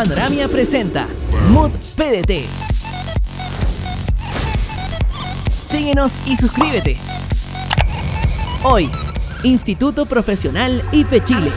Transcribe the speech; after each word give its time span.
Panoramia 0.00 0.48
presenta 0.48 1.06
Mood 1.52 1.72
PDT. 1.94 2.46
Síguenos 5.50 6.26
y 6.26 6.36
suscríbete. 6.36 6.96
Hoy, 8.64 8.88
Instituto 9.44 10.06
Profesional 10.06 10.82
IP 10.92 11.22
Chile. 11.24 11.50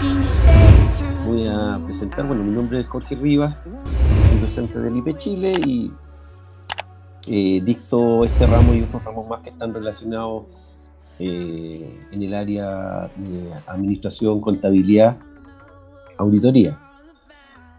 Voy 1.25 1.47
a 1.47 1.79
presentar, 1.85 2.27
bueno, 2.27 2.43
mi 2.43 2.51
nombre 2.51 2.81
es 2.81 2.87
Jorge 2.87 3.15
Rivas, 3.15 3.55
soy 3.63 4.39
docente 4.41 4.79
del 4.79 4.97
IP 4.97 5.17
Chile 5.19 5.53
y 5.65 5.93
eh, 7.27 7.61
dicto 7.63 8.25
este 8.25 8.45
ramo 8.45 8.73
y 8.73 8.81
otros 8.81 9.05
ramos 9.05 9.29
más 9.29 9.39
que 9.39 9.51
están 9.51 9.73
relacionados 9.73 10.47
eh, 11.17 11.97
en 12.11 12.21
el 12.21 12.33
área 12.33 13.09
de 13.15 13.53
administración, 13.67 14.41
contabilidad, 14.41 15.15
auditoría. 16.17 16.82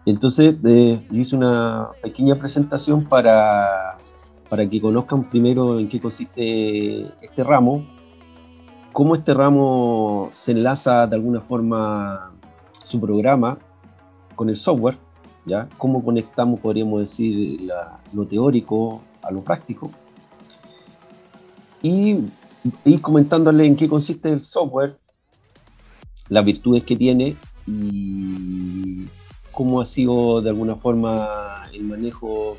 Entonces, 0.05 0.55
eh, 0.63 0.99
yo 1.09 1.19
hice 1.19 1.35
una 1.35 1.89
pequeña 2.01 2.35
presentación 2.35 3.05
para, 3.05 3.97
para 4.49 4.67
que 4.67 4.79
conozcan 4.79 5.29
primero 5.29 5.79
en 5.79 5.89
qué 5.89 5.99
consiste 5.99 7.11
este 7.21 7.43
ramo, 7.43 7.83
cómo 8.93 9.15
este 9.15 9.33
ramo 9.33 10.31
se 10.35 10.51
enlaza 10.51 11.07
de 11.07 11.15
alguna 11.15 11.41
forma 11.41 12.31
su 12.85 13.01
programa 13.01 13.57
con 14.35 14.49
el 14.49 14.55
software, 14.55 14.97
¿ya? 15.45 15.67
cómo 15.77 16.03
conectamos, 16.03 16.59
podríamos 16.59 16.99
decir, 16.99 17.67
lo 18.13 18.27
teórico 18.27 19.01
a 19.23 19.31
lo 19.31 19.43
práctico. 19.43 19.89
Y 21.81 22.19
ir 22.83 23.01
comentándole 23.01 23.65
en 23.65 23.75
qué 23.75 23.89
consiste 23.89 24.31
el 24.31 24.39
software, 24.39 24.97
las 26.29 26.45
virtudes 26.45 26.83
que 26.83 26.95
tiene 26.95 27.35
y 27.67 29.07
cómo 29.55 29.81
ha 29.81 29.85
sido 29.85 30.41
de 30.41 30.49
alguna 30.49 30.75
forma 30.75 31.63
el 31.73 31.83
manejo 31.85 32.57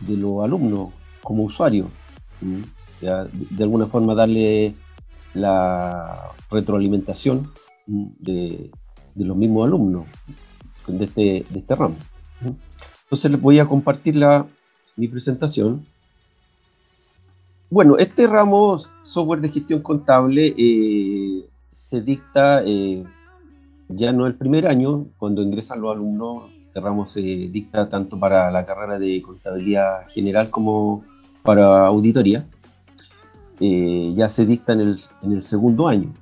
de 0.00 0.16
los 0.16 0.42
alumnos 0.42 0.92
como 1.22 1.44
usuarios. 1.44 1.88
de 3.00 3.62
alguna 3.62 3.86
forma 3.86 4.14
darle 4.14 4.74
la 5.34 6.32
retroalimentación 6.50 7.50
de, 7.86 8.70
los 9.14 9.36
mismos 9.36 9.66
alumnos 9.66 10.06
de 10.86 11.04
este, 11.04 11.46
de 11.48 11.58
este 11.58 11.76
ramo. 11.76 11.96
Entonces 13.04 13.30
les 13.30 13.40
voy 13.40 13.58
a 13.58 13.66
compartir 13.66 14.16
la, 14.16 14.46
mi 14.96 15.08
presentación. 15.08 15.84
Bueno, 17.70 17.96
este 17.98 18.26
ramo 18.26 18.80
software 19.02 19.40
de 19.40 19.50
gestión 19.50 19.80
contable 19.80 20.54
eh, 20.56 21.46
se 21.72 22.00
dicta 22.00 22.62
eh, 22.64 23.04
ya 23.94 24.12
no 24.12 24.26
el 24.26 24.34
primer 24.34 24.66
año, 24.66 25.06
cuando 25.18 25.42
ingresan 25.42 25.80
los 25.80 25.94
alumnos, 25.94 26.50
este 26.66 26.80
ramo 26.80 27.06
se 27.06 27.20
dicta 27.20 27.88
tanto 27.88 28.18
para 28.18 28.50
la 28.50 28.64
carrera 28.64 28.98
de 28.98 29.20
contabilidad 29.22 30.08
general 30.08 30.50
como 30.50 31.04
para 31.42 31.86
auditoría. 31.86 32.46
Eh, 33.60 34.12
ya 34.16 34.28
se 34.28 34.46
dicta 34.46 34.72
en 34.72 34.80
el, 34.80 35.00
en 35.22 35.32
el 35.32 35.42
segundo 35.42 35.86
año. 35.86 36.12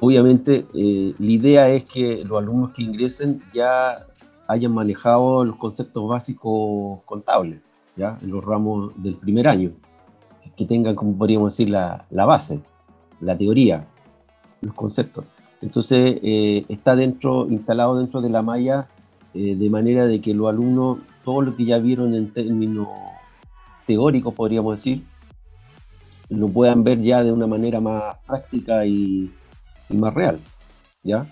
obviamente, 0.00 0.66
la 0.72 1.30
idea 1.30 1.68
es 1.70 1.84
que 1.84 2.24
los 2.24 2.38
alumnos 2.38 2.70
que 2.72 2.82
ingresen 2.82 3.42
ya 3.52 4.06
hayan 4.46 4.72
manejado 4.72 5.44
los 5.44 5.56
conceptos 5.56 6.08
básicos 6.08 7.00
contables 7.04 7.60
en 7.96 8.30
los 8.30 8.44
ramos 8.44 8.92
del 8.96 9.16
primer 9.16 9.48
año, 9.48 9.72
que 10.56 10.64
tengan, 10.64 10.94
como 10.94 11.16
podríamos 11.16 11.52
decir, 11.52 11.70
la, 11.70 12.06
la 12.10 12.24
base, 12.24 12.62
la 13.20 13.36
teoría, 13.36 13.86
los 14.60 14.74
conceptos. 14.74 15.24
Entonces, 15.60 16.18
eh, 16.22 16.64
está 16.68 16.94
dentro, 16.96 17.48
instalado 17.48 17.98
dentro 17.98 18.20
de 18.20 18.30
la 18.30 18.42
malla, 18.42 18.88
eh, 19.34 19.56
de 19.56 19.70
manera 19.70 20.06
de 20.06 20.20
que 20.20 20.34
los 20.34 20.48
alumnos, 20.48 20.98
todo 21.24 21.42
lo 21.42 21.56
que 21.56 21.64
ya 21.64 21.78
vieron 21.78 22.14
en 22.14 22.32
términos 22.32 22.88
teóricos, 23.86 24.34
podríamos 24.34 24.78
decir, 24.78 25.02
lo 26.28 26.48
puedan 26.48 26.84
ver 26.84 27.00
ya 27.00 27.24
de 27.24 27.32
una 27.32 27.46
manera 27.46 27.80
más 27.80 28.16
práctica 28.26 28.86
y, 28.86 29.32
más 29.88 30.14
real. 30.14 30.38
¿ya? 31.02 31.26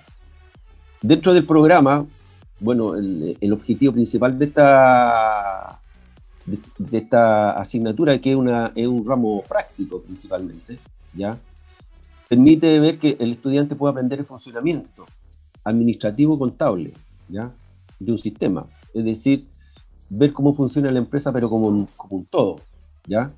Dentro 1.02 1.34
del 1.34 1.44
programa, 1.44 2.06
bueno, 2.58 2.96
el, 2.96 3.36
el 3.40 3.52
objetivo 3.52 3.92
principal 3.92 4.38
de 4.38 4.46
esta 4.46 5.80
de, 6.46 6.98
esta 6.98 7.52
asignatura, 7.52 8.18
que 8.18 8.30
es, 8.30 8.36
una, 8.36 8.72
es 8.74 8.86
un 8.86 9.06
ramo 9.06 9.42
práctico 9.42 10.00
principalmente, 10.00 10.78
¿ya? 11.14 11.38
Permite 12.28 12.78
ver 12.80 12.98
que 12.98 13.16
el 13.20 13.32
estudiante 13.32 13.76
puede 13.76 13.92
aprender 13.92 14.18
el 14.18 14.26
funcionamiento 14.26 15.06
administrativo 15.64 16.38
contable 16.38 16.92
de 17.28 18.12
un 18.12 18.18
sistema. 18.18 18.66
Es 18.94 19.04
decir, 19.04 19.46
ver 20.08 20.32
cómo 20.32 20.54
funciona 20.54 20.90
la 20.90 20.98
empresa, 20.98 21.32
pero 21.32 21.50
como 21.50 21.68
un, 21.68 21.86
como 21.96 22.24
todo. 22.30 22.56
¿ya? 23.06 23.32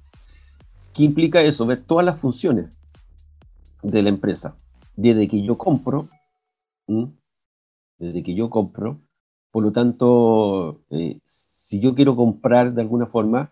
¿Qué 0.93 1.05
implica 1.05 1.41
eso? 1.41 1.67
Ver 1.67 1.81
todas 1.83 2.05
las 2.05 2.19
funciones 2.19 2.77
de 3.83 4.03
la 4.03 4.09
empresa. 4.09 4.57
Desde 4.97 5.29
que 5.29 5.43
yo 5.43 5.57
compro, 5.57 6.09
desde 7.99 8.23
que 8.23 8.35
yo 8.35 8.51
compro, 8.51 9.01
por 9.51 9.63
lo 9.63 9.73
tanto, 9.73 10.81
eh, 10.91 11.21
si 11.25 11.81
yo 11.81 11.95
quiero 11.95 12.17
comprar 12.17 12.75
de 12.75 12.83
alguna 12.83 13.07
forma, 13.07 13.51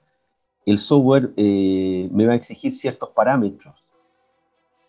el 0.66 0.78
software 0.78 1.32
eh, 1.36 2.08
me 2.12 2.26
va 2.26 2.32
a 2.32 2.36
exigir 2.36 2.74
ciertos 2.74 3.10
parámetros. 3.10 3.85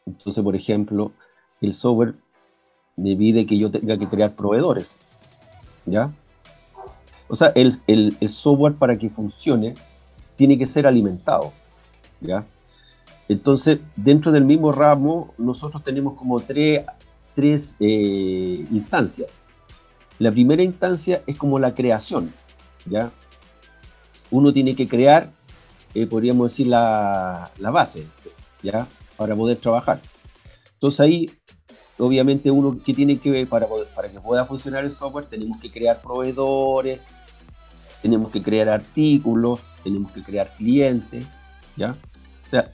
Entonces, 0.07 0.43
por 0.43 0.55
ejemplo, 0.55 1.11
el 1.61 1.75
software 1.75 2.15
me 2.95 3.15
pide 3.15 3.45
que 3.45 3.57
yo 3.57 3.69
tenga 3.69 3.97
que 3.97 4.07
crear 4.07 4.33
proveedores. 4.35 4.97
¿Ya? 5.85 6.11
O 7.27 7.35
sea, 7.35 7.51
el, 7.55 8.17
software 8.29 8.73
para 8.73 8.97
que 8.97 9.09
funcione 9.09 9.75
tiene 10.35 10.57
que 10.57 10.65
ser 10.65 10.87
alimentado. 10.87 11.51
¿Ya? 12.21 12.45
Entonces, 13.29 13.79
dentro 13.95 14.31
del 14.31 14.45
mismo 14.45 14.71
ramo, 14.71 15.33
nosotros 15.37 15.83
tenemos 15.83 16.13
como 16.13 16.39
tres, 16.39 16.81
tres 17.35 17.75
eh, 17.79 18.65
instancias. 18.71 19.41
La 20.19 20.31
primera 20.31 20.63
instancia 20.63 21.21
es 21.27 21.37
como 21.37 21.59
la 21.59 21.75
creación, 21.75 22.33
¿ya? 22.85 23.11
Uno 24.31 24.51
tiene 24.51 24.75
que 24.75 24.87
crear, 24.87 25.29
eh, 25.93 26.07
podríamos 26.07 26.51
decir, 26.51 26.67
la, 26.67 27.51
base, 27.59 28.07
¿ya? 28.63 28.87
Para 29.17 29.35
poder 29.35 29.57
trabajar. 29.57 29.99
Entonces 30.73 30.99
ahí, 30.99 31.31
obviamente, 31.97 32.51
uno 32.51 32.79
que 32.83 32.93
tiene 32.93 33.17
que, 33.17 33.45
para, 33.45 33.67
para 33.95 34.09
que 34.09 34.19
pueda 34.19 34.45
funcionar 34.45 34.83
el 34.83 34.91
software, 34.91 35.25
tenemos 35.25 35.59
que 35.59 35.71
crear 35.71 35.99
proveedores, 36.01 37.01
tenemos 38.01 38.31
que 38.31 38.41
crear 38.41 38.69
artículos, 38.69 39.59
tenemos 39.83 40.11
que 40.11 40.21
crear 40.21 40.53
clientes, 40.55 41.25
¿ya? 41.75 41.95
O 42.45 42.49
sea, 42.49 42.71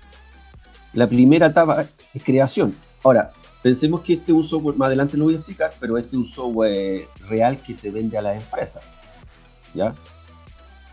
la 0.94 1.08
primera 1.08 1.48
etapa 1.48 1.86
es 2.14 2.24
creación. 2.24 2.76
Ahora, 3.04 3.32
Pensemos 3.64 4.02
que 4.02 4.14
este 4.16 4.34
es 4.34 4.38
un 4.38 4.44
software, 4.44 4.76
más 4.76 4.88
adelante 4.88 5.16
lo 5.16 5.24
voy 5.24 5.36
a 5.36 5.38
explicar, 5.38 5.74
pero 5.80 5.98
este 5.98 6.10
es 6.10 6.16
un 6.16 6.28
software 6.28 7.08
real 7.30 7.58
que 7.58 7.74
se 7.74 7.92
vende 7.92 8.18
a 8.18 8.22
las 8.22 8.36
empresas. 8.36 8.84
¿ya? 9.74 9.96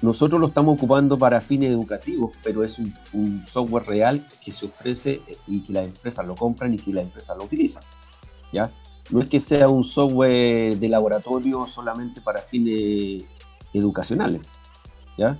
Nosotros 0.02 0.40
lo 0.40 0.46
estamos 0.46 0.76
ocupando 0.76 1.18
para 1.18 1.40
fines 1.40 1.70
educativos, 1.70 2.30
pero 2.42 2.64
es 2.64 2.78
un, 2.78 3.44
software 3.52 3.86
real 3.86 4.24
que 4.42 4.50
se 4.50 4.66
ofrece 4.66 5.20
y 5.46 5.60
que 5.60 5.72
las 5.72 5.84
empresas 5.84 6.26
lo 6.26 6.34
compran 6.34 6.72
y 6.74 6.78
que 6.78 6.92
las 6.92 7.04
empresas 7.04 7.36
lo 7.36 7.44
utilizan. 7.44 7.82
¿ya? 8.52 8.70
No 9.10 9.20
es 9.20 9.28
que 9.28 9.40
sea 9.40 9.68
un 9.68 9.84
software 9.84 10.78
de 10.78 10.88
laboratorio 10.88 11.66
solamente 11.66 12.20
para 12.20 12.40
fines 12.40 13.24
educacionales. 13.74 14.40
¿ya? 15.18 15.38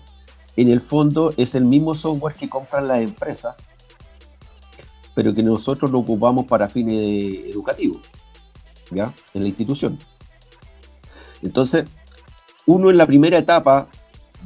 En 0.57 0.69
el 0.69 0.81
fondo 0.81 1.33
es 1.37 1.55
el 1.55 1.65
mismo 1.65 1.95
software 1.95 2.35
que 2.35 2.49
compran 2.49 2.89
las 2.89 3.01
empresas 3.01 3.57
pero 5.15 5.35
que 5.35 5.43
nosotros 5.43 5.91
lo 5.91 5.99
ocupamos 5.99 6.47
para 6.47 6.69
fines 6.69 7.45
educativos, 7.51 7.99
¿ya? 8.91 9.13
En 9.35 9.43
la 9.43 9.49
institución. 9.49 9.99
Entonces, 11.43 11.85
uno 12.67 12.91
en 12.91 12.97
la 12.97 13.07
primera 13.07 13.39
etapa 13.39 13.89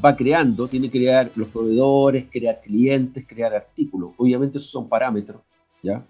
va 0.03 0.17
creando, 0.17 0.69
tiene 0.69 0.91
que 0.91 0.99
crear 0.99 1.31
los 1.35 1.49
proveedores, 1.49 2.27
crear 2.31 2.61
clientes, 2.63 3.25
crear 3.27 3.55
artículos. 3.55 4.13
Obviamente 4.17 4.59
esos 4.59 4.71
son 4.71 4.89
parámetros, 4.89 5.41
¿ya? 5.83 6.05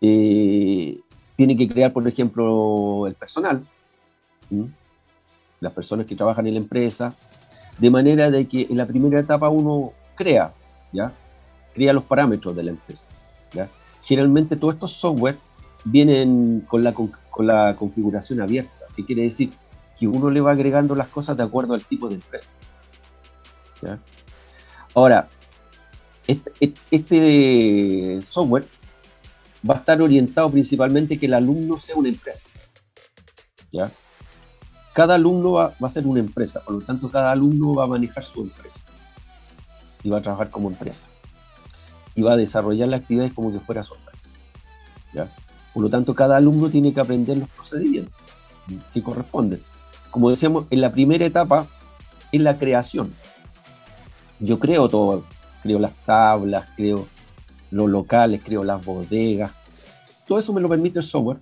Eh, 0.00 1.00
tiene 1.36 1.56
que 1.56 1.68
crear, 1.68 1.92
por 1.92 2.06
ejemplo, 2.06 3.06
el 3.06 3.14
personal, 3.14 3.64
las 5.60 5.72
personas 5.72 6.06
que 6.06 6.16
trabajan 6.16 6.46
en 6.46 6.54
la 6.54 6.60
empresa, 6.60 7.14
de 7.78 7.90
manera 7.90 8.30
de 8.30 8.46
que 8.46 8.66
en 8.68 8.76
la 8.76 8.86
primera 8.86 9.20
etapa 9.20 9.48
uno 9.48 9.92
crea, 10.14 10.52
¿ya? 10.92 11.12
Crea 11.74 11.92
los 11.92 12.04
parámetros 12.04 12.54
de 12.56 12.62
la 12.62 12.70
empresa. 12.70 13.06
Generalmente 14.02 14.56
todos 14.56 14.74
estos 14.74 14.92
software 14.92 15.36
vienen 15.84 16.64
con 16.66 16.82
la, 16.82 16.92
con 16.94 17.46
la 17.46 17.76
configuración 17.76 18.40
abierta, 18.40 18.72
que 18.96 19.04
quiere 19.04 19.22
decir 19.22 19.50
que 19.98 20.08
uno 20.08 20.30
le 20.30 20.40
va 20.40 20.52
agregando 20.52 20.94
las 20.94 21.08
cosas 21.08 21.36
de 21.36 21.42
acuerdo 21.42 21.74
al 21.74 21.84
tipo 21.84 22.08
de 22.08 22.14
empresa. 22.14 22.52
Ahora, 24.94 25.28
este, 26.26 28.20
software 28.22 28.66
va 29.68 29.74
a 29.74 29.78
estar 29.78 30.00
orientado 30.00 30.50
principalmente 30.50 31.18
que 31.18 31.26
el 31.26 31.34
alumno 31.34 31.78
sea 31.78 31.96
una 31.96 32.08
empresa. 32.08 32.48
cada 34.92 35.14
alumno 35.14 35.52
va, 35.52 35.74
a 35.80 35.90
ser 35.90 36.06
una 36.06 36.20
empresa, 36.20 36.60
por 36.60 36.74
lo 36.74 36.80
tanto 36.80 37.08
cada 37.08 37.30
alumno 37.30 37.74
va 37.74 37.84
a 37.84 37.86
manejar 37.86 38.24
su 38.24 38.42
empresa 38.42 38.84
y 40.02 40.10
va 40.10 40.18
a 40.18 40.20
trabajar 40.22 40.50
como 40.50 40.68
empresa 40.68 41.06
y 42.16 42.22
va 42.22 42.32
a 42.32 42.36
desarrollar 42.36 42.88
las 42.88 43.02
actividades 43.02 43.32
como 43.32 43.52
que 43.52 43.60
fuera 43.60 43.84
su 43.84 43.94
empresa. 43.94 44.30
Por 45.72 45.82
lo 45.84 45.88
tanto, 45.88 46.14
cada 46.14 46.36
alumno 46.36 46.68
tiene 46.68 46.92
que 46.92 46.98
aprender 46.98 47.38
los 47.38 47.48
procedimientos 47.48 48.12
que 48.92 49.02
corresponden. 49.02 49.60
Como 50.10 50.30
decíamos, 50.30 50.66
en 50.70 50.80
la 50.80 50.90
primera 50.90 51.24
etapa 51.24 51.66
es 52.32 52.40
la 52.40 52.58
creación. 52.58 53.12
Yo 54.40 54.58
creo 54.58 54.88
todo, 54.88 55.24
creo 55.62 55.78
las 55.78 55.94
tablas, 56.04 56.68
creo 56.76 57.06
los 57.70 57.90
locales, 57.90 58.42
creo 58.44 58.64
las 58.64 58.84
bodegas. 58.84 59.52
Todo 60.26 60.38
eso 60.38 60.52
me 60.52 60.60
lo 60.60 60.68
permite 60.68 61.00
el 61.00 61.04
software, 61.04 61.38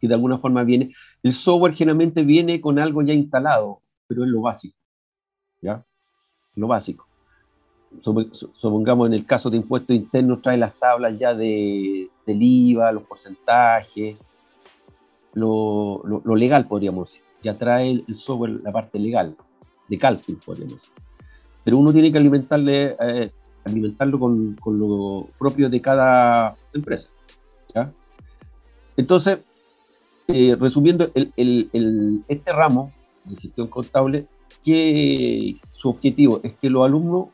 que 0.00 0.08
de 0.08 0.14
alguna 0.14 0.38
forma 0.38 0.64
viene. 0.64 0.92
El 1.22 1.32
software 1.32 1.74
generalmente 1.74 2.22
viene 2.22 2.60
con 2.60 2.78
algo 2.78 3.02
ya 3.02 3.12
instalado, 3.12 3.80
pero 4.06 4.24
es 4.24 4.30
lo 4.30 4.40
básico. 4.42 4.76
¿Ya? 5.62 5.84
Lo 6.54 6.66
básico. 6.66 7.06
Supongamos 8.02 9.06
en 9.06 9.14
el 9.14 9.24
caso 9.24 9.50
de 9.50 9.56
impuestos 9.56 9.94
internos 9.94 10.42
trae 10.42 10.56
las 10.56 10.74
tablas 10.74 11.16
ya 11.18 11.32
de, 11.34 12.10
del 12.26 12.42
IVA, 12.42 12.90
los 12.90 13.04
porcentajes, 13.04 14.16
lo, 15.32 16.02
lo, 16.04 16.36
legal 16.36 16.66
podríamos 16.66 17.10
decir. 17.10 17.22
Ya 17.42 17.56
trae 17.56 17.90
el, 17.90 18.16
software 18.16 18.62
la 18.62 18.72
parte 18.72 18.98
legal, 18.98 19.36
de 19.88 19.98
cálculo 19.98 20.38
podríamos 20.44 20.74
decir. 20.74 20.94
Pero 21.64 21.78
uno 21.78 21.92
tiene 21.92 22.12
que 22.12 22.18
alimentarle, 22.18 22.96
eh, 23.00 23.32
alimentarlo 23.64 24.18
con, 24.18 24.54
con, 24.54 24.78
lo 24.78 25.26
propio 25.38 25.68
de 25.68 25.80
cada 25.80 26.56
empresa. 26.72 27.08
¿ya? 27.74 27.90
Entonces, 28.96 29.38
eh, 30.28 30.56
resumiendo, 30.58 31.10
el, 31.14 31.32
el, 31.36 32.24
este 32.28 32.52
ramo 32.52 32.92
de 33.24 33.36
gestión 33.36 33.68
contable, 33.68 34.26
que 34.64 35.56
su 35.70 35.90
objetivo 35.90 36.40
es 36.42 36.56
que 36.56 36.70
los 36.70 36.84
alumnos 36.84 37.26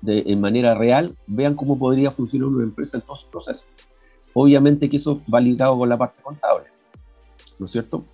de, 0.00 0.22
en 0.26 0.40
manera 0.40 0.74
real 0.74 1.16
vean 1.26 1.54
cómo 1.54 1.78
podría 1.78 2.10
funcionar 2.12 2.48
una 2.48 2.64
empresa 2.64 2.98
en 2.98 3.02
todos 3.02 3.20
sus 3.20 3.30
procesos. 3.30 3.66
Obviamente 4.32 4.88
que 4.88 4.96
eso 4.96 5.20
va 5.32 5.40
ligado 5.40 5.76
con 5.76 5.88
la 5.88 5.98
parte 5.98 6.22
contable, 6.22 6.66
¿no 7.58 7.66
es 7.66 7.72
cierto? 7.72 8.04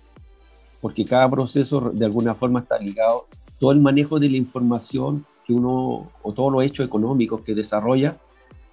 Porque 0.81 1.05
cada 1.05 1.29
proceso 1.29 1.91
de 1.93 2.05
alguna 2.05 2.33
forma 2.33 2.61
está 2.61 2.79
ligado, 2.79 3.27
todo 3.59 3.71
el 3.71 3.79
manejo 3.79 4.19
de 4.19 4.29
la 4.29 4.37
información 4.37 5.25
que 5.47 5.53
uno, 5.53 6.11
o 6.21 6.33
todos 6.33 6.51
los 6.51 6.61
hechos 6.61 6.85
económicos 6.85 7.41
que 7.41 7.55
desarrolla, 7.55 8.17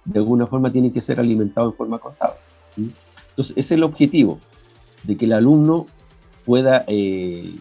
de 0.03 0.19
alguna 0.19 0.45
forma 0.45 0.71
tienen 0.71 0.91
que 0.91 0.99
ser 0.99 1.21
alimentados 1.21 1.71
en 1.71 1.77
forma 1.77 1.99
contable. 1.99 2.35
Entonces, 2.77 3.51
ese 3.51 3.59
es 3.59 3.71
el 3.71 3.83
objetivo, 3.83 4.39
de 5.03 5.15
que 5.15 5.23
el 5.23 5.33
alumno 5.33 5.85
pueda 6.45 6.83
eh, 6.87 7.55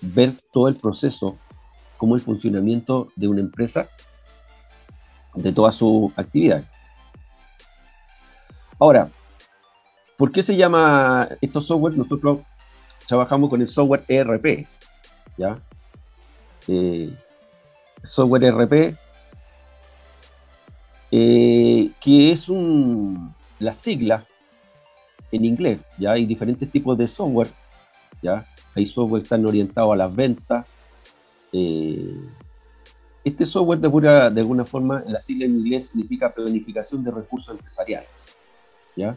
ver 0.00 0.34
todo 0.52 0.68
el 0.68 0.76
proceso, 0.76 1.36
como 1.98 2.14
el 2.14 2.20
funcionamiento 2.20 3.08
de 3.16 3.26
una 3.26 3.40
empresa, 3.40 3.88
de 5.34 5.52
toda 5.52 5.72
su 5.72 6.12
actividad. 6.16 6.64
Ahora, 8.78 9.08
¿por 10.16 10.30
qué 10.30 10.42
se 10.42 10.56
llama 10.56 11.28
estos 11.40 11.66
software? 11.66 11.96
Nosotros 11.96 12.38
trabajamos 13.08 13.50
con 13.50 13.60
el 13.60 13.68
software 13.68 14.04
ERP, 14.06 14.66
¿ya? 15.36 15.58
Eh, 16.68 17.12
software 18.06 18.44
ERP, 18.44 18.96
eh, 21.10 21.90
que 22.00 22.32
es 22.32 22.48
un, 22.48 23.34
la 23.58 23.72
sigla 23.72 24.26
en 25.30 25.44
inglés, 25.44 25.80
¿ya? 25.98 26.12
Hay 26.12 26.26
diferentes 26.26 26.70
tipos 26.70 26.96
de 26.98 27.08
software, 27.08 27.50
¿ya? 28.22 28.46
Hay 28.74 28.86
software 28.86 29.22
que 29.22 29.26
están 29.26 29.46
orientados 29.46 29.92
a 29.92 29.96
las 29.96 30.14
ventas. 30.14 30.66
Eh, 31.52 32.16
este 33.24 33.46
software, 33.46 33.78
de, 33.78 33.88
de 33.88 34.40
alguna 34.40 34.64
forma, 34.64 35.02
la 35.06 35.20
sigla 35.20 35.46
en 35.46 35.56
inglés 35.56 35.86
significa 35.86 36.32
planificación 36.32 37.02
de 37.02 37.10
recursos 37.10 37.54
empresariales, 37.54 38.08
¿ya? 38.96 39.16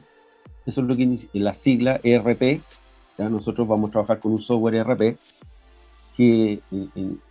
Eso 0.66 0.81
es 0.81 0.88
lo 0.88 0.95
que 0.95 1.18
la 1.34 1.54
sigla 1.54 2.00
ERP, 2.04 2.62
¿ya? 3.18 3.30
Nosotros 3.30 3.68
vamos 3.68 3.89
a 3.89 3.92
trabajar 3.92 4.19
con 4.19 4.34
un 4.34 4.42
software 4.42 4.75
ERP 4.75 5.18
que, 6.16 6.60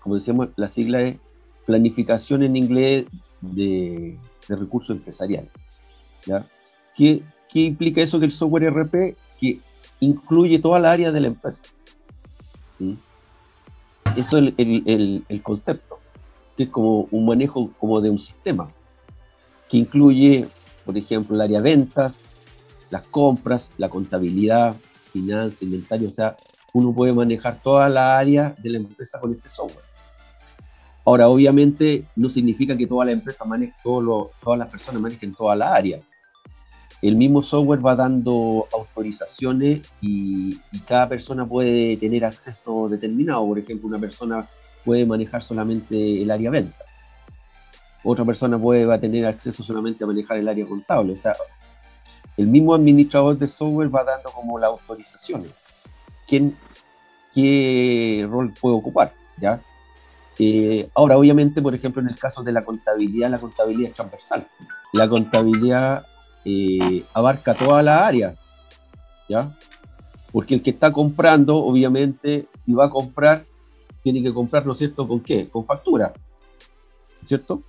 como 0.01 0.15
decíamos, 0.15 0.49
la 0.57 0.69
sigla 0.69 1.03
es 1.03 1.19
planificación 1.67 2.43
en 2.43 2.57
inglés 2.57 3.07
de, 3.41 4.17
recursos 4.49 4.97
empresariales, 4.97 5.51
¿ya? 6.25 6.47
Que 6.95 7.23
¿Qué 7.57 7.61
implica 7.61 8.03
eso 8.03 8.19
que 8.19 8.27
el 8.27 8.33
software 8.33 8.65
ERP? 8.65 9.17
Que 9.41 9.61
incluye 10.01 10.59
toda 10.59 10.79
la 10.79 10.93
área 10.93 11.11
de 11.11 11.21
la 11.21 11.29
empresa. 11.29 11.63
Eso 14.15 14.37
es 14.37 14.53
el, 14.59 15.25
concepto, 15.43 15.99
que 16.55 16.65
es 16.65 16.69
como 16.69 17.09
un 17.11 17.25
manejo 17.25 17.71
como 17.79 18.03
de 18.03 18.11
un 18.11 18.19
sistema, 18.19 18.71
que 19.71 19.79
incluye, 19.79 20.49
por 20.85 20.99
ejemplo, 20.99 21.35
el 21.35 21.41
área 21.41 21.63
de 21.63 21.71
ventas, 21.71 22.25
las 22.91 23.07
compras, 23.07 23.73
la 23.79 23.89
contabilidad, 23.89 24.77
finanzas, 25.15 25.63
inventario, 25.63 26.09
o 26.09 26.13
sea, 26.13 26.37
uno 26.75 26.93
puede 26.93 27.15
manejar 27.15 27.59
toda 27.63 27.89
la 27.89 28.19
área 28.19 28.55
de 28.59 28.69
la 28.69 28.77
empresa 28.77 29.19
con 29.19 29.33
este 29.33 29.49
software. 29.49 29.86
Ahora, 31.07 31.29
obviamente, 31.29 32.05
no 32.17 32.29
significa 32.29 32.77
que 32.77 32.87
toda 32.87 33.07
la 33.07 33.13
empresa 33.13 33.45
maneje, 33.47 33.73
todo 33.83 34.33
todas 34.43 34.59
las 34.59 34.69
personas 34.69 35.01
manejen 35.01 35.33
toda 35.33 35.57
la 35.57 35.73
área 35.73 35.99
el 37.03 37.17
mismo 37.17 37.43
software 37.43 37.85
va 37.85 37.95
dando 37.95 38.67
autorizaciones 38.73 39.83
y, 40.01 40.59
cada 40.87 41.09
persona 41.09 41.47
puede 41.47 41.97
tener 41.97 42.25
acceso 42.25 42.89
determinado. 42.89 43.45
Por 43.45 43.59
ejemplo, 43.59 43.89
una 43.89 43.99
persona 43.99 44.49
puede 44.85 45.05
manejar 45.05 45.43
solamente 45.43 46.23
el 46.23 46.31
área 46.31 46.51
venta. 46.51 46.79
Otra 48.05 48.25
persona 48.25 48.59
puede 48.59 48.87
va 48.87 48.95
a 48.95 49.01
tener 49.01 49.27
acceso 49.27 49.65
solamente 49.65 50.05
a 50.05 50.07
manejar 50.07 50.39
el 50.39 50.49
área 50.49 50.65
contable. 50.65 51.13
O 51.13 51.17
sea, 51.17 51.35
el 52.37 52.47
mismo 52.47 52.75
administrador 52.75 53.37
de 53.37 53.49
software 53.49 53.95
va 53.95 54.05
dando 54.05 54.31
como 54.31 54.59
las 54.59 54.71
autorizaciones. 54.71 55.51
¿Quién, 56.29 56.57
¿Qué 57.35 58.27
rol 58.31 58.53
puede 58.61 58.77
ocupar? 58.77 59.13
¿ya? 59.41 59.61
Eh, 60.39 60.89
ahora, 60.95 61.17
obviamente, 61.17 61.63
por 61.63 61.75
ejemplo, 61.75 62.03
en 62.03 62.09
el 62.09 62.19
caso 62.19 62.43
de 62.43 62.53
la 62.53 62.63
contabilidad, 62.63 63.31
la 63.31 63.39
contabilidad 63.39 63.91
es 63.91 63.97
transversal. 63.97 64.47
La 64.93 65.09
contabilidad 65.09 66.07
eh, 66.45 67.05
abarca 67.15 67.55
toda 67.55 67.83
la 67.83 68.07
área, 68.07 68.35
¿ya? 69.29 69.57
Porque 70.33 70.55
el 70.55 70.63
que 70.63 70.71
está 70.71 70.93
comprando, 70.93 71.57
obviamente, 71.57 72.49
si 72.57 72.75
va 72.75 72.87
a 72.87 72.91
comprar, 72.91 73.45
tiene 74.03 74.23
que 74.23 74.33
comprar, 74.33 74.67
¿no 74.67 74.73
es 74.73 74.79
cierto?, 74.79 75.09
¿con 75.09 75.21
qué? 75.21 75.49
Con 75.49 75.65
factura, 75.65 76.13
¿cierto? 77.25 77.63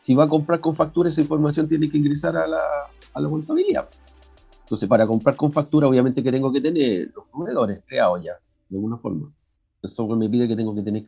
Si 0.00 0.14
va 0.14 0.24
a 0.24 0.28
comprar 0.28 0.60
con 0.60 0.74
factura, 0.74 1.10
esa 1.10 1.20
información 1.20 1.68
tiene 1.68 1.88
que 1.88 1.98
ingresar 1.98 2.36
a 2.36 2.46
la, 2.46 2.60
a 3.12 3.20
la 3.20 3.28
contabilidad. 3.28 3.88
Entonces, 4.62 4.88
para 4.88 5.06
comprar 5.06 5.36
con 5.36 5.52
factura, 5.52 5.86
obviamente 5.86 6.22
que 6.22 6.32
tengo 6.32 6.50
que 6.50 6.60
tener 6.60 7.12
los 7.14 7.26
proveedores 7.26 7.82
creados 7.86 8.24
ya, 8.24 8.32
de 8.68 8.76
alguna 8.76 8.96
forma. 8.96 9.35
El 9.86 9.92
software 9.92 10.18
me 10.18 10.28
pide 10.28 10.48
que 10.48 10.56
tengo 10.56 10.74
que 10.74 10.82
tener 10.82 11.04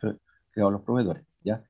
creados 0.50 0.72
los 0.72 0.82
proveedores, 0.82 1.24
¿ya? 1.44 1.62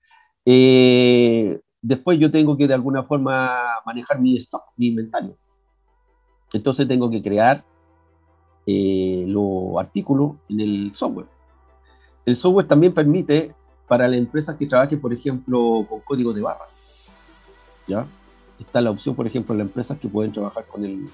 Eh, 0.44 1.60
después 1.82 2.18
yo 2.18 2.30
tengo 2.30 2.56
que 2.56 2.66
de 2.66 2.74
alguna 2.74 3.02
forma 3.02 3.50
manejar 3.84 4.20
mi 4.20 4.36
stock, 4.36 4.62
mi 4.76 4.88
inventario. 4.88 5.36
Entonces 6.52 6.86
tengo 6.86 7.10
que 7.10 7.22
crear 7.22 7.64
eh, 8.66 9.24
los 9.26 9.78
artículos 9.78 10.36
en 10.48 10.60
el 10.60 10.94
software. 10.94 11.26
El 12.24 12.36
software 12.36 12.66
también 12.66 12.92
permite 12.92 13.54
para 13.86 14.06
las 14.06 14.18
empresas 14.18 14.56
que 14.56 14.66
trabajen, 14.66 15.00
por 15.00 15.12
ejemplo, 15.12 15.86
con 15.88 16.00
código 16.00 16.32
de 16.32 16.42
barra. 16.42 16.66
¿Ya? 17.86 18.06
Está 18.58 18.80
la 18.80 18.90
opción, 18.90 19.14
por 19.14 19.26
ejemplo, 19.26 19.54
las 19.54 19.66
empresas 19.66 19.98
que 19.98 20.08
pueden 20.08 20.32
trabajar 20.32 20.66
con 20.66 20.84
el, 20.84 21.08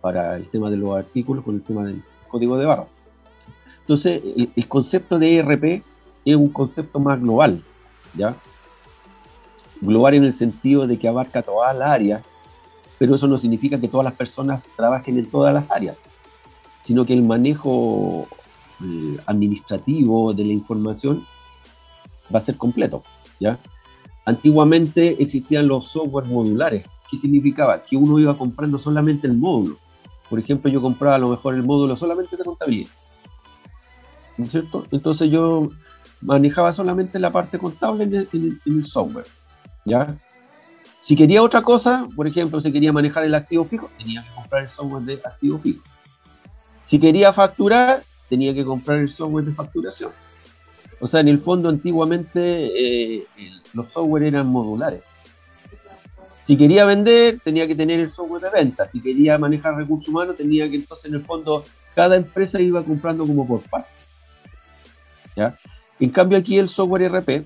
para 0.00 0.36
el 0.36 0.48
tema 0.48 0.70
de 0.70 0.76
los 0.76 0.96
artículos, 0.96 1.44
con 1.44 1.56
el 1.56 1.62
tema 1.62 1.84
del 1.84 2.02
código 2.28 2.56
de 2.56 2.66
barra. 2.66 2.86
Entonces, 3.86 4.20
el, 4.56 4.66
concepto 4.66 5.16
de 5.16 5.36
ERP 5.36 5.84
es 6.24 6.34
un 6.34 6.48
concepto 6.48 6.98
más 6.98 7.20
global, 7.20 7.62
¿ya? 8.14 8.34
global 9.80 10.14
en 10.14 10.24
el 10.24 10.32
sentido 10.32 10.88
de 10.88 10.98
que 10.98 11.06
abarca 11.06 11.40
toda 11.40 11.72
la 11.72 11.92
área, 11.92 12.20
pero 12.98 13.14
eso 13.14 13.28
no 13.28 13.38
significa 13.38 13.78
que 13.78 13.86
todas 13.86 14.04
las 14.04 14.14
personas 14.14 14.68
trabajen 14.76 15.18
en 15.18 15.30
todas 15.30 15.54
las 15.54 15.70
áreas, 15.70 16.02
sino 16.82 17.04
que 17.04 17.12
el 17.12 17.22
manejo 17.22 18.26
eh, 18.84 19.18
administrativo 19.24 20.34
de 20.34 20.46
la 20.46 20.52
información 20.52 21.24
va 22.34 22.38
a 22.38 22.42
ser 22.42 22.56
completo. 22.56 23.04
¿ya? 23.38 23.56
Antiguamente 24.24 25.22
existían 25.22 25.68
los 25.68 25.92
software 25.92 26.24
modulares. 26.24 26.84
¿Qué 27.08 27.16
significaba? 27.16 27.84
Que 27.84 27.96
uno 27.96 28.18
iba 28.18 28.36
comprando 28.36 28.80
solamente 28.80 29.28
el 29.28 29.36
módulo. 29.36 29.76
Por 30.28 30.40
ejemplo, 30.40 30.68
yo 30.68 30.82
compraba 30.82 31.14
a 31.14 31.18
lo 31.20 31.28
mejor 31.28 31.54
el 31.54 31.62
módulo 31.62 31.96
solamente 31.96 32.36
de 32.36 32.42
contabilidad. 32.42 32.90
Entonces 34.38 35.30
yo 35.30 35.70
manejaba 36.20 36.72
solamente 36.72 37.18
la 37.18 37.32
parte 37.32 37.58
contable 37.58 38.04
en 38.04 38.60
el 38.64 38.84
software. 38.84 39.26
¿ya? 39.84 40.16
Si 41.00 41.14
quería 41.14 41.42
otra 41.42 41.62
cosa, 41.62 42.06
por 42.16 42.26
ejemplo, 42.26 42.60
si 42.60 42.72
quería 42.72 42.92
manejar 42.92 43.24
el 43.24 43.34
activo 43.34 43.64
fijo, 43.64 43.88
tenía 43.96 44.22
que 44.22 44.34
comprar 44.34 44.62
el 44.62 44.68
software 44.68 45.02
de 45.04 45.14
activo 45.24 45.58
fijo. 45.60 45.82
Si 46.82 46.98
quería 46.98 47.32
facturar, 47.32 48.02
tenía 48.28 48.52
que 48.52 48.64
comprar 48.64 48.98
el 48.98 49.08
software 49.08 49.44
de 49.44 49.54
facturación. 49.54 50.10
O 50.98 51.06
sea, 51.06 51.20
en 51.20 51.28
el 51.28 51.38
fondo 51.38 51.68
antiguamente 51.68 53.20
eh, 53.20 53.26
los 53.72 53.88
software 53.88 54.24
eran 54.24 54.46
modulares. 54.46 55.02
Si 56.44 56.56
quería 56.56 56.84
vender, 56.84 57.40
tenía 57.42 57.66
que 57.66 57.74
tener 57.74 58.00
el 58.00 58.10
software 58.10 58.42
de 58.42 58.50
venta. 58.50 58.86
Si 58.86 59.00
quería 59.00 59.36
manejar 59.36 59.76
recursos 59.76 60.08
humanos, 60.08 60.36
tenía 60.36 60.68
que 60.68 60.76
entonces 60.76 61.06
en 61.06 61.14
el 61.14 61.22
fondo 61.22 61.64
cada 61.94 62.16
empresa 62.16 62.60
iba 62.60 62.82
comprando 62.82 63.26
como 63.26 63.46
por 63.46 63.60
parte. 63.62 63.95
¿Ya? 65.36 65.56
En 66.00 66.10
cambio 66.10 66.38
aquí 66.38 66.58
el 66.58 66.68
software 66.68 67.10
RP, 67.10 67.44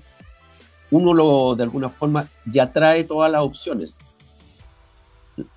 uno 0.91 1.13
lo 1.13 1.55
de 1.55 1.63
alguna 1.63 1.89
forma 1.89 2.27
ya 2.45 2.71
trae 2.71 3.03
todas 3.03 3.31
las 3.31 3.41
opciones. 3.41 3.95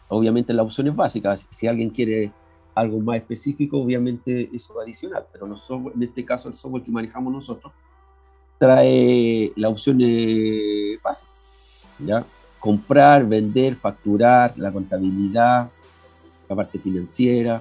Obviamente 0.09 0.53
las 0.53 0.67
opciones 0.67 0.95
básicas. 0.95 1.47
Si 1.51 1.67
alguien 1.67 1.91
quiere 1.91 2.33
algo 2.75 3.01
más 3.01 3.17
específico, 3.17 3.81
obviamente 3.81 4.51
eso 4.53 4.75
es 4.79 4.85
adicional. 4.85 5.25
Pero 5.33 5.47
en 5.47 6.03
este 6.03 6.25
caso 6.25 6.49
el 6.49 6.57
software 6.57 6.83
que 6.83 6.93
manejamos 6.93 7.33
nosotros 7.33 7.73
trae 8.59 9.53
la 9.57 9.69
opción 9.69 9.99
básica. 11.03 11.31
¿Ya? 11.99 12.25
comprar, 12.65 13.27
vender, 13.27 13.77
facturar, 13.77 14.55
la 14.57 14.73
contabilidad, 14.73 15.69
la 16.49 16.57
parte 16.57 16.79
financiera, 16.79 17.61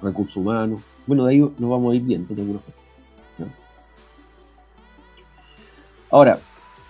recursos 0.00 0.36
humanos. 0.36 0.80
Bueno, 1.08 1.24
de 1.24 1.32
ahí 1.32 1.40
nos 1.40 1.68
vamos 1.68 1.92
a 1.92 1.96
ir 1.96 2.02
viendo. 2.02 2.36
Ahora, 6.10 6.38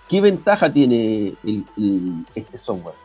¿qué 0.07 0.21
ventaja 0.21 0.71
tiene 0.71 1.35
este 2.35 2.57
software 2.57 2.95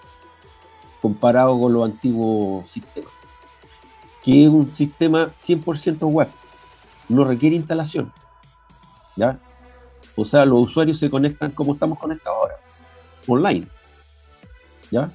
comparado 1.01 1.59
con 1.61 1.73
los 1.73 1.85
antiguos 1.85 2.71
sistemas? 2.71 3.13
Que 4.23 4.45
es 4.45 4.49
un 4.49 4.75
sistema 4.75 5.31
100% 5.37 5.99
web, 6.11 6.29
no 7.09 7.25
requiere 7.25 7.57
instalación. 7.57 8.13
¿ya? 9.17 9.39
O 10.17 10.25
sea, 10.25 10.45
los 10.45 10.69
usuarios 10.69 10.99
se 10.99 11.11
conectan 11.11 11.51
como 11.51 11.75
estamos 11.75 11.99
conectados 11.99 12.39
ahora, 12.39 12.57
online. 13.27 13.67
¿ya? 14.91 15.11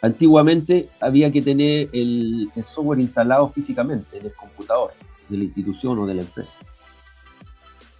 Antiguamente 0.00 0.88
había 1.00 1.30
que 1.30 1.42
tener 1.42 1.88
el, 1.92 2.50
software 2.64 2.98
instalado 2.98 3.50
físicamente 3.50 4.18
en 4.18 4.26
el 4.26 4.34
computador 4.34 4.92
de 5.28 5.38
la 5.38 5.44
institución 5.44 5.98
o 5.98 6.06
de 6.06 6.14
la 6.14 6.22
empresa. 6.22 6.54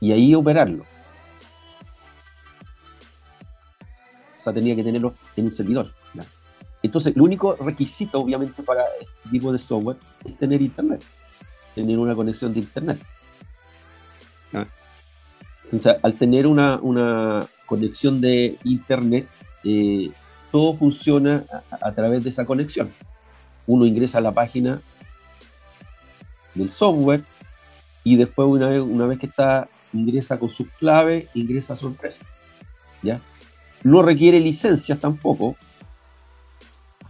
Y 0.00 0.10
ahí 0.10 0.34
operarlo. 0.34 0.84
O 4.42 4.44
sea, 4.44 4.52
tenía 4.52 4.74
que 4.74 4.82
tenerlo 4.82 5.14
en 5.36 5.46
un 5.46 5.54
servidor. 5.54 5.92
Entonces, 6.82 7.14
el 7.14 7.22
único 7.22 7.54
requisito, 7.54 8.18
obviamente, 8.18 8.60
para 8.64 8.82
este 9.00 9.30
tipo 9.30 9.52
de 9.52 9.58
software 9.60 9.96
es 10.24 10.36
tener 10.36 10.60
internet, 10.60 11.00
tener 11.76 11.96
una 11.96 12.12
conexión 12.16 12.52
de 12.52 12.58
internet. 12.58 12.98
Entonces, 15.64 15.96
al 16.02 16.14
tener 16.14 16.48
una, 16.48 16.80
una 16.82 17.46
conexión 17.66 18.20
de 18.20 18.58
internet, 18.64 19.28
eh, 19.62 20.10
todo 20.50 20.74
funciona 20.74 21.44
a, 21.70 21.92
través 21.92 22.24
de 22.24 22.30
esa 22.30 22.44
conexión. 22.44 22.92
Uno 23.66 23.86
ingresa 23.86 24.18
a 24.18 24.20
la 24.20 24.32
página 24.32 24.82
del 26.54 26.72
software 26.72 27.22
y 28.02 28.16
después 28.16 28.48
una 28.48 28.68
vez, 28.68 28.82
una 28.82 29.06
vez 29.06 29.20
que 29.20 29.26
está, 29.26 29.68
ingresa 29.92 30.36
con 30.36 30.50
sus 30.50 30.68
claves, 30.80 31.28
ingresa 31.32 31.74
a 31.74 31.76
su 31.76 31.86
empresa. 31.86 32.26
¿ya? 33.02 33.20
No 33.84 34.02
requiere 34.02 34.38
licencias 34.40 34.98
tampoco, 35.00 35.56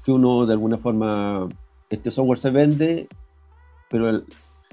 que 0.04 0.12
uno 0.12 0.46
de 0.46 0.52
alguna 0.52 0.78
forma, 0.78 1.48
este 1.90 2.10
software 2.10 2.38
se 2.38 2.50
vende, 2.50 3.08
pero 3.90 4.22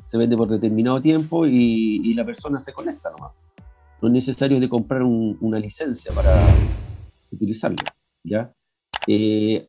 se 0.06 0.18
vende 0.18 0.36
por 0.36 0.50
determinado 0.50 1.02
tiempo 1.02 1.46
y, 1.46 2.14
la 2.14 2.26
persona 2.26 2.60
se 2.60 2.74
conecta 2.74 3.12
nomás. 3.12 3.34
No 4.02 4.08
es 4.08 4.14
necesario 4.14 4.60
de 4.60 4.70
comprar 4.70 5.04
una 5.04 5.60
licencia 5.60 6.12
para 6.14 6.36
utilizarlo. 7.32 7.78
¿ya? 8.24 8.52
Eh, 9.08 9.68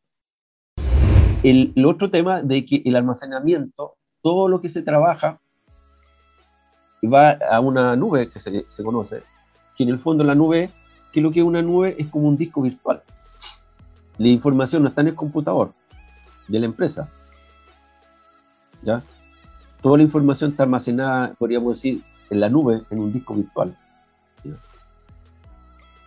el, 1.43 1.73
otro 1.85 2.09
tema 2.09 2.41
de 2.41 2.65
que 2.65 2.81
el 2.85 2.95
almacenamiento, 2.95 3.95
todo 4.21 4.47
lo 4.47 4.61
que 4.61 4.69
se 4.69 4.81
trabaja, 4.81 5.39
va 7.03 7.31
a 7.31 7.59
una 7.59 7.95
nube 7.95 8.29
que 8.29 8.39
se, 8.39 8.65
se 8.69 8.83
conoce, 8.83 9.23
que 9.75 9.83
en 9.83 9.89
el 9.89 9.99
fondo 9.99 10.23
la 10.23 10.35
nube, 10.35 10.71
que 11.11 11.21
lo 11.21 11.31
que 11.31 11.39
es 11.39 11.45
una 11.45 11.61
nube 11.61 11.95
es 11.97 12.07
como 12.07 12.27
un 12.27 12.37
disco 12.37 12.61
virtual. 12.61 13.01
La 14.17 14.27
información 14.27 14.83
no 14.83 14.89
está 14.89 15.01
en 15.01 15.09
el 15.09 15.15
computador 15.15 15.73
de 16.47 16.59
la 16.59 16.65
empresa. 16.65 17.09
¿Ya? 18.83 19.03
Toda 19.81 19.97
la 19.97 20.03
información 20.03 20.51
está 20.51 20.63
almacenada, 20.63 21.33
podríamos 21.33 21.77
decir, 21.77 22.03
en 22.29 22.39
la 22.39 22.49
nube, 22.49 22.81
en 22.89 22.99
un 22.99 23.11
disco 23.11 23.35
virtual. 23.35 23.75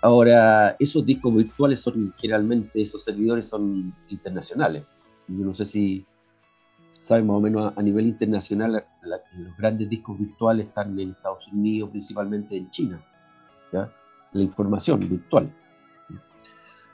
Ahora, 0.01 0.77
esos 0.79 1.05
discos 1.07 1.35
virtuales 1.35 1.81
son 1.81 2.13
generalmente, 2.19 2.83
esos 2.83 3.03
servidores 3.03 3.49
son 3.49 3.95
internacionales. 4.09 4.85
Yo 5.27 5.45
no 5.47 5.55
sé 5.55 5.65
si 5.65 6.05
saben 7.01 7.27
más 7.27 7.37
o 7.37 7.41
menos 7.41 7.73
a, 7.75 7.83
nivel 7.83 8.07
internacional, 8.07 8.85
los 9.03 9.57
grandes 9.57 9.89
discos 9.89 10.19
virtuales 10.19 10.67
están 10.67 10.99
en 10.99 11.11
Estados 11.11 11.49
Unidos, 11.49 11.91
principalmente 11.91 12.57
en 12.57 12.71
China. 12.71 13.03
La 14.35 14.43
información 14.43 15.01
virtual. 15.01 15.51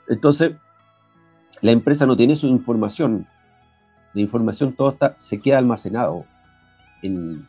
Entonces, 0.07 0.53
la 1.61 1.71
empresa 1.71 2.05
no 2.05 2.15
tiene 2.15 2.37
su 2.37 2.47
información. 2.47 3.27
La 4.13 4.21
información 4.21 4.73
todo 4.73 4.91
está, 4.91 5.15
se 5.17 5.39
queda 5.41 5.57
almacenado 5.57 6.25
en, 7.01 7.45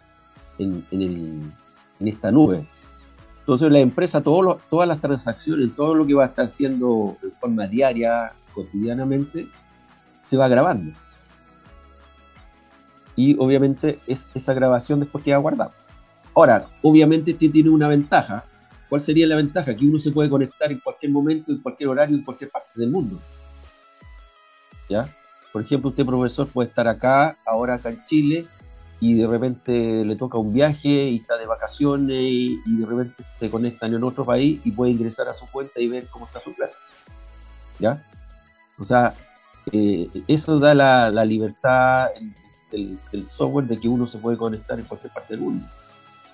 en, 0.58 0.84
en 0.90 2.08
esta 2.08 2.30
nube. 2.32 2.66
Entonces 3.40 3.72
la 3.72 3.80
empresa, 3.80 4.20
todas 4.22 4.88
las 4.88 5.00
transacciones, 5.00 5.74
todo 5.74 5.94
lo 5.94 6.06
que 6.06 6.14
va 6.14 6.24
a 6.24 6.26
estar 6.26 6.44
haciendo 6.44 7.16
de 7.20 7.30
forma 7.30 7.66
diaria, 7.66 8.32
cotidianamente, 8.54 9.48
se 10.22 10.36
va 10.36 10.46
grabando. 10.46 10.92
Y 13.16 13.36
obviamente 13.38 13.98
es, 14.06 14.28
esa 14.34 14.54
grabación 14.54 15.00
después 15.00 15.24
queda 15.24 15.38
guardada. 15.38 15.72
Ahora, 16.34 16.66
obviamente 16.82 17.32
este 17.32 17.48
tiene 17.48 17.70
una 17.70 17.88
ventaja. 17.88 18.44
¿Cuál 18.92 19.00
sería 19.00 19.26
la 19.26 19.36
ventaja? 19.36 19.74
Que 19.74 19.86
uno 19.86 19.98
se 19.98 20.10
puede 20.10 20.28
conectar 20.28 20.70
en 20.70 20.78
cualquier 20.78 21.10
momento, 21.10 21.50
en 21.50 21.62
cualquier 21.62 21.88
horario, 21.88 22.14
en 22.14 22.22
cualquier 22.22 22.50
parte 22.50 22.78
del 22.78 22.90
mundo. 22.90 23.18
¿Ya? 24.86 25.08
Por 25.50 25.62
ejemplo, 25.62 25.88
usted 25.88 26.04
profesor 26.04 26.46
puede 26.46 26.68
estar 26.68 26.86
acá, 26.86 27.38
ahora 27.46 27.76
acá 27.76 27.88
en 27.88 28.04
Chile, 28.04 28.44
y 29.00 29.14
de 29.14 29.26
repente 29.26 30.04
le 30.04 30.14
toca 30.16 30.36
un 30.36 30.52
viaje 30.52 31.08
y 31.08 31.16
está 31.16 31.38
de 31.38 31.46
vacaciones 31.46 32.18
y, 32.20 32.58
de 32.66 32.84
repente 32.84 33.24
se 33.34 33.48
conectan 33.48 33.94
en 33.94 34.04
otro 34.04 34.26
país 34.26 34.60
y 34.62 34.72
puede 34.72 34.90
ingresar 34.90 35.26
a 35.26 35.32
su 35.32 35.46
cuenta 35.50 35.80
y 35.80 35.88
ver 35.88 36.08
cómo 36.08 36.26
está 36.26 36.42
su 36.42 36.54
clase. 36.54 36.76
¿Ya? 37.78 38.04
O 38.78 38.84
sea, 38.84 39.14
eh, 39.72 40.10
eso 40.28 40.58
da 40.58 40.74
la, 40.74 41.24
libertad 41.24 42.10
del, 42.70 42.98
software 43.30 43.64
de 43.64 43.80
que 43.80 43.88
uno 43.88 44.06
se 44.06 44.18
puede 44.18 44.36
conectar 44.36 44.78
en 44.78 44.84
cualquier 44.84 45.14
parte 45.14 45.32
del 45.32 45.44
mundo. 45.44 45.66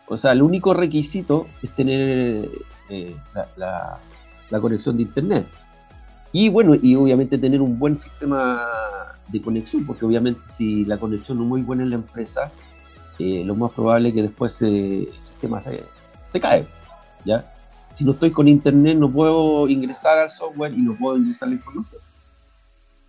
O 0.09 0.17
sea, 0.17 0.33
el 0.33 0.43
único 0.43 0.73
requisito 0.75 1.47
es 1.63 1.71
tener 1.71 2.49
eh, 2.89 3.17
la, 3.57 4.01
conexión 4.61 4.97
de 4.97 5.03
Internet. 5.03 5.47
Y 6.33 6.49
bueno, 6.49 6.75
y 6.75 6.95
obviamente 6.95 7.39
tener 7.39 7.61
un 7.61 7.79
buen 7.79 7.97
sistema 7.97 8.63
de 9.29 9.43
conexión, 9.43 9.85
porque 9.87 10.05
obviamente 10.05 10.41
si 10.47 10.85
la 10.85 10.99
conexión 10.99 11.39
no 11.39 11.45
es 11.45 11.49
muy 11.49 11.63
buena 11.63 11.83
en 11.83 11.91
la 11.91 11.97
empresa, 11.97 12.51
eh, 13.19 13.43
lo 13.45 13.55
más 13.55 13.73
probable 13.73 14.09
es 14.09 14.15
que 14.15 14.23
después 14.23 14.61
el 14.63 15.09
sistema 15.23 15.61
se, 15.61 15.85
se, 16.29 16.41
cae. 16.41 16.67
¿ya? 17.25 17.45
Si 17.95 18.05
no 18.05 18.13
estoy 18.13 18.31
con 18.31 18.49
internet, 18.49 18.97
no 18.97 19.11
puedo 19.11 19.69
ingresar 19.69 20.19
al 20.19 20.31
software 20.31 20.73
y 20.73 20.83
no 20.83 20.97
puedo 20.97 21.17
ingresar 21.17 21.49
la 21.49 21.57
información. 21.57 22.01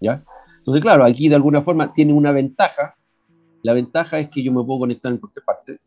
¿ya? 0.01 0.21
Entonces, 0.57 0.81
claro, 0.81 1.05
aquí 1.05 1.29
de 1.29 1.35
alguna 1.35 1.61
forma 1.61 1.93
tiene 1.93 2.13
una 2.13 2.31
ventaja. 2.31 2.95
La 3.63 3.73
ventaja 3.73 4.19
es 4.19 4.29
que 4.29 4.43
yo 4.43 4.51
me 4.51 4.63
puedo 4.63 4.79
conectar 4.79 5.11
en 5.11 5.17
cualquier 5.17 5.45
parte, 5.45 5.79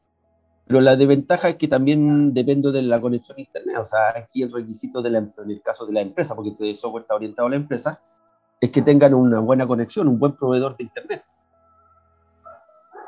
pero 0.66 0.80
la 0.80 0.96
desventaja 0.96 1.48
es 1.48 1.56
que 1.56 1.68
también 1.68 2.32
dependo 2.32 2.70
de 2.72 2.82
la 2.82 3.00
conexión 3.00 3.36
a 3.38 3.40
Internet. 3.40 3.76
O 3.78 3.84
sea, 3.84 4.10
aquí 4.16 4.42
el 4.42 4.52
requisito 4.52 5.02
de 5.02 5.10
la, 5.10 5.18
en 5.18 5.50
el 5.50 5.60
caso 5.60 5.84
de 5.86 5.92
la 5.92 6.00
empresa, 6.00 6.34
porque 6.34 6.50
este 6.50 6.74
software 6.76 7.02
está 7.02 7.14
orientado 7.14 7.48
a 7.48 7.50
la 7.50 7.56
empresa, 7.56 8.00
es 8.60 8.70
que 8.70 8.80
tengan 8.80 9.12
una 9.12 9.40
buena 9.40 9.66
conexión, 9.66 10.08
un 10.08 10.18
buen 10.18 10.32
proveedor 10.32 10.76
de 10.76 10.84
Internet. 10.84 11.24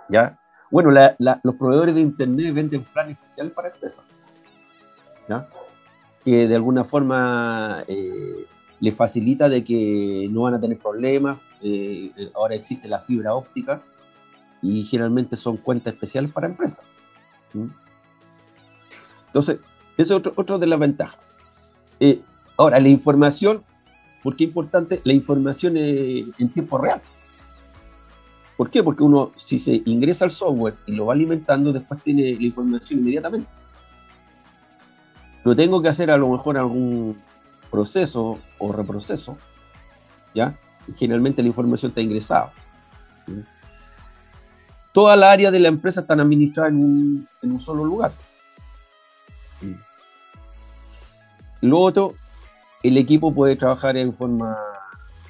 ¿Ya? 0.09 0.39
Bueno, 0.71 0.91
los 0.91 1.55
proveedores 1.55 1.95
de 1.95 2.01
Internet 2.01 2.53
venden 2.53 2.83
planes 2.85 3.19
especiales 3.19 3.53
para 3.53 3.69
empresas. 3.69 4.05
¿Ya? 5.29 5.47
Que 6.25 6.49
de 6.49 6.57
alguna 6.57 6.85
forma 6.85 7.85
eh, 7.87 8.47
les 8.81 8.97
facilita 8.97 9.49
de 9.49 9.63
que 9.63 10.29
no 10.31 10.43
van 10.43 10.55
a 10.55 10.61
tener 10.61 10.79
problemas. 10.79 11.39
Eh, 11.63 12.11
ahora 12.35 12.57
existe 12.57 12.89
la 12.89 12.99
fibra 12.99 13.35
óptica 13.35 13.81
y 14.61 14.83
generalmente 14.85 15.37
son 15.37 15.57
cuentas 15.59 15.95
especiales 15.95 16.33
para 16.33 16.49
empresas. 16.49 16.85
Entonces, 19.27 19.59
eso 19.97 20.17
es 20.17 20.27
otro, 20.37 20.59
de 20.59 20.67
las 20.67 20.79
ventajas. 20.79 21.19
Eh, 22.01 22.21
ahora, 22.57 22.81
la 22.81 22.89
información, 22.89 23.63
¿por 24.23 24.37
qué 24.37 24.45
es 24.45 24.49
importante? 24.49 25.01
La 25.05 25.13
información 25.13 25.77
en 25.77 26.49
tiempo 26.53 26.79
real. 26.79 27.01
¿Por 28.57 28.71
qué? 28.71 28.83
Porque 28.83 29.03
uno, 29.03 29.33
si 29.37 29.59
se 29.59 29.83
ingresa 29.85 30.25
al 30.25 30.31
software 30.31 30.75
y 30.87 30.93
lo 30.93 31.07
va 31.07 31.15
alimentando, 31.15 31.73
después 31.73 32.01
tiene 32.03 32.35
la 32.35 32.43
información 32.43 33.01
inmediatamente. 33.01 33.49
No 35.45 35.57
tengo 35.57 35.83
que 35.83 35.89
hacer 35.89 36.11
a 36.11 36.17
lo 36.17 36.31
mejor 36.31 36.57
algún 36.57 37.17
proceso 37.71 38.39
o 38.59 38.73
reproceso, 38.73 39.37
¿ya? 40.35 40.57
Generalmente 40.97 41.43
la 41.43 41.49
información 41.49 41.91
está 41.91 42.01
ingresada. 42.01 42.53
Toda 44.95 45.17
la 45.17 45.33
área 45.33 45.51
de 45.51 45.59
la 45.59 45.67
empresa 45.67 46.03
están 46.03 46.21
administradas 46.21 46.71
en 46.71 47.27
un, 47.43 47.61
solo 47.61 47.85
lugar. 47.85 48.13
Lo 51.61 51.81
otro, 51.81 52.15
el 52.81 52.97
equipo 52.97 53.35
puede 53.35 53.57
trabajar 53.57 53.97
en 53.97 54.15
forma 54.15 54.57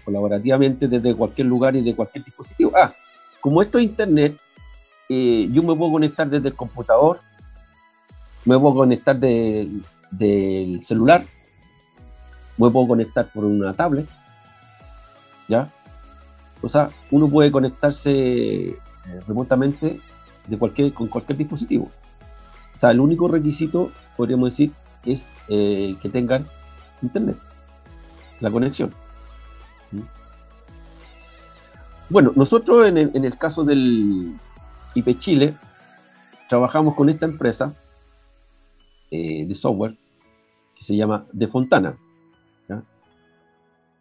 colaborativamente 0.04 0.86
desde 0.86 1.14
cualquier 1.14 1.46
lugar 1.46 1.74
y 1.76 1.80
de 1.80 1.96
cualquier 1.96 2.26
dispositivo. 2.26 2.72
Ah, 2.76 2.92
como 3.40 3.62
esto 3.62 3.78
es 3.78 3.86
internet, 3.86 4.38
eh, 5.08 5.48
yo 5.50 5.62
me 5.62 5.74
puedo 5.74 5.92
conectar 5.92 6.28
desde 6.28 6.48
el 6.48 6.54
computador, 6.54 7.20
me 8.44 8.58
puedo 8.58 8.74
conectar 8.74 9.18
del 9.18 10.84
celular, 10.84 11.24
me 12.58 12.68
puedo 12.68 12.86
conectar 12.86 13.32
por 13.32 13.46
una 13.46 13.72
tablet, 13.72 14.06
¿ya? 15.48 15.70
O 16.60 16.68
sea, 16.68 16.90
uno 17.10 17.30
puede 17.30 17.50
conectarse 17.50 18.76
remotamente 19.26 20.00
de 20.46 20.58
cualquier, 20.58 20.92
con 20.92 21.08
cualquier 21.08 21.38
dispositivo. 21.38 21.90
O 22.74 22.78
sea, 22.78 22.90
el 22.90 23.00
único 23.00 23.28
requisito, 23.28 23.90
podríamos 24.16 24.50
decir, 24.50 24.72
es 25.04 25.28
eh, 25.48 25.96
que 26.00 26.08
tengan 26.08 26.46
internet, 27.02 27.36
la 28.40 28.50
conexión. 28.50 28.90
¿Mm? 29.92 30.00
Bueno, 32.10 32.32
nosotros 32.36 32.86
en 32.86 32.98
el, 32.98 33.38
caso 33.38 33.64
del 33.64 34.34
IP 34.94 35.18
Chile, 35.18 35.54
trabajamos 36.48 36.94
con 36.94 37.08
esta 37.08 37.26
empresa 37.26 37.74
eh, 39.10 39.46
de 39.46 39.54
software 39.54 39.96
que 40.74 40.84
se 40.84 40.96
llama 40.96 41.26
De 41.32 41.48
Fontana, 41.48 41.96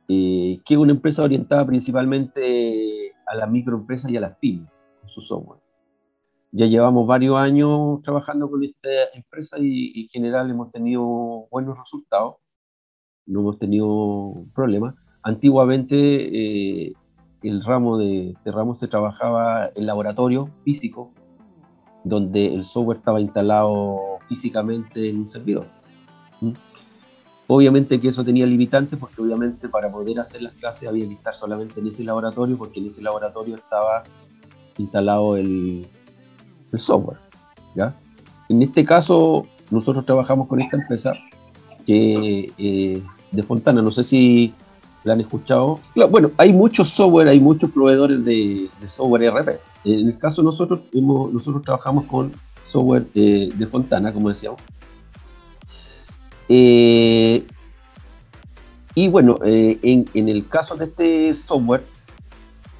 eh, 0.10 0.60
que 0.66 0.74
es 0.74 0.78
una 0.78 0.92
empresa 0.92 1.24
orientada 1.24 1.66
principalmente 1.66 3.14
a 3.26 3.36
las 3.36 3.50
microempresas 3.50 4.12
y 4.12 4.18
a 4.18 4.22
las 4.22 4.36
pymes, 4.38 4.70
su 5.08 5.22
software. 5.22 5.60
Ya 6.52 6.68
llevamos 6.68 7.08
varios 7.08 7.38
años 7.38 8.02
trabajando 8.04 8.50
con 8.50 8.64
esta 8.64 8.90
empresa 9.16 9.58
y, 9.60 10.02
en 10.02 10.08
general 10.10 10.52
hemos 10.52 10.72
tenido 10.72 11.48
buenos 11.50 11.78
resultados, 11.78 12.36
no 13.26 13.40
hemos 13.40 13.58
tenido 13.58 14.46
problemas. 14.54 14.94
Antiguamente 15.24 15.96
eh, 16.88 16.94
el 17.42 17.64
ramo 17.64 17.98
de, 17.98 18.32
este 18.32 18.52
ramo 18.52 18.76
se 18.76 18.88
trabajaba 18.88 19.72
en 19.74 19.86
laboratorio 19.86 20.50
físico, 20.64 21.12
donde 22.04 22.54
el 22.54 22.64
software 22.64 22.98
estaba 22.98 23.20
instalado 23.20 24.20
físicamente 24.28 25.10
en 25.10 25.22
un 25.22 25.30
servidor. 25.30 25.66
¿Mm? 26.42 26.52
Obviamente 27.48 28.00
que 28.00 28.08
eso 28.08 28.24
tenía 28.24 28.46
limitantes 28.46 28.98
porque 28.98 29.22
obviamente 29.22 29.68
para 29.68 29.92
poder 29.92 30.20
hacer 30.20 30.42
las 30.42 30.54
clases 30.54 30.88
había 30.88 31.08
que 31.08 31.16
estar 31.16 31.34
solamente 31.34 31.80
en 31.80 31.88
ese 31.88 32.04
laboratorio 32.04 32.58
porque 32.58 32.80
en 32.80 32.88
ese 32.88 33.02
laboratorio 33.02 33.56
estaba 33.56 34.04
instalado 34.78 35.38
el, 35.38 35.88
software. 36.76 37.20
¿ya? 37.76 37.96
En 38.50 38.62
este 38.62 38.84
caso 38.84 39.46
nosotros 39.70 40.06
trabajamos 40.06 40.48
con 40.48 40.60
esta 40.60 40.78
empresa 40.78 41.14
que 41.86 42.52
eh, 42.58 43.04
de 43.32 43.44
Fontana, 43.44 43.82
no 43.82 43.92
sé 43.92 44.04
si 44.04 44.54
la 45.04 45.14
han 45.14 45.22
escuchado. 45.22 45.80
bueno, 46.10 46.32
hay 46.38 46.54
muchos 46.54 46.90
software, 46.90 47.28
hay 47.28 47.40
muchos 47.40 47.72
proveedores 47.72 48.24
de, 48.24 48.70
software 48.86 49.24
ERP. 49.24 49.60
En 49.84 50.08
el 50.08 50.18
caso 50.18 50.42
nosotros, 50.42 50.82
nosotros 50.94 51.62
trabajamos 51.64 52.06
con 52.06 52.32
software 52.66 53.06
eh, 53.14 53.50
de 53.54 53.68
Fontana, 53.68 54.14
como 54.14 54.30
decíamos. 54.30 54.62
Eh, 56.50 57.46
y 58.96 59.08
bueno, 59.08 59.38
eh, 59.44 59.80
en, 59.82 60.30
el 60.30 60.48
caso 60.48 60.76
de 60.76 60.86
este 60.86 61.34
software, 61.34 61.84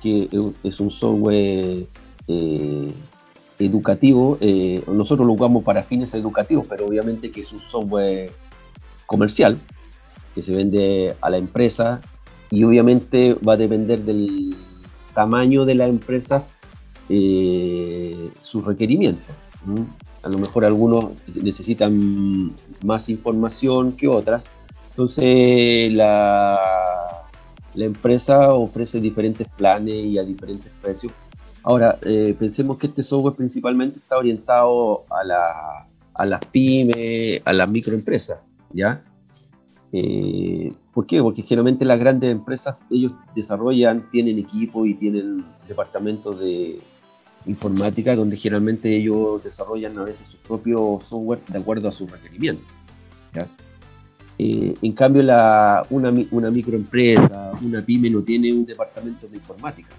que 0.04 0.30
es 0.64 0.80
un 0.80 0.92
software 0.92 1.88
educativo, 3.58 4.38
nosotros 4.88 5.26
lo 5.26 5.34
usamos 5.34 5.64
para 5.64 5.84
fines 5.84 6.14
educativos, 6.14 6.66
pero 6.70 6.86
obviamente 6.86 7.32
que 7.32 7.42
es 7.42 7.52
un 7.54 7.62
software 7.62 8.32
comercial 9.06 9.58
que 10.36 10.42
se 10.42 10.54
vende 10.54 11.16
a 11.22 11.30
la 11.30 11.38
empresa 11.38 12.02
y 12.50 12.64
obviamente 12.64 13.36
va 13.36 13.54
a 13.54 13.58
depender 13.58 14.02
del 14.02 14.56
tamaño 15.14 15.66
de 15.66 15.76
las 15.76 15.90
empresas 15.90 16.56
eh, 17.10 18.30
sus 18.42 18.66
requerimientos. 18.66 19.36
A 20.24 20.30
lo 20.30 20.38
mejor 20.38 20.66
algunos 20.66 21.06
necesitan 21.36 22.54
más 22.86 23.10
información 23.10 23.94
que 23.94 24.08
otras. 24.08 24.46
Entonces 24.92 25.92
la, 25.94 27.23
la 27.76 27.86
empresa 27.86 28.54
ofrece 28.54 29.00
diferentes 29.00 29.48
planes 29.50 29.96
y 29.96 30.18
a 30.18 30.24
diferentes 30.24 30.72
precios. 30.82 31.12
Ahora, 31.64 31.98
eh, 32.04 32.36
pensemos 32.38 32.78
que 32.78 32.88
este 32.88 33.02
software 33.04 33.36
principalmente 33.36 34.00
está 34.00 34.18
orientado 34.18 35.06
a, 35.10 35.24
la, 35.24 35.88
a 36.16 36.26
las 36.26 36.46
pymes, 36.48 37.42
a 37.46 37.54
las 37.54 37.70
microempresas, 37.70 38.40
¿ya? 38.74 39.02
Eh, 39.94 40.70
¿Por 40.94 41.06
qué? 41.06 41.22
Porque 41.22 41.42
generalmente 41.42 41.86
las 41.86 42.00
grandes 42.00 42.32
empresas, 42.32 42.86
ellos 42.90 43.14
desarrollan, 43.36 44.10
tienen 44.12 44.40
equipo 44.40 44.86
y 44.86 44.96
tienen 44.96 45.46
departamentos 45.68 46.40
de 46.40 46.82
informática 47.46 48.16
donde 48.16 48.38
generalmente 48.38 48.96
ellos 48.96 49.44
desarrollan 49.44 49.98
a 49.98 50.04
veces 50.04 50.28
su 50.28 50.38
propio 50.38 50.80
software 51.08 51.42
de 51.48 51.60
acuerdo 51.60 51.88
a 51.88 51.92
sus 51.92 52.10
requerimientos. 52.10 52.68
Eh, 54.38 54.76
en 54.82 54.92
cambio, 54.94 55.22
la, 55.24 55.86
una, 55.90 56.12
microempresa, 56.12 57.52
una 57.62 57.82
pyme 57.82 58.10
no 58.10 58.22
tiene 58.22 58.52
un 58.52 58.66
departamento 58.66 59.28
de 59.28 59.38
informática. 59.38 59.94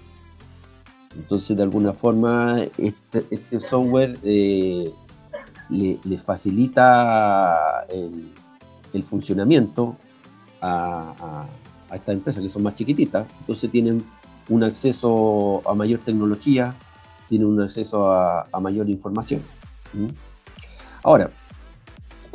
Entonces, 1.15 1.55
de 1.55 1.63
alguna 1.63 1.93
forma, 1.93 2.61
este, 2.77 3.25
este 3.31 3.59
software 3.59 4.17
eh, 4.23 4.91
le, 5.69 6.17
facilita 6.17 7.85
el, 7.89 8.29
el 8.93 9.03
funcionamiento 9.03 9.95
a, 10.61 11.45
estas 11.93 12.15
empresas 12.15 12.43
que 12.43 12.49
son 12.49 12.63
más 12.63 12.75
chiquititas, 12.75 13.27
entonces 13.39 13.71
tienen 13.71 14.03
un 14.49 14.63
acceso 14.63 15.61
a 15.65 15.73
mayor 15.73 15.99
tecnología, 16.01 16.73
tienen 17.29 17.47
un 17.47 17.61
acceso 17.61 18.11
a, 18.11 18.45
mayor 18.59 18.89
información. 18.89 19.41
Ahora, 21.03 21.29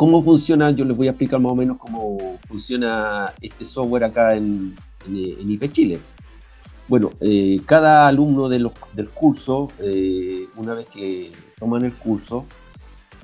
¿cómo 0.00 0.24
funciona? 0.24 0.70
Yo 0.70 0.86
les 0.86 0.96
voy 0.96 1.08
a 1.08 1.10
explicar 1.10 1.38
más 1.40 1.52
o 1.52 1.54
menos 1.54 1.76
cómo 1.76 2.38
funciona 2.48 3.34
este 3.42 3.66
software 3.66 4.04
acá 4.04 4.34
en, 4.34 4.74
en, 5.06 5.50
IP 5.50 5.70
Chile. 5.72 6.00
Bueno, 6.88 7.10
eh, 7.20 7.60
cada 7.66 8.08
alumno 8.08 8.48
del 8.48 8.70
curso, 9.12 9.68
eh, 9.78 10.46
una 10.56 10.72
vez 10.72 10.86
que 10.88 11.32
toman 11.58 11.84
el 11.84 11.92
curso, 11.92 12.46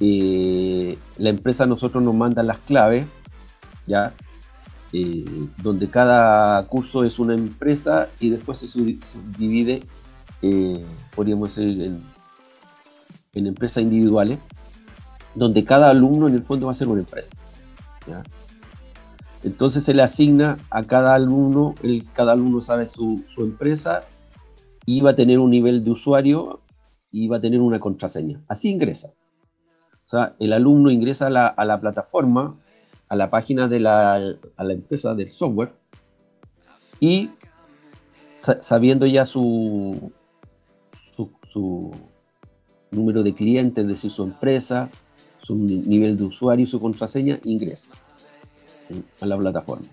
eh, 0.01 0.99
la 1.17 1.31
empresa 1.31 1.65
a 1.65 1.67
nosotros 1.67 2.05
nos 2.05 2.15
manda 2.15 2.43
las 2.43 2.59
claves 2.59 3.07
¿ya? 3.87 4.13
Eh, 4.93 5.25
donde 5.63 5.89
cada 5.89 6.63
curso 6.67 7.05
es 7.05 7.19
una 7.19 7.33
empresa 7.33 8.09
y 8.21 8.29
después 8.29 8.59
se 8.59 8.69
subdivide, 8.69 9.83
eh, 10.43 10.85
podríamos 11.15 11.57
decir, 11.57 11.81
en, 13.33 13.47
empresas 13.47 13.83
individuales, 13.83 14.39
donde 15.37 15.65
cada 15.65 15.91
alumno 15.91 16.27
en 16.27 16.35
el 16.35 16.43
fondo 16.43 16.67
va 16.67 16.73
a 16.73 16.75
ser 16.75 16.89
una 16.89 17.01
empresa. 17.01 17.37
Entonces 19.45 19.85
se 19.85 19.95
le 19.95 20.03
asigna 20.03 20.57
a 20.71 20.83
cada 20.85 21.15
alumno, 21.15 21.75
el, 21.83 22.05
cada 22.13 22.33
alumno 22.33 22.61
sabe 22.61 22.87
su, 22.87 23.23
empresa 23.39 24.01
y 24.85 25.01
va 25.01 25.11
a 25.11 25.17
tener 25.17 25.39
un 25.39 25.51
nivel 25.51 25.85
de 25.85 25.93
usuario 25.93 26.61
y 27.11 27.29
va 27.29 27.37
a 27.37 27.41
tener 27.41 27.61
una 27.61 27.79
contraseña. 27.79 28.43
Así 28.49 28.71
ingresa. 28.71 29.13
O 30.07 30.09
sea, 30.09 30.35
el 30.41 30.53
alumno 30.53 30.91
ingresa 30.91 31.27
a 31.27 31.65
la 31.65 31.81
plataforma 31.81 32.57
a 33.09 33.17
la 33.17 33.31
página 33.31 33.69
de 33.69 33.81
la, 33.81 34.15
a 34.57 34.65
la 34.65 34.73
empresa 34.73 35.15
del 35.15 35.31
software 35.31 35.73
y 37.01 37.31
sabiendo 38.33 39.07
ya 39.07 39.25
su, 39.25 40.13
su, 41.53 41.93
número 42.91 43.23
de 43.23 43.35
clientes, 43.35 43.83
es 43.83 43.89
decir, 43.89 44.11
su 44.11 44.23
empresa, 44.23 44.89
su 45.47 45.55
nivel 45.55 46.17
de 46.17 46.25
usuario 46.25 46.65
y 46.65 46.67
su 46.67 46.81
contraseña, 46.81 47.39
ingresa 47.45 47.91
a 49.21 49.27
la 49.27 49.37
plataforma. 49.37 49.87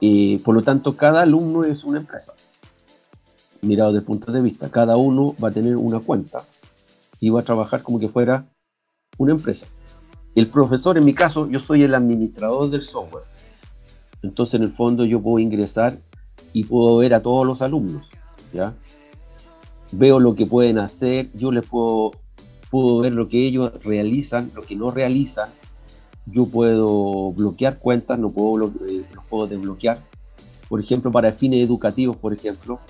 Y 0.00 0.38
por 0.38 0.54
lo 0.54 0.62
tanto, 0.62 0.96
cada 0.96 1.22
alumno 1.22 1.64
es 1.64 1.84
una 1.84 1.98
empresa. 1.98 2.34
Mirado 3.62 3.90
desde 3.90 4.00
el 4.00 4.04
punto 4.06 4.32
de 4.32 4.40
vista, 4.40 4.70
cada 4.70 4.96
uno 4.96 5.34
va 5.42 5.48
a 5.48 5.52
tener 5.52 5.76
una 5.76 6.00
cuenta 6.00 6.44
y 7.20 7.30
va 7.30 7.40
a 7.40 7.44
trabajar 7.44 7.82
como 7.82 7.98
que 7.98 8.08
fuera 8.08 8.46
una 9.18 9.32
empresa. 9.32 9.66
El 10.34 10.48
profesor, 10.48 10.96
en 10.96 11.04
mi 11.04 11.14
caso, 11.14 11.48
yo 11.48 11.58
soy 11.58 11.82
el 11.82 11.94
administrador 11.94 12.70
del 12.70 12.82
software. 12.82 13.24
Entonces, 14.22 14.54
en 14.54 14.62
el 14.62 14.72
fondo, 14.72 15.04
yo 15.04 15.20
puedo 15.20 15.38
ingresar 15.38 15.98
y 16.52 16.64
puedo 16.64 16.98
ver 16.98 17.14
a 17.14 17.22
todos 17.22 17.46
los 17.46 17.62
alumnos, 17.62 18.06
¿ya? 18.52 18.74
veo 19.92 20.20
lo 20.20 20.34
que 20.34 20.46
pueden 20.46 20.78
hacer, 20.78 21.30
yo 21.34 21.52
les 21.52 21.66
puedo, 21.66 22.12
puedo 22.70 22.98
ver 22.98 23.14
lo 23.14 23.28
que 23.28 23.46
ellos 23.46 23.72
realizan, 23.82 24.50
lo 24.54 24.62
que 24.62 24.76
no 24.76 24.90
realizan, 24.90 25.50
yo 26.26 26.46
puedo 26.46 27.32
bloquear 27.32 27.78
cuentas, 27.78 28.18
no 28.18 28.30
puedo, 28.30 28.68
eh, 28.88 29.04
los 29.14 29.24
puedo 29.26 29.46
desbloquear. 29.46 30.00
Por 30.68 30.80
ejemplo, 30.80 31.12
para 31.12 31.32
fines 31.32 31.64
educativos, 31.64 32.16
por 32.16 32.32
ejemplo, 32.32 32.80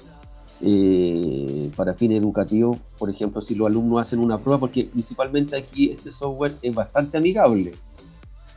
eh, 0.62 1.70
para 1.76 1.92
fines 1.92 2.18
educativos, 2.18 2.78
por 2.98 3.10
ejemplo, 3.10 3.42
si 3.42 3.54
los 3.54 3.66
alumnos 3.66 4.00
hacen 4.00 4.20
una 4.20 4.38
prueba, 4.38 4.60
porque 4.60 4.84
principalmente 4.84 5.56
aquí 5.56 5.90
este 5.90 6.10
software 6.10 6.54
es 6.62 6.74
bastante 6.74 7.18
amigable. 7.18 7.74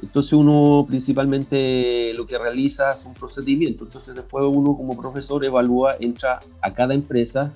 Entonces 0.01 0.31
uno 0.31 0.85
principalmente 0.87 2.13
lo 2.13 2.25
que 2.25 2.37
realiza 2.37 2.93
es 2.93 3.05
un 3.05 3.13
procedimiento. 3.13 3.83
Entonces 3.83 4.15
después 4.15 4.45
uno 4.45 4.75
como 4.77 4.95
profesor 4.95 5.43
evalúa, 5.43 5.95
entra 5.99 6.39
a 6.61 6.73
cada 6.73 6.93
empresa 6.93 7.51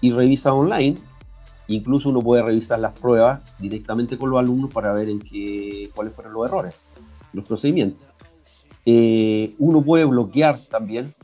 y 0.00 0.10
revisa 0.10 0.52
online. 0.52 0.96
Incluso 1.68 2.10
uno 2.10 2.20
puede 2.20 2.42
revisar 2.42 2.78
las 2.78 2.98
pruebas 2.98 3.40
directamente 3.58 4.18
con 4.18 4.30
los 4.30 4.38
alumnos 4.38 4.72
para 4.72 4.92
ver 4.92 5.08
en 5.08 5.20
qué, 5.20 5.90
cuáles 5.94 6.14
fueron 6.14 6.34
los 6.34 6.46
errores, 6.46 6.74
los 7.32 7.44
procedimientos. 7.44 8.06
Eh, 8.84 9.54
uno 9.58 9.82
puede 9.82 10.04
bloquear 10.04 10.58
también 10.58 11.14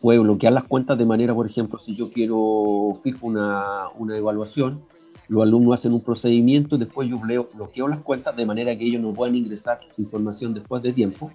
puede 0.00 0.18
bloquear 0.18 0.52
las 0.52 0.64
cuentas 0.64 0.96
de 0.98 1.04
manera, 1.04 1.34
por 1.34 1.46
ejemplo, 1.46 1.78
si 1.78 1.94
yo 1.94 2.10
quiero 2.10 3.00
fijo 3.02 3.26
una, 3.26 3.88
una 3.96 4.16
evaluación, 4.16 4.82
los 5.28 5.42
alumnos 5.42 5.74
hacen 5.74 5.92
un 5.92 6.02
procedimiento 6.02 6.78
después 6.78 7.08
yo 7.08 7.18
bloqueo 7.18 7.88
las 7.88 8.00
cuentas 8.00 8.34
de 8.34 8.46
manera 8.46 8.76
que 8.76 8.84
ellos 8.84 9.02
no 9.02 9.12
puedan 9.12 9.34
ingresar 9.34 9.80
información 9.98 10.54
después 10.54 10.82
de 10.82 10.92
tiempo. 10.92 11.30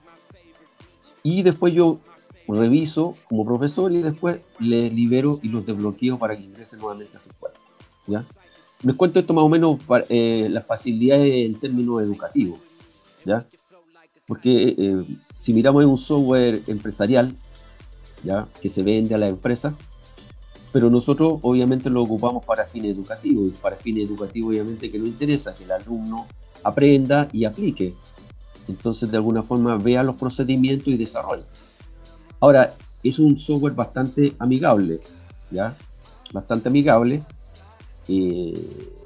Y 1.21 1.43
después 1.43 1.73
yo 1.73 1.99
reviso 2.47 3.15
como 3.29 3.45
profesor 3.45 3.91
y 3.91 4.01
después 4.01 4.39
les 4.59 4.91
libero 4.91 5.39
y 5.43 5.49
los 5.49 5.65
desbloqueo 5.65 6.17
para 6.17 6.35
que 6.35 6.43
ingresen 6.43 6.79
nuevamente 6.79 7.15
a 7.15 7.19
su 7.19 7.29
cuenta. 7.39 7.59
¿Ya? 8.07 8.23
Les 8.83 8.95
cuento 8.95 9.19
esto 9.19 9.33
más 9.33 9.43
o 9.43 9.49
menos 9.49 9.81
para, 9.83 10.05
eh, 10.09 10.47
las 10.49 10.65
facilidades 10.65 11.45
en 11.45 11.55
términos 11.55 12.01
educativos. 12.01 12.59
¿ya? 13.25 13.45
Porque 14.27 14.75
eh, 14.77 15.05
si 15.37 15.53
miramos 15.53 15.83
en 15.83 15.89
un 15.89 15.97
software 15.97 16.61
empresarial, 16.67 17.35
¿ya? 18.23 18.47
que 18.61 18.69
se 18.69 18.83
vende 18.83 19.15
a 19.15 19.17
la 19.17 19.27
empresa, 19.27 19.73
pero 20.71 20.89
nosotros 20.89 21.39
obviamente 21.43 21.89
lo 21.89 22.01
ocupamos 22.01 22.43
para 22.43 22.65
fines 22.65 22.91
educativos 22.91 23.47
y 23.47 23.51
para 23.51 23.75
fines 23.75 24.09
educativos 24.09 24.49
obviamente 24.49 24.91
que 24.91 24.97
nos 24.97 25.07
interesa 25.07 25.53
que 25.53 25.63
el 25.63 25.71
alumno 25.71 26.25
aprenda 26.63 27.27
y 27.31 27.45
aplique. 27.45 27.93
Entonces 28.67 29.11
de 29.11 29.17
alguna 29.17 29.43
forma 29.43 29.77
vea 29.77 30.03
los 30.03 30.15
procedimientos 30.15 30.87
y 30.87 30.97
desarrolle. 30.97 31.43
Ahora, 32.39 32.75
es 33.03 33.19
un 33.19 33.37
software 33.37 33.73
bastante 33.73 34.33
amigable, 34.39 34.99
¿ya? 35.51 35.75
Bastante 36.31 36.69
amigable, 36.69 37.21
eh, 38.07 38.53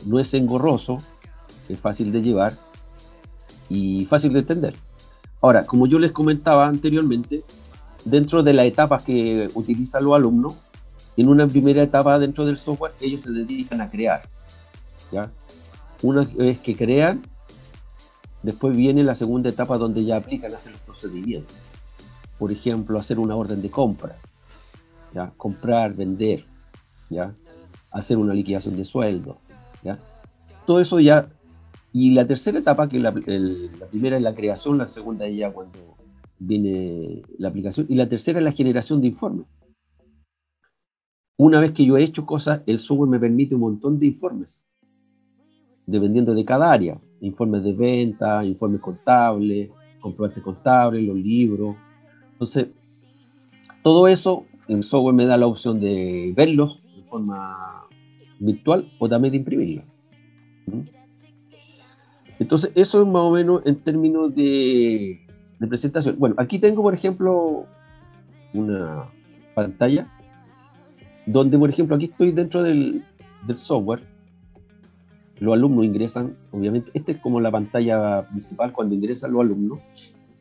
no 0.06 0.20
es 0.20 0.34
engorroso, 0.34 0.98
es 1.70 1.80
fácil 1.80 2.12
de 2.12 2.22
llevar 2.22 2.58
y 3.70 4.06
fácil 4.06 4.34
de 4.34 4.40
entender. 4.40 4.76
Ahora, 5.42 5.66
como 5.66 5.88
yo 5.88 6.00
les 6.00 6.12
comentaba 6.12 6.68
anteriormente, 6.68 7.44
dentro 8.06 8.42
de 8.42 8.54
las 8.54 8.66
etapas 8.66 9.04
que 9.04 9.50
utilizan 9.54 10.06
los 10.06 10.16
alumnos, 10.16 10.56
en 11.16 11.30
una 11.30 11.48
primera 11.48 11.82
etapa 11.82 12.20
dentro 12.20 12.46
del 12.46 12.58
software, 12.58 12.94
ellos 13.02 13.24
se 13.24 13.32
dedican 13.32 13.82
a 13.82 13.90
crear. 13.90 14.24
¿ya? 15.12 15.32
Una 16.02 16.24
vez 16.24 16.60
que 16.60 16.76
crean, 16.76 17.24
después 18.44 18.76
viene 18.76 19.04
la 19.04 19.16
segunda 19.16 19.50
etapa 19.50 19.78
donde 19.78 20.06
ya 20.06 20.18
aplican, 20.18 20.54
hacen 20.54 20.74
los 20.74 20.82
procedimientos. 20.82 21.56
Por 22.38 22.52
ejemplo, 22.52 23.00
hacer 23.00 23.20
una 23.20 23.36
orden 23.36 23.62
de 23.62 23.72
compra, 23.72 24.16
¿ya? 25.14 25.32
comprar, 25.38 25.94
vender, 25.96 26.46
¿ya? 27.10 27.34
Hacer 27.92 28.18
una 28.18 28.34
liquidación 28.34 28.76
de 28.76 28.86
sueldo. 28.86 29.38
¿ya? 29.84 30.00
Todo 30.66 30.80
eso 30.80 31.00
ya. 31.00 31.30
Y 31.94 32.12
la 32.12 32.28
tercera 32.28 32.60
etapa, 32.60 32.88
que 32.90 33.00
la, 33.00 33.12
la 33.12 33.88
primera 33.88 34.18
es 34.18 34.24
la 34.24 34.36
creación, 34.36 34.78
la 34.78 34.88
segunda 34.88 35.26
es 35.26 35.38
ya 35.38 35.52
cuando 35.52 35.98
viene 36.40 37.24
la 37.38 37.50
aplicación, 37.50 37.88
y 37.90 37.96
la 37.96 38.08
tercera 38.08 38.40
es 38.40 38.46
la 38.46 38.52
generación 38.52 39.02
de 39.02 39.08
informes. 39.08 39.46
Una 41.38 41.60
vez 41.60 41.72
que 41.72 41.86
yo 41.86 41.98
he 41.98 42.04
hecho 42.04 42.26
cosas, 42.26 42.62
el 42.66 42.80
software 42.80 43.10
me 43.10 43.20
permite 43.20 43.56
un 43.56 43.62
montón 43.62 44.00
de 44.00 44.08
informes, 44.08 44.66
dependiendo 45.86 46.34
de 46.34 46.44
cada 46.44 46.72
área. 46.72 47.00
Informes 47.22 47.64
de 47.64 47.74
venta, 47.74 48.44
informes 48.44 48.82
contables, 48.82 49.70
comprobantes 50.00 50.44
contables, 50.44 51.04
los 51.04 51.16
libros. 51.16 51.76
Entonces, 52.34 52.68
todo 53.84 54.08
eso, 54.08 54.46
el 54.68 54.84
software 54.84 55.16
me 55.16 55.26
da 55.26 55.38
la 55.38 55.48
opción 55.48 55.80
de 55.80 56.34
verlos 56.36 56.87
forma 57.10 57.88
virtual 58.40 58.90
o 59.00 59.10
también 59.10 59.32
de 59.32 59.38
imprimirlos. 59.38 59.86
¿Mm? 60.68 60.82
Entonces, 62.40 62.72
eso 62.76 63.02
es 63.02 63.08
más 63.08 63.24
o 63.24 63.32
menos 63.32 63.62
en 63.66 63.76
términos 63.78 64.34
de, 64.36 65.20
presentación. 65.68 66.16
Bueno, 66.20 66.36
aquí 66.38 66.60
tengo, 66.60 66.84
por 66.84 66.94
ejemplo, 66.94 67.66
una 68.54 69.06
pantalla 69.56 70.08
donde, 71.26 71.58
por 71.58 71.70
ejemplo, 71.70 71.96
aquí 71.96 72.06
estoy 72.06 72.32
dentro 72.32 72.62
del, 72.62 73.04
del 73.48 73.58
software. 73.58 74.02
Los 75.40 75.54
alumnos 75.54 75.86
ingresan, 75.86 76.34
obviamente, 76.52 76.92
esta 76.94 77.12
es 77.12 77.18
como 77.18 77.40
la 77.40 77.52
pantalla 77.52 78.28
principal 78.28 78.72
cuando 78.72 78.96
ingresan 78.96 79.32
los 79.32 79.42
alumnos. 79.42 79.80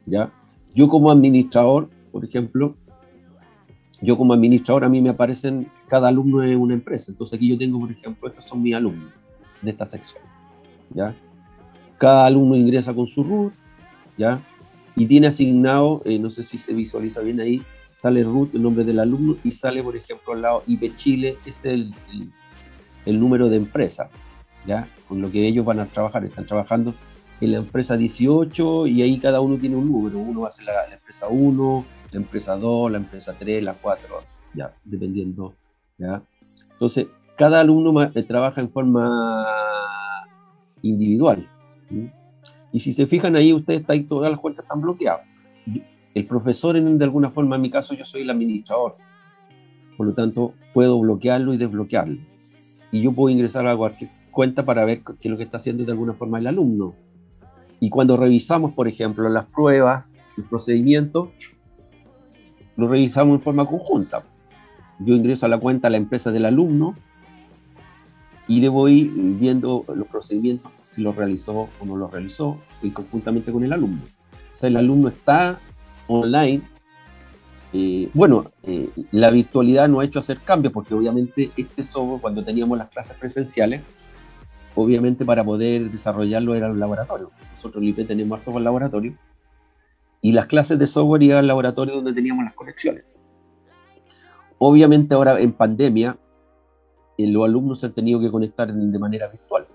¿ya? 0.06 0.30
Yo 0.74 0.88
como 0.88 1.10
administrador, 1.10 1.88
por 2.12 2.24
ejemplo, 2.24 2.76
yo 4.00 4.16
como 4.16 4.34
administrador 4.34 4.84
a 4.84 4.88
mí 4.88 5.00
me 5.00 5.10
aparecen 5.10 5.70
cada 5.88 6.08
alumno 6.08 6.42
en 6.42 6.58
una 6.58 6.74
empresa. 6.74 7.10
Entonces 7.10 7.36
aquí 7.36 7.48
yo 7.48 7.58
tengo, 7.58 7.80
por 7.80 7.90
ejemplo, 7.90 8.28
estos 8.28 8.44
son 8.44 8.62
mis 8.62 8.74
alumnos 8.74 9.12
de 9.62 9.70
esta 9.70 9.86
sección. 9.86 10.22
¿ya? 10.94 11.14
Cada 11.98 12.26
alumno 12.26 12.56
ingresa 12.56 12.94
con 12.94 13.06
su 13.06 13.22
root, 13.22 13.52
¿ya? 14.16 14.42
y 14.96 15.06
tiene 15.06 15.26
asignado, 15.26 16.02
eh, 16.04 16.18
no 16.18 16.30
sé 16.30 16.42
si 16.42 16.56
se 16.56 16.72
visualiza 16.72 17.20
bien 17.20 17.38
ahí, 17.40 17.62
sale 17.98 18.24
root, 18.24 18.54
el 18.54 18.62
nombre 18.62 18.84
del 18.84 18.98
alumno, 18.98 19.36
y 19.44 19.50
sale, 19.50 19.82
por 19.82 19.94
ejemplo, 19.94 20.32
al 20.32 20.42
lado 20.42 20.62
IP 20.66 20.96
Chile, 20.96 21.36
es 21.44 21.64
el, 21.64 21.94
el, 23.04 23.20
número 23.20 23.48
de 23.48 23.56
empresa, 23.56 24.08
¿ya? 24.66 24.88
Con 25.06 25.20
lo 25.20 25.30
que 25.30 25.46
ellos 25.46 25.64
van 25.64 25.80
a 25.80 25.86
trabajar, 25.86 26.24
están 26.24 26.46
trabajando 26.46 26.94
en 27.40 27.52
la 27.52 27.58
empresa 27.58 27.96
18 27.96 28.86
y 28.86 29.02
ahí 29.02 29.18
cada 29.18 29.40
uno 29.40 29.56
tiene 29.56 29.76
un 29.76 29.92
número, 29.92 30.18
uno 30.18 30.42
va 30.42 30.48
a 30.48 30.50
ser 30.50 30.64
la, 30.64 30.86
empresa 30.92 31.28
1, 31.28 31.84
la 32.16 32.22
empresa 32.22 32.56
2, 32.56 32.92
la 32.92 32.96
empresa 32.96 33.34
3, 33.38 33.62
la 33.62 33.74
4, 33.74 34.08
ya, 34.54 34.74
dependiendo, 34.84 35.54
¿ya? 35.98 36.22
Entonces, 36.72 37.08
cada 37.36 37.60
alumno 37.60 38.02
eh, 38.02 38.22
trabaja 38.22 38.62
en 38.62 38.70
forma 38.70 39.46
individual. 40.80 41.46
Y 42.72 42.78
si 42.78 42.94
se 42.94 43.06
fijan 43.06 43.36
ahí, 43.36 43.52
ustedes 43.52 43.84
ahí, 43.88 44.04
todas 44.04 44.30
las 44.30 44.40
cuentas 44.40 44.64
están 44.64 44.80
bloqueadas. 44.80 45.26
El 46.14 46.26
profesor, 46.26 46.78
en, 46.78 46.96
de 46.96 47.04
alguna 47.04 47.30
forma, 47.30 47.56
en 47.56 47.62
mi 47.62 47.70
caso, 47.70 47.92
yo 47.94 48.06
soy 48.06 48.22
el 48.22 48.30
administrador. 48.30 48.94
Por 49.98 50.06
lo 50.06 50.14
tanto, 50.14 50.54
puedo 50.72 50.98
bloquearlo 50.98 51.52
y 51.52 51.58
desbloquearlo. 51.58 52.18
Y 52.92 53.02
yo 53.02 53.12
puedo 53.12 53.28
ingresar 53.28 53.68
a 53.68 53.76
cualquier 53.76 54.10
cuenta 54.30 54.64
para 54.64 54.86
ver 54.86 55.02
qué 55.02 55.28
es 55.28 55.30
lo 55.30 55.36
que 55.36 55.42
está 55.42 55.58
haciendo 55.58 55.84
de 55.84 55.92
alguna 55.92 56.14
forma 56.14 56.38
el 56.38 56.46
alumno. 56.46 56.94
Y 57.78 57.90
cuando 57.90 58.16
revisamos, 58.16 58.72
por 58.72 58.88
ejemplo, 58.88 59.28
las 59.28 59.44
pruebas, 59.44 60.14
los 60.38 60.46
procedimientos, 60.48 61.28
lo 62.76 62.88
revisamos 62.88 63.34
en 63.34 63.40
forma 63.40 63.66
conjunta. 63.66 64.22
Yo 64.98 65.14
ingreso 65.14 65.46
a 65.46 65.48
la 65.48 65.58
cuenta 65.58 65.88
a 65.88 65.90
la 65.90 65.96
empresa 65.96 66.30
del 66.30 66.46
alumno 66.46 66.94
y 68.48 68.60
le 68.60 68.68
voy 68.68 69.10
viendo 69.14 69.84
los 69.94 70.06
procedimientos 70.06 70.72
si 70.88 71.02
lo 71.02 71.12
realizó 71.12 71.68
o 71.78 71.84
no 71.84 71.96
lo 71.96 72.08
realizó, 72.08 72.58
y 72.82 72.90
conjuntamente 72.90 73.52
con 73.52 73.64
el 73.64 73.72
alumno. 73.72 74.02
O 74.32 74.56
sea, 74.56 74.68
el 74.68 74.76
alumno 74.76 75.08
está 75.08 75.58
online. 76.06 76.62
Eh, 77.72 78.08
bueno, 78.14 78.50
eh, 78.62 78.88
la 79.10 79.30
virtualidad 79.30 79.88
no 79.88 80.00
ha 80.00 80.04
hecho 80.04 80.20
hacer 80.20 80.38
cambios, 80.38 80.72
porque 80.72 80.94
obviamente 80.94 81.50
este 81.56 81.82
software, 81.82 82.20
cuando 82.20 82.44
teníamos 82.44 82.78
las 82.78 82.88
clases 82.88 83.16
presenciales, 83.18 83.82
obviamente 84.74 85.24
para 85.24 85.44
poder 85.44 85.90
desarrollarlo 85.90 86.54
era 86.54 86.70
un 86.70 86.80
laboratorio. 86.80 87.30
Nosotros 87.56 87.82
en 87.82 87.88
IP 87.88 88.06
tenemos 88.06 88.38
harto 88.38 88.58
laboratorio, 88.58 89.14
y 90.26 90.32
las 90.32 90.46
clases 90.46 90.76
de 90.76 90.88
software 90.88 91.22
iban 91.22 91.38
al 91.38 91.46
laboratorio 91.46 91.94
donde 91.94 92.12
teníamos 92.12 92.44
las 92.44 92.54
conexiones. 92.54 93.04
Obviamente 94.58 95.14
ahora 95.14 95.38
en 95.38 95.52
pandemia, 95.52 96.18
eh, 97.16 97.28
los 97.28 97.44
alumnos 97.44 97.78
se 97.78 97.86
han 97.86 97.92
tenido 97.92 98.18
que 98.18 98.28
conectar 98.28 98.74
de 98.74 98.98
manera 98.98 99.28
virtual. 99.28 99.68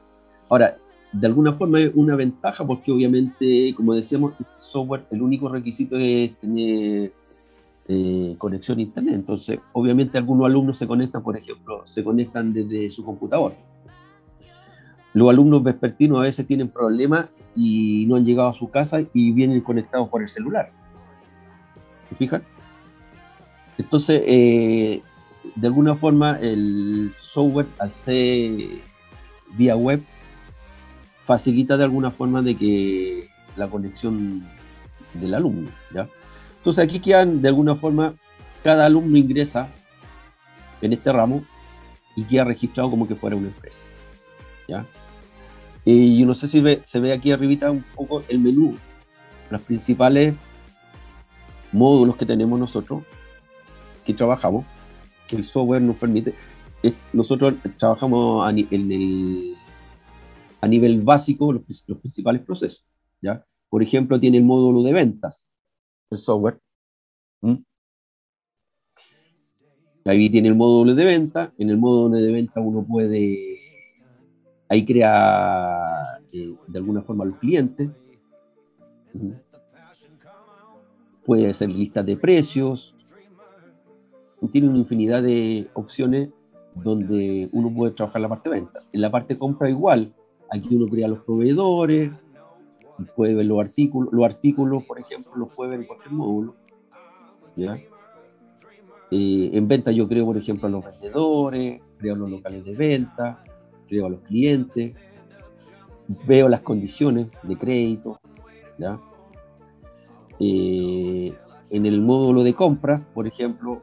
Ahora, 0.50 0.76
de 1.14 1.26
alguna 1.26 1.54
forma 1.54 1.80
es 1.80 1.92
una 1.96 2.18
ventaja 2.18 2.68
porque 2.68 2.92
obviamente, 2.92 3.74
como 3.78 3.94
decíamos, 3.94 4.34
este 4.34 4.44
software, 4.58 5.06
el 5.12 5.22
único 5.22 5.48
requisito 5.48 5.96
es 5.96 6.38
tener 6.42 7.14
eh, 7.88 8.36
conexión 8.38 8.80
a 8.80 8.82
internet. 8.82 9.16
Entonces, 9.16 9.58
obviamente 9.72 10.18
algunos 10.18 10.48
alumnos 10.48 10.78
se 10.78 10.86
conectan, 10.86 11.24
por 11.24 11.38
ejemplo, 11.38 11.84
se 11.86 12.04
conectan 12.04 12.52
desde 12.52 12.90
su 12.90 13.06
computador. 13.06 13.54
Los 15.14 15.30
alumnos 15.30 15.64
vespertinos 15.64 16.20
a 16.20 16.24
veces 16.24 16.46
tienen 16.46 16.68
problemas 16.68 17.30
y 17.56 18.06
no 18.08 18.16
han 18.16 18.26
llegado 18.26 18.50
a 18.50 18.54
su 18.54 18.70
casa 18.70 19.02
y 19.14 19.32
vienen 19.32 19.62
conectados 19.62 20.10
por 20.10 20.22
el 20.22 20.28
celular. 20.28 20.72
¿Se 22.10 22.16
fijan? 22.16 22.44
Entonces, 23.78 24.22
eh, 24.26 25.02
de 25.56 25.68
alguna 25.68 25.96
forma 25.96 26.38
el 26.40 27.12
software 27.20 27.68
al 27.80 27.92
ser 27.92 28.52
vía 29.54 29.76
web 29.76 30.02
facilita 31.26 31.78
de 31.78 31.84
alguna 31.84 32.12
forma 32.12 32.42
de 32.42 32.56
que 32.56 33.28
la 33.56 33.68
conexión 33.68 34.44
del 35.14 35.34
alumno, 35.34 35.70
¿ya? 35.94 36.08
Entonces 36.58 36.84
aquí 36.84 37.00
quedan 37.00 37.42
de 37.42 37.48
alguna 37.48 37.76
forma, 37.76 38.14
cada 38.64 38.86
alumno 38.86 39.18
ingresa 39.18 39.68
en 40.82 40.94
este 40.94 41.12
ramo 41.12 41.44
y 42.16 42.24
queda 42.24 42.44
registrado 42.44 42.90
como 42.90 43.08
que 43.08 43.16
fuera 43.16 43.36
una 43.36 43.48
empresa, 43.48 43.84
¿ya? 44.68 44.86
Y 45.84 46.24
no 46.26 46.36
sé 46.36 46.48
si 46.48 46.64
se 46.84 47.00
ve 47.00 47.14
aquí 47.14 47.32
arribita 47.32 47.72
un 47.72 47.84
poco 47.96 48.24
el 48.28 48.40
menú, 48.40 48.78
los 49.50 49.62
principales 49.62 50.36
módulos 51.72 52.16
que 52.16 52.26
tenemos 52.26 52.60
nosotros, 52.60 53.04
que 54.06 54.14
trabajamos, 54.14 54.66
que 55.28 55.38
el 55.38 55.46
software 55.46 55.82
nos 55.82 55.96
permite. 55.96 56.36
Nosotros 57.14 57.56
trabajamos 57.78 58.46
a, 58.46 58.50
en 58.52 58.92
el, 58.92 59.56
a 60.60 60.68
nivel 60.68 61.02
básico 61.02 61.52
los, 61.52 61.64
principales 61.64 62.42
procesos. 62.42 62.86
¿ya? 63.22 63.46
Por 63.70 63.82
ejemplo, 63.82 64.20
tiene 64.20 64.38
el 64.38 64.44
módulo 64.44 64.84
de 64.84 64.94
ventas, 64.94 65.50
el 66.10 66.18
software. 66.18 66.60
Ahí 70.06 70.30
tiene 70.30 70.48
el 70.48 70.56
módulo 70.56 70.96
de 70.96 71.06
venta. 71.06 71.54
En 71.58 71.70
el 71.70 71.78
módulo 71.78 72.18
de 72.18 72.32
venta 72.32 72.60
uno 72.60 72.84
puede, 72.84 73.61
ahí 74.72 74.86
crea 74.86 76.22
eh, 76.32 76.56
de 76.66 76.80
alguna 76.80 77.02
forma 77.02 77.26
los 77.26 77.38
clientes. 77.40 77.90
Puede 81.26 81.50
hacer 81.50 81.70
listas 81.70 82.06
de 82.06 82.16
precios. 82.16 82.96
Tiene 84.50 84.70
una 84.70 84.78
infinidad 84.78 85.22
de 85.24 85.70
opciones 85.74 86.30
donde 86.74 87.50
uno 87.52 87.70
puede 87.76 87.92
trabajar 87.92 88.22
la 88.22 88.30
parte 88.30 88.50
de 88.50 88.56
venta. 88.56 88.80
En 88.94 89.02
la 89.02 89.12
parte 89.12 89.34
de 89.34 89.40
compra 89.40 89.70
igual, 89.70 90.14
aquí 90.50 90.74
uno 90.74 90.88
crea 90.88 91.10
los 91.10 91.20
proveedores, 91.20 92.10
puede 93.14 93.36
ver 93.36 93.48
los 93.48 93.60
artículos, 93.60 94.14
los 94.14 94.24
artículos, 94.24 94.86
por 94.86 95.00
ejemplo, 95.00 95.34
los 95.36 95.50
puede 95.54 95.72
ver 95.72 95.82
en 95.82 95.86
cualquier 95.88 96.14
módulo. 96.14 96.56
Eh, 97.58 99.50
en 99.52 99.68
venta 99.68 99.92
yo 99.92 100.08
creo, 100.08 100.26
por 100.26 100.38
ejemplo, 100.38 100.70
a 100.70 100.72
los 100.72 100.86
vendedores, 100.86 101.82
creo 101.98 102.16
los 102.16 102.30
locales 102.30 102.64
de 102.64 102.74
venta, 102.74 103.44
creo 103.92 104.06
a 104.06 104.10
los 104.10 104.22
clientes, 104.22 104.94
veo 106.26 106.48
las 106.48 106.62
condiciones 106.62 107.28
de 107.44 107.58
crédito. 107.58 108.22
Eh, 110.40 111.34
en 111.70 111.86
el 111.86 112.00
módulo 112.02 112.42
de 112.44 112.54
compra, 112.54 113.06
por 113.14 113.28
ejemplo, 113.28 113.82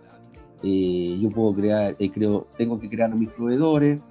eh, 0.63 1.19
yo 1.21 1.31
puedo 1.31 1.53
crear, 1.53 1.95
creo, 1.97 2.47
tengo 2.57 2.81
que 2.81 2.89
crear 2.89 3.15
mis 3.15 3.29
proveedores, 3.29 4.03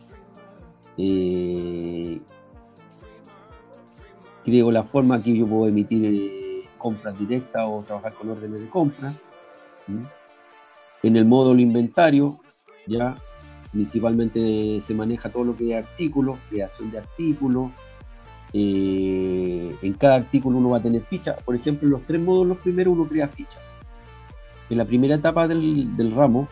creo 4.46 4.72
la 4.72 4.84
forma 4.84 5.22
que 5.22 5.36
yo 5.36 5.48
puedo 5.48 5.68
emitir 5.68 6.06
eh, 6.06 6.62
compras 6.78 7.18
directas 7.18 7.66
o 7.68 7.84
trabajar 7.84 8.14
con 8.14 8.30
órdenes 8.30 8.62
de 8.62 8.70
compra. 8.70 9.16
En 11.02 11.16
el 11.16 11.26
módulo 11.26 11.60
inventario, 11.60 12.38
ya 12.86 13.16
principalmente 13.72 14.80
se 14.82 14.94
maneja 14.94 15.30
todo 15.30 15.44
lo 15.44 15.56
que 15.56 15.78
es 15.78 15.86
artículos, 15.86 16.38
creación 16.50 16.92
de 16.92 17.00
artículos. 17.00 17.72
Eh, 18.54 19.76
en 19.82 19.94
cada 19.94 20.16
artículo 20.16 20.58
uno 20.58 20.70
va 20.70 20.78
a 20.78 20.82
tener 20.82 21.02
fichas. 21.02 21.42
Por 21.44 21.56
ejemplo, 21.56 21.88
en 21.88 21.92
los 21.92 22.06
tres 22.06 22.22
módulos 22.22 22.58
primero 22.58 22.92
uno 22.92 23.06
crea 23.06 23.28
fichas. 23.28 23.78
En 24.70 24.78
la 24.78 24.86
primera 24.86 25.16
etapa 25.16 25.48
del, 25.48 25.96
del 25.96 26.12
ramo, 26.14 26.48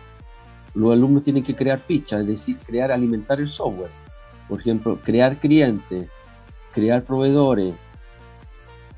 los 0.74 0.94
alumnos 0.94 1.24
tienen 1.24 1.44
que 1.44 1.56
crear 1.56 1.80
fichas, 1.80 2.22
es 2.22 2.28
decir, 2.28 2.58
crear, 2.58 2.92
alimentar 2.92 3.40
el 3.40 3.48
software. 3.48 3.92
Por 4.48 4.60
ejemplo, 4.60 5.00
crear 5.04 5.38
clientes, 5.38 6.10
crear 6.72 7.04
proveedores, 7.04 7.74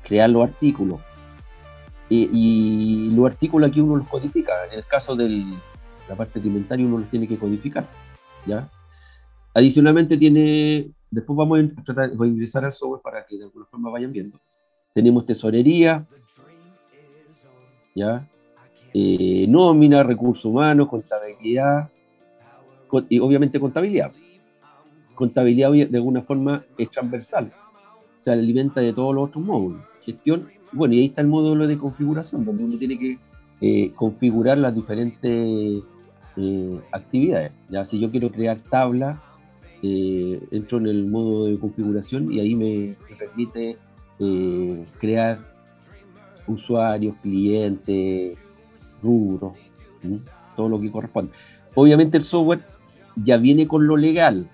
crear 0.02 0.28
los 0.28 0.42
artículos. 0.42 1.00
Y, 2.10 3.10
los 3.14 3.26
artículos 3.26 3.70
aquí 3.70 3.80
uno 3.80 3.96
los 3.96 4.08
codifica. 4.08 4.52
En 4.70 4.78
el 4.78 4.84
caso 4.84 5.14
de 5.14 5.44
la 6.08 6.14
parte 6.16 6.40
de 6.40 6.48
inventario 6.48 6.86
uno 6.86 6.98
los 6.98 7.08
tiene 7.08 7.28
que 7.28 7.38
codificar. 7.38 7.86
Adicionalmente 9.54 10.16
tiene, 10.16 10.90
después 11.10 11.36
vamos 11.36 11.60
a 11.76 11.82
tratar, 11.82 12.14
voy 12.14 12.28
ingresar 12.28 12.64
al 12.64 12.72
software 12.72 13.02
para 13.02 13.26
que 13.26 13.36
de 13.36 13.44
alguna 13.44 13.66
forma 13.66 13.90
vayan 13.90 14.12
viendo. 14.12 14.38
Tenemos 14.94 15.26
tesorería, 15.26 16.06
¿ya? 17.94 18.26
Eh, 18.94 19.46
nómina, 19.48 20.02
recursos 20.02 20.44
humanos, 20.44 20.88
contabilidad, 20.88 21.90
y 23.08 23.18
obviamente 23.18 23.60
contabilidad. 23.60 24.12
Contabilidad 25.14 25.72
de 25.72 25.96
alguna 25.96 26.22
forma 26.22 26.64
es 26.76 26.90
transversal, 26.90 27.52
se 28.16 28.30
alimenta 28.30 28.80
de 28.80 28.92
todos 28.92 29.14
los 29.14 29.28
otros 29.28 29.44
módulos 29.44 29.88
gestión. 30.08 30.48
Bueno, 30.72 30.94
y 30.94 31.00
ahí 31.00 31.06
está 31.06 31.20
el 31.20 31.28
módulo 31.28 31.66
de 31.66 31.78
configuración, 31.78 32.44
donde 32.44 32.64
uno 32.64 32.78
tiene 32.78 32.98
que 32.98 33.18
eh, 33.60 33.92
configurar 33.94 34.58
las 34.58 34.74
diferentes 34.74 35.82
eh, 36.38 36.80
actividades. 36.92 37.52
Ya 37.68 37.84
si 37.84 37.98
yo 37.98 38.10
quiero 38.10 38.30
crear 38.30 38.58
tabla, 38.58 39.22
eh, 39.82 40.40
entro 40.50 40.78
en 40.78 40.86
el 40.86 41.08
modo 41.08 41.46
de 41.46 41.58
configuración 41.58 42.32
y 42.32 42.40
ahí 42.40 42.54
me, 42.54 42.96
permite 43.18 43.76
crear 44.98 45.38
usuarios, 46.48 47.14
clientes, 47.22 48.36
rubros, 49.02 49.52
todo 50.56 50.68
lo 50.68 50.80
que 50.80 50.90
corresponde. 50.90 51.32
Obviamente 51.74 52.16
el 52.16 52.24
software 52.24 52.64
ya 53.14 53.36
viene 53.36 53.68
con 53.68 53.86
lo 53.86 53.96
legal, 53.96 54.48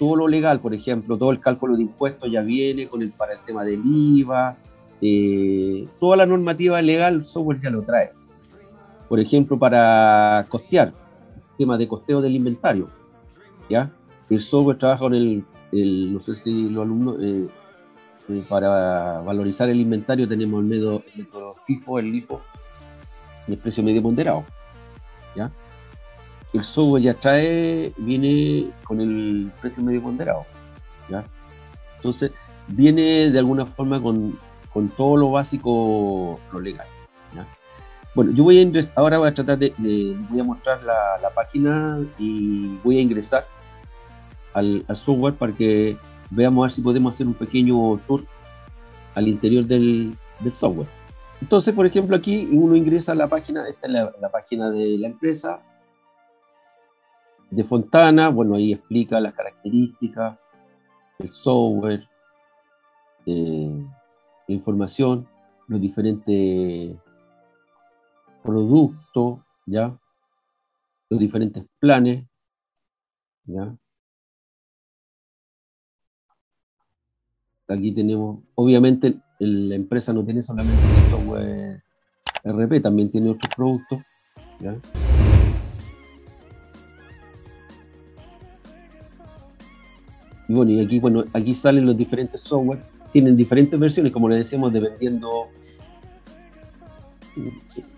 todo 0.00 0.16
lo 0.16 0.28
legal, 0.28 0.60
por 0.60 0.72
ejemplo, 0.72 1.18
todo 1.18 1.30
el 1.30 1.40
cálculo 1.40 1.76
de 1.76 1.82
impuestos 1.82 2.32
ya 2.32 2.40
viene 2.40 2.88
con 2.88 3.02
el, 3.02 3.10
para 3.10 3.34
el 3.34 3.40
tema 3.40 3.64
del 3.64 3.82
IVA, 3.84 4.56
eh, 5.02 5.86
toda 6.00 6.16
la 6.16 6.24
normativa 6.24 6.80
legal, 6.80 7.16
el 7.16 7.24
software 7.24 7.58
ya 7.60 7.68
lo 7.68 7.82
trae. 7.82 8.10
Por 9.10 9.18
ejemplo, 9.18 9.58
para 9.58 10.46
costear, 10.48 10.94
el 11.34 11.40
sistema 11.40 11.76
de 11.76 11.88
costeo 11.88 12.20
del 12.20 12.36
inventario, 12.36 12.88
¿ya? 13.68 13.90
El 14.30 14.40
software 14.40 14.78
trabaja 14.78 15.00
con 15.00 15.14
el, 15.14 15.44
no 16.12 16.20
sé 16.20 16.36
si 16.36 16.68
los 16.68 16.84
alumnos, 16.84 17.16
eh, 17.20 17.48
eh, 18.28 18.44
para 18.48 19.20
valorizar 19.22 19.68
el 19.68 19.80
inventario 19.80 20.28
tenemos 20.28 20.60
el 20.60 20.66
método, 20.66 21.02
el 21.16 21.26
FIFO, 21.66 21.98
el 21.98 22.12
LIFO, 22.12 22.40
el 23.48 23.58
precio 23.58 23.82
medio 23.82 24.00
ponderado, 24.00 24.44
¿ya? 25.34 25.50
el 26.52 26.62
software 26.62 27.02
ya 27.02 27.14
trae, 27.14 27.92
viene 27.96 28.70
con 28.84 29.00
el 29.00 29.50
precio 29.60 29.82
medio 29.82 30.02
ponderado. 30.02 30.46
¿ya? 31.08 31.24
Entonces, 31.96 32.30
viene 32.68 33.28
de 33.28 33.38
alguna 33.40 33.66
forma 33.66 34.00
con, 34.00 34.38
con 34.72 34.88
todo 34.88 35.16
lo 35.16 35.32
básico, 35.32 36.38
lo 36.52 36.60
legal. 36.60 36.86
Bueno, 38.14 38.32
yo 38.32 38.44
voy 38.44 38.58
a 38.58 38.62
ingresar, 38.62 38.92
ahora 38.96 39.18
voy 39.18 39.28
a 39.28 39.34
tratar 39.34 39.58
de, 39.58 39.72
voy 40.28 40.40
a 40.40 40.44
mostrar 40.44 40.82
la, 40.82 41.16
la, 41.22 41.30
página 41.30 42.00
y 42.18 42.76
voy 42.82 42.98
a 42.98 43.00
ingresar 43.00 43.46
al, 44.52 44.84
software 44.94 45.34
para 45.34 45.52
que 45.52 45.96
veamos 46.30 46.62
a 46.62 46.64
ver 46.64 46.70
si 46.72 46.82
podemos 46.82 47.14
hacer 47.14 47.26
un 47.26 47.34
pequeño 47.34 47.98
tour 48.08 48.24
al 49.14 49.28
interior 49.28 49.64
del, 49.64 50.16
del 50.40 50.56
software. 50.56 50.88
Entonces, 51.40 51.72
por 51.72 51.86
ejemplo, 51.86 52.16
aquí 52.16 52.48
uno 52.50 52.74
ingresa 52.74 53.12
a 53.12 53.14
la 53.14 53.28
página, 53.28 53.68
esta 53.68 53.86
es 53.86 53.92
la, 53.92 54.12
la 54.20 54.28
página 54.28 54.70
de 54.70 54.98
la 54.98 55.06
empresa, 55.06 55.62
de 57.50 57.64
Fontana, 57.64 58.28
bueno, 58.28 58.54
ahí 58.54 58.72
explica 58.72 59.20
las 59.20 59.34
características, 59.34 60.38
el 61.18 61.28
software, 61.28 62.08
eh, 63.26 63.84
información, 64.48 65.26
los 65.68 65.80
diferentes 65.80 66.96
productos, 68.42 69.40
¿ya? 69.66 69.96
Los 71.08 71.20
diferentes 71.20 71.64
planes, 71.78 72.24
¿ya? 73.44 73.74
Aquí 77.68 77.92
tenemos, 77.92 78.40
obviamente 78.56 79.16
la 79.38 79.76
empresa 79.76 80.12
no 80.12 80.24
tiene 80.24 80.42
solamente 80.42 80.82
el 80.98 81.04
software 81.10 81.82
RP, 82.44 82.80
también 82.82 83.10
tiene 83.10 83.30
otros 83.30 83.54
productos, 83.54 84.00
¿ya? 84.58 84.74
Y 90.48 90.52
bueno, 90.52 90.72
y 90.72 90.84
aquí, 90.84 90.98
bueno, 90.98 91.22
aquí 91.32 91.54
salen 91.54 91.86
los 91.86 91.96
diferentes 91.96 92.40
software, 92.40 92.80
tienen 93.12 93.36
diferentes 93.36 93.78
versiones, 93.78 94.10
como 94.10 94.28
le 94.28 94.36
decíamos, 94.36 94.72
dependiendo. 94.72 95.44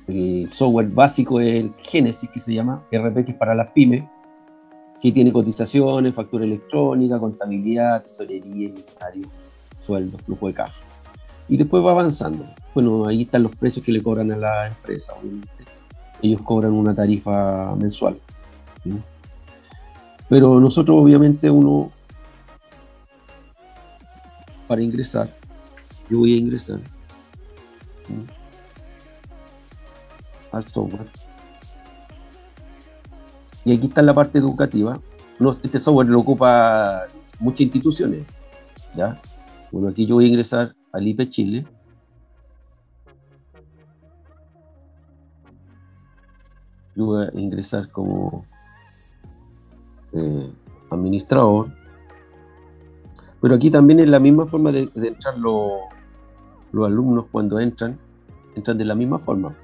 El 0.08 0.48
software 0.50 0.88
básico 0.88 1.40
es 1.40 1.54
el 1.54 1.72
Genesis, 1.82 2.28
que 2.30 2.40
se 2.40 2.54
llama 2.54 2.82
RP, 2.90 3.24
que 3.24 3.32
es 3.32 3.38
para 3.38 3.54
las 3.54 3.68
pymes, 3.68 4.04
que 5.00 5.12
tiene 5.12 5.32
cotizaciones, 5.32 6.14
factura 6.14 6.44
electrónica, 6.44 7.18
contabilidad, 7.18 8.02
tesorería, 8.02 8.68
inventario, 8.68 9.28
sueldo, 9.84 10.18
flujo 10.18 10.48
de 10.48 10.54
caja. 10.54 10.74
Y 11.48 11.56
después 11.56 11.84
va 11.84 11.92
avanzando. 11.92 12.46
Bueno, 12.74 13.06
ahí 13.06 13.22
están 13.22 13.44
los 13.44 13.54
precios 13.54 13.84
que 13.84 13.92
le 13.92 14.02
cobran 14.02 14.30
a 14.32 14.36
la 14.36 14.68
empresa, 14.68 15.12
obviamente. 15.14 15.64
ellos 16.20 16.40
cobran 16.42 16.72
una 16.72 16.94
tarifa 16.94 17.74
mensual. 17.76 18.18
Pero 20.28 20.58
nosotros 20.60 20.96
obviamente 21.00 21.50
uno, 21.50 21.92
para 24.66 24.82
ingresar, 24.82 25.28
yo 26.08 26.20
voy 26.20 26.34
a 26.34 26.36
ingresar 26.36 26.80
al 30.52 30.66
software. 30.66 31.08
Y 33.64 33.74
aquí 33.74 33.86
está 33.86 34.02
la 34.02 34.14
parte 34.14 34.38
educativa. 34.38 35.00
este 35.62 35.78
software 35.78 36.08
lo 36.08 36.20
ocupa 36.20 37.06
muchas 37.40 37.62
instituciones. 37.62 38.26
¿ya? 38.94 39.20
Bueno, 39.70 39.88
aquí 39.88 40.06
yo 40.06 40.16
voy 40.16 40.26
a 40.26 40.28
ingresar 40.28 40.74
al 40.92 41.06
IPE 41.06 41.30
Chile. 41.30 41.66
Yo 46.94 47.06
voy 47.06 47.26
a 47.26 47.38
ingresar 47.38 47.88
como 47.90 48.44
eh, 50.12 50.52
administrador. 50.90 51.72
Pero 53.40 53.54
aquí 53.54 53.70
también 53.70 54.00
es 54.00 54.08
la 54.08 54.20
misma 54.20 54.46
forma 54.46 54.70
de, 54.70 54.90
entrar 54.94 55.36
los, 55.38 55.82
alumnos 56.72 57.26
cuando 57.32 57.58
entran, 57.58 57.98
entran 58.54 58.78
de 58.78 58.84
la 58.84 58.94
misma 58.94 59.18
forma. 59.18 59.56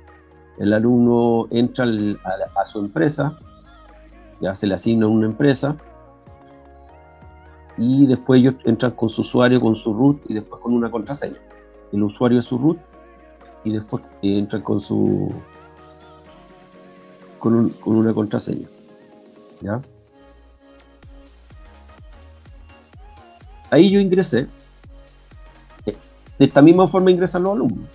El 0.59 0.73
alumno 0.73 1.47
entra 1.51 1.85
a, 1.85 2.67
su 2.67 2.81
empresa, 2.81 3.39
ya 4.41 4.57
se 4.57 4.67
le 4.67 4.75
asigna 4.75 5.07
una 5.07 5.27
empresa, 5.27 5.77
y 7.77 8.07
después 8.07 8.41
ellos 8.41 8.57
entran 8.65 8.93
con 8.93 9.09
su 9.09 9.21
usuario, 9.21 9.61
con 9.61 9.77
su 9.77 9.95
root 9.95 10.21
y 10.29 10.35
después 10.35 10.61
con 10.61 10.73
una 10.73 10.91
contraseña. 10.91 11.39
El 11.93 12.03
usuario 12.03 12.41
es 12.41 12.45
su 12.45 12.59
root 12.59 12.79
y 13.63 13.73
después 13.73 14.03
entran 14.21 14.63
con 14.63 14.81
su 14.81 15.33
con, 17.39 17.69
con 17.69 17.97
una 17.97 18.13
contraseña. 18.13 18.67
¿Ya? 19.61 19.81
Ahí 23.71 23.91
yo 23.91 24.01
ingresé. 24.01 24.49
De 25.85 26.45
esta 26.45 26.63
misma 26.63 26.87
forma 26.87 27.11
ingresan 27.11 27.43
los 27.43 27.53
alumnos. 27.53 27.89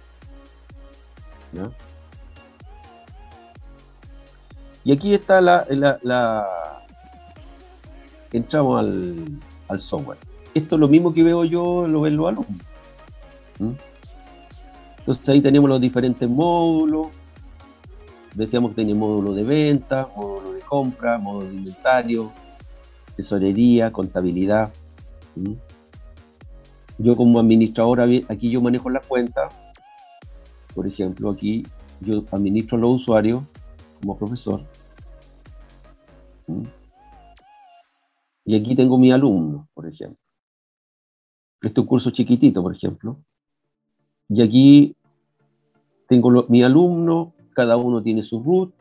Y 4.86 4.92
aquí 4.92 5.14
está 5.14 5.40
la, 5.40 5.66
entramos 8.32 8.80
al, 9.70 9.82
software. 9.82 10.18
Esto 10.54 10.76
es 10.76 10.80
lo 10.80 10.88
mismo 10.88 11.14
que 11.14 11.24
veo 11.24 11.46
yo, 11.46 11.88
lo 11.88 12.02
ven 12.02 12.18
los 12.18 12.28
alumnos. 12.28 12.62
Entonces 15.00 15.30
ahí 15.30 15.42
tenemos 15.42 15.70
los 15.70 15.82
diferentes 15.82 16.30
módulos. 16.30 17.08
Decíamos 18.36 18.72
que 18.72 18.76
tenía 18.76 18.96
módulo 18.96 19.34
de 19.34 19.44
venta, 19.44 20.10
módulo 20.16 20.54
de 20.54 20.62
compra, 20.62 21.18
módulo 21.18 21.48
de 21.48 21.56
inventario, 21.56 22.32
tesorería, 23.16 23.92
contabilidad. 23.92 24.72
Yo 26.98 27.16
como 27.16 27.40
administrador, 27.40 28.02
aquí 28.02 28.50
yo 28.50 28.62
manejo 28.62 28.90
la 28.90 29.00
cuenta. 29.00 29.50
Por 30.76 30.88
ejemplo, 30.88 31.30
aquí 31.30 31.66
yo 32.02 32.24
administro 32.32 32.78
los 32.78 33.02
usuarios 33.02 33.44
como 34.04 34.18
profesor. 34.18 34.62
Y 38.46 38.56
aquí 38.56 38.76
tengo 38.76 38.98
mi 38.98 39.12
alumno, 39.12 39.68
por 39.74 39.88
ejemplo. 39.88 40.20
Este 41.62 41.80
es 41.80 41.84
un 41.84 41.88
curso 41.88 42.12
chiquitito, 42.12 42.62
por 42.62 42.76
ejemplo. 42.76 43.18
Y 44.30 44.42
aquí 44.42 44.96
tengo 46.08 46.46
mi 46.50 46.62
alumno, 46.62 47.34
cada 47.54 47.78
uno 47.78 48.04
tiene 48.04 48.22
su 48.22 48.44
root, 48.44 48.74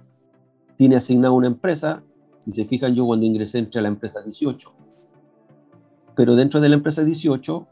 tiene 0.76 0.96
asignada 0.96 1.32
una 1.32 1.46
empresa. 1.46 2.02
Si 2.40 2.50
se 2.50 2.64
fijan, 2.64 2.94
yo 2.94 3.06
cuando 3.06 3.24
ingresé 3.24 3.58
entre 3.58 3.80
la 3.80 3.88
empresa 3.88 4.20
18 4.20 4.82
pero 6.14 6.36
dentro 6.36 6.60
de 6.60 6.68
la 6.68 6.74
empresa 6.74 7.04
18, 7.04 7.66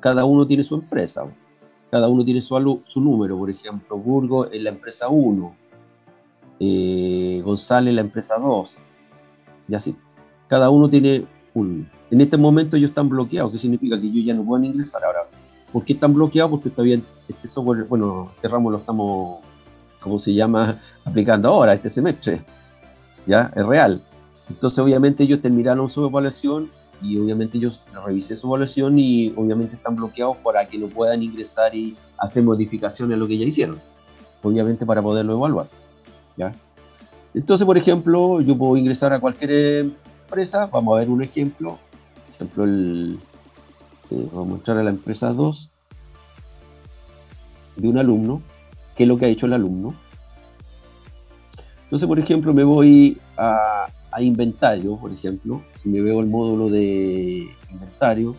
cada 0.00 0.24
uno 0.24 0.46
tiene 0.46 0.62
su 0.62 0.74
empresa, 0.74 1.24
cada 1.90 2.08
uno 2.08 2.24
tiene 2.24 2.42
su, 2.42 2.82
su 2.86 3.00
número, 3.00 3.38
por 3.38 3.50
ejemplo, 3.50 3.96
Burgo 3.96 4.50
en 4.52 4.64
la 4.64 4.70
empresa 4.70 5.08
1, 5.08 5.56
eh, 6.60 7.40
González 7.44 7.94
la 7.94 8.00
empresa 8.00 8.36
2, 8.38 8.70
y 9.68 9.74
así. 9.74 9.96
Cada 10.48 10.70
uno 10.70 10.88
tiene 10.88 11.26
un... 11.54 11.88
En 12.10 12.20
este 12.20 12.36
momento 12.36 12.76
ellos 12.76 12.90
están 12.90 13.08
bloqueados, 13.08 13.52
¿qué 13.52 13.58
significa 13.58 14.00
que 14.00 14.06
ellos 14.06 14.24
ya 14.24 14.34
no 14.34 14.44
pueden 14.44 14.66
ingresar 14.66 15.04
ahora. 15.04 15.20
¿Por 15.72 15.84
qué 15.84 15.94
están 15.94 16.14
bloqueados? 16.14 16.50
Porque 16.52 16.70
todavía 16.70 17.00
este 17.28 17.48
software, 17.48 17.84
bueno, 17.84 18.30
este 18.36 18.48
ramo 18.48 18.70
lo 18.70 18.78
estamos, 18.78 19.40
¿cómo 20.00 20.18
se 20.18 20.32
llama?, 20.32 20.78
aplicando 21.04 21.48
ahora, 21.48 21.74
este 21.74 21.90
semestre. 21.90 22.44
¿Ya? 23.26 23.50
Es 23.56 23.66
real. 23.66 24.00
Entonces, 24.48 24.78
obviamente, 24.78 25.24
ellos 25.24 25.42
terminaron 25.42 25.90
su 25.90 26.06
evaluación 26.06 26.70
y 27.02 27.18
obviamente 27.18 27.58
yo 27.58 27.70
revisé 28.04 28.36
su 28.36 28.46
evaluación 28.46 28.98
y 28.98 29.32
obviamente 29.36 29.76
están 29.76 29.96
bloqueados 29.96 30.36
para 30.38 30.66
que 30.66 30.78
no 30.78 30.86
puedan 30.86 31.22
ingresar 31.22 31.74
y 31.74 31.96
hacer 32.18 32.42
modificaciones 32.42 33.16
a 33.16 33.18
lo 33.18 33.26
que 33.26 33.36
ya 33.36 33.44
hicieron, 33.44 33.80
obviamente 34.42 34.86
para 34.86 35.02
poderlo 35.02 35.34
evaluar. 35.34 35.66
Entonces, 37.34 37.66
por 37.66 37.76
ejemplo, 37.76 38.40
yo 38.40 38.56
puedo 38.56 38.76
ingresar 38.76 39.12
a 39.12 39.20
cualquier 39.20 39.92
empresa, 40.22 40.66
vamos 40.66 40.96
a 40.96 41.00
ver 41.00 41.10
un 41.10 41.22
ejemplo, 41.22 41.78
por 42.24 42.34
ejemplo, 42.34 42.64
el, 42.64 43.18
eh, 44.10 44.28
vamos 44.32 44.46
a 44.46 44.50
mostrar 44.54 44.78
a 44.78 44.82
la 44.82 44.90
empresa 44.90 45.32
2 45.32 45.70
de 47.76 47.88
un 47.88 47.98
alumno, 47.98 48.42
qué 48.94 49.02
es 49.02 49.08
lo 49.08 49.18
que 49.18 49.26
ha 49.26 49.28
hecho 49.28 49.46
el 49.46 49.52
alumno. 49.52 49.94
Entonces, 51.84 52.08
por 52.08 52.18
ejemplo, 52.18 52.52
me 52.52 52.64
voy 52.64 53.18
a, 53.36 53.86
a 54.10 54.22
inventario, 54.22 54.96
por 54.96 55.12
ejemplo, 55.12 55.62
si 55.80 55.88
me 55.88 56.00
veo 56.00 56.20
el 56.20 56.26
módulo 56.26 56.68
de 56.68 57.48
inventario, 57.70 58.34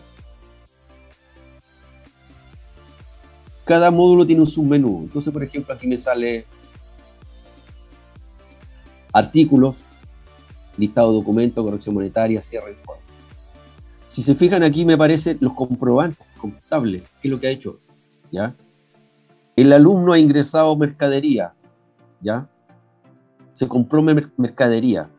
cada 3.64 3.90
módulo 3.90 4.26
tiene 4.26 4.42
un 4.42 4.48
submenú. 4.48 5.02
Entonces, 5.04 5.32
por 5.32 5.42
ejemplo, 5.42 5.74
aquí 5.74 5.86
me 5.86 5.98
sale 5.98 6.46
artículos, 9.12 9.76
listado 10.76 11.10
de 11.10 11.18
documentos, 11.18 11.64
corrección 11.64 11.94
monetaria, 11.94 12.42
cierre 12.42 12.72
informe. 12.72 13.02
Si 14.08 14.22
se 14.22 14.34
fijan 14.34 14.62
aquí 14.62 14.84
me 14.84 14.94
aparecen 14.94 15.38
los 15.40 15.52
comprobantes 15.52 16.26
contables, 16.40 17.02
qué 17.20 17.28
es 17.28 17.32
lo 17.32 17.40
que 17.40 17.48
ha 17.48 17.50
hecho, 17.50 17.78
¿ya? 18.30 18.54
El 19.56 19.72
alumno 19.72 20.12
ha 20.12 20.18
ingresado 20.18 20.76
mercadería, 20.76 21.52
¿ya? 22.20 22.48
Se 23.52 23.66
compró 23.66 24.02
mercadería 24.02 25.10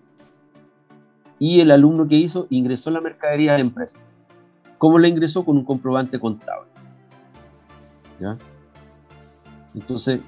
y 1.40 1.62
el 1.62 1.72
alumno 1.72 2.08
que 2.08 2.16
hizo 2.16 2.48
ingresó 2.50 2.92
la 2.92 3.02
mercadería 3.02 3.56
a 3.56 3.58
la 3.58 3.62
empresa. 3.62 4.02
¿Cómo 4.78 5.00
la 5.00 5.08
ingresó? 5.08 5.44
Con 5.44 5.58
un 5.58 5.66
comprobante 5.66 6.20
contable. 6.20 6.70
¿Ya? 8.20 8.38
Entonces, 9.74 10.20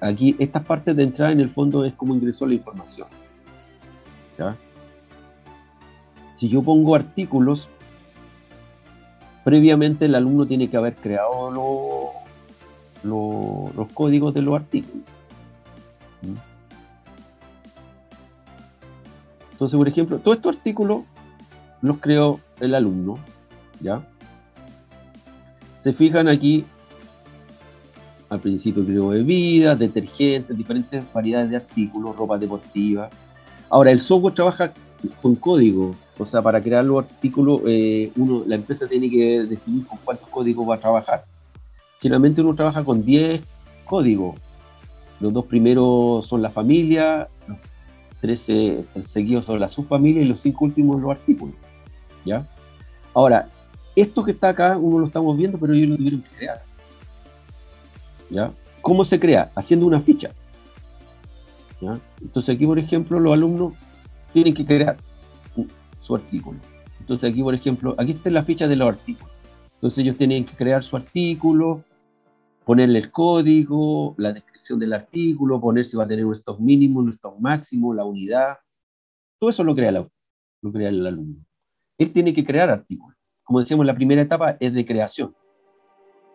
aquí 0.00 0.34
estas 0.38 0.64
partes 0.64 0.96
de 0.96 1.02
entrada 1.02 1.32
en 1.32 1.40
el 1.40 1.50
fondo 1.50 1.84
es 1.84 1.92
cómo 1.94 2.14
ingresó 2.14 2.46
la 2.46 2.54
información. 2.54 3.08
Si 6.36 6.48
yo 6.48 6.62
pongo 6.62 6.94
artículos, 6.94 7.68
previamente 9.44 10.06
el 10.06 10.14
alumno 10.14 10.46
tiene 10.46 10.70
que 10.70 10.76
haber 10.78 10.94
creado 10.96 11.50
los 13.02 13.92
códigos 13.92 14.32
de 14.32 14.42
los 14.42 14.56
artículos. 14.56 15.04
Entonces, 19.52 19.76
por 19.76 19.88
ejemplo, 19.88 20.18
todos 20.18 20.38
estos 20.38 20.56
artículos 20.56 21.02
los 21.82 21.98
creó 21.98 22.40
el 22.60 22.74
alumno, 22.74 23.18
¿ya? 23.80 24.02
Se 25.80 25.92
fijan 25.92 26.28
aquí, 26.28 26.64
al 28.30 28.40
principio 28.40 28.86
creó 28.86 29.08
bebidas, 29.08 29.78
detergentes, 29.78 30.56
diferentes 30.56 31.04
variedades 31.12 31.50
de 31.50 31.56
artículos, 31.56 32.16
ropa 32.16 32.38
deportiva. 32.38 33.10
Ahora, 33.68 33.90
el 33.90 34.00
software 34.00 34.34
trabaja 34.34 34.72
con 35.20 35.34
código, 35.34 35.96
o 36.16 36.26
sea, 36.26 36.40
para 36.40 36.62
crear 36.62 36.84
los 36.84 37.04
artículos, 37.04 37.60
eh, 37.66 38.12
uno, 38.16 38.44
la 38.46 38.54
empresa 38.54 38.86
tiene 38.86 39.10
que 39.10 39.42
definir 39.44 39.84
con 39.86 39.98
cuántos 40.04 40.28
códigos 40.28 40.68
va 40.68 40.76
a 40.76 40.80
trabajar. 40.80 41.24
Generalmente 42.00 42.40
uno 42.40 42.54
trabaja 42.54 42.84
con 42.84 43.04
10 43.04 43.42
códigos. 43.84 44.36
Los 45.18 45.32
dos 45.32 45.46
primeros 45.46 46.26
son 46.26 46.40
la 46.40 46.50
familia, 46.50 47.28
13 48.20 48.84
seguidos 49.00 49.46
sobre 49.46 49.60
la 49.60 49.68
subfamilia 49.68 50.22
y 50.22 50.26
los 50.26 50.40
cinco 50.40 50.66
últimos 50.66 51.00
los 51.00 51.10
artículos. 51.10 51.54
¿ya? 52.24 52.46
Ahora, 53.12 53.48
esto 53.96 54.22
que 54.22 54.30
está 54.32 54.50
acá, 54.50 54.78
uno 54.78 55.00
lo 55.00 55.06
estamos 55.06 55.36
viendo, 55.36 55.58
pero 55.58 55.74
ellos 55.74 55.90
lo 55.90 55.96
tuvieron 55.96 56.22
que 56.22 56.36
crear. 56.36 56.69
¿Ya? 58.30 58.52
¿Cómo 58.80 59.04
se 59.04 59.20
crea? 59.20 59.50
Haciendo 59.54 59.86
una 59.86 60.00
ficha. 60.00 60.30
¿ya? 61.80 62.00
Entonces 62.20 62.54
aquí, 62.54 62.66
por 62.66 62.78
ejemplo, 62.78 63.18
los 63.20 63.32
alumnos 63.32 63.74
tienen 64.32 64.54
que 64.54 64.64
crear 64.64 64.96
su 65.98 66.14
artículo. 66.14 66.58
Entonces 66.98 67.30
aquí, 67.30 67.42
por 67.42 67.54
ejemplo, 67.54 67.94
aquí 67.98 68.12
está 68.12 68.30
la 68.30 68.42
ficha 68.42 68.68
de 68.68 68.76
los 68.76 68.88
artículos. 68.88 69.32
Entonces 69.74 69.98
ellos 69.98 70.16
tienen 70.16 70.44
que 70.44 70.54
crear 70.54 70.84
su 70.84 70.96
artículo, 70.96 71.82
ponerle 72.64 72.98
el 72.98 73.10
código, 73.10 74.14
la 74.18 74.32
descripción 74.32 74.78
del 74.78 74.92
artículo, 74.92 75.60
poner 75.60 75.86
si 75.86 75.96
va 75.96 76.04
a 76.04 76.08
tener 76.08 76.24
un 76.24 76.34
stock 76.34 76.60
mínimo, 76.60 77.00
un 77.00 77.10
stock 77.10 77.38
máximo, 77.38 77.94
la 77.94 78.04
unidad. 78.04 78.58
Todo 79.38 79.50
eso 79.50 79.64
lo 79.64 79.74
crea, 79.74 79.90
lo 79.90 80.72
crea 80.72 80.88
el 80.90 81.06
alumno. 81.06 81.36
Él 81.98 82.12
tiene 82.12 82.32
que 82.32 82.44
crear 82.44 82.70
artículos. 82.70 83.16
Como 83.42 83.60
decíamos, 83.60 83.86
la 83.86 83.94
primera 83.94 84.22
etapa 84.22 84.56
es 84.60 84.72
de 84.72 84.86
creación. 84.86 85.34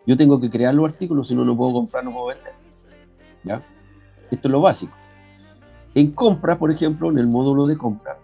Yo 0.06 0.16
tengo 0.16 0.40
que 0.40 0.48
crear 0.48 0.72
los 0.72 0.86
artículos, 0.86 1.28
si 1.28 1.34
no, 1.34 1.44
no 1.44 1.56
puedo 1.56 1.72
comprar, 1.72 2.04
no 2.04 2.12
puedo 2.12 2.26
vender. 2.26 2.52
¿Ya? 3.42 3.62
Esto 4.30 4.48
es 4.48 4.52
lo 4.52 4.60
básico. 4.60 4.92
En 5.94 6.12
compra, 6.12 6.58
por 6.58 6.70
ejemplo, 6.70 7.10
en 7.10 7.18
el 7.18 7.26
módulo 7.26 7.66
de 7.66 7.76
compra. 7.76 8.16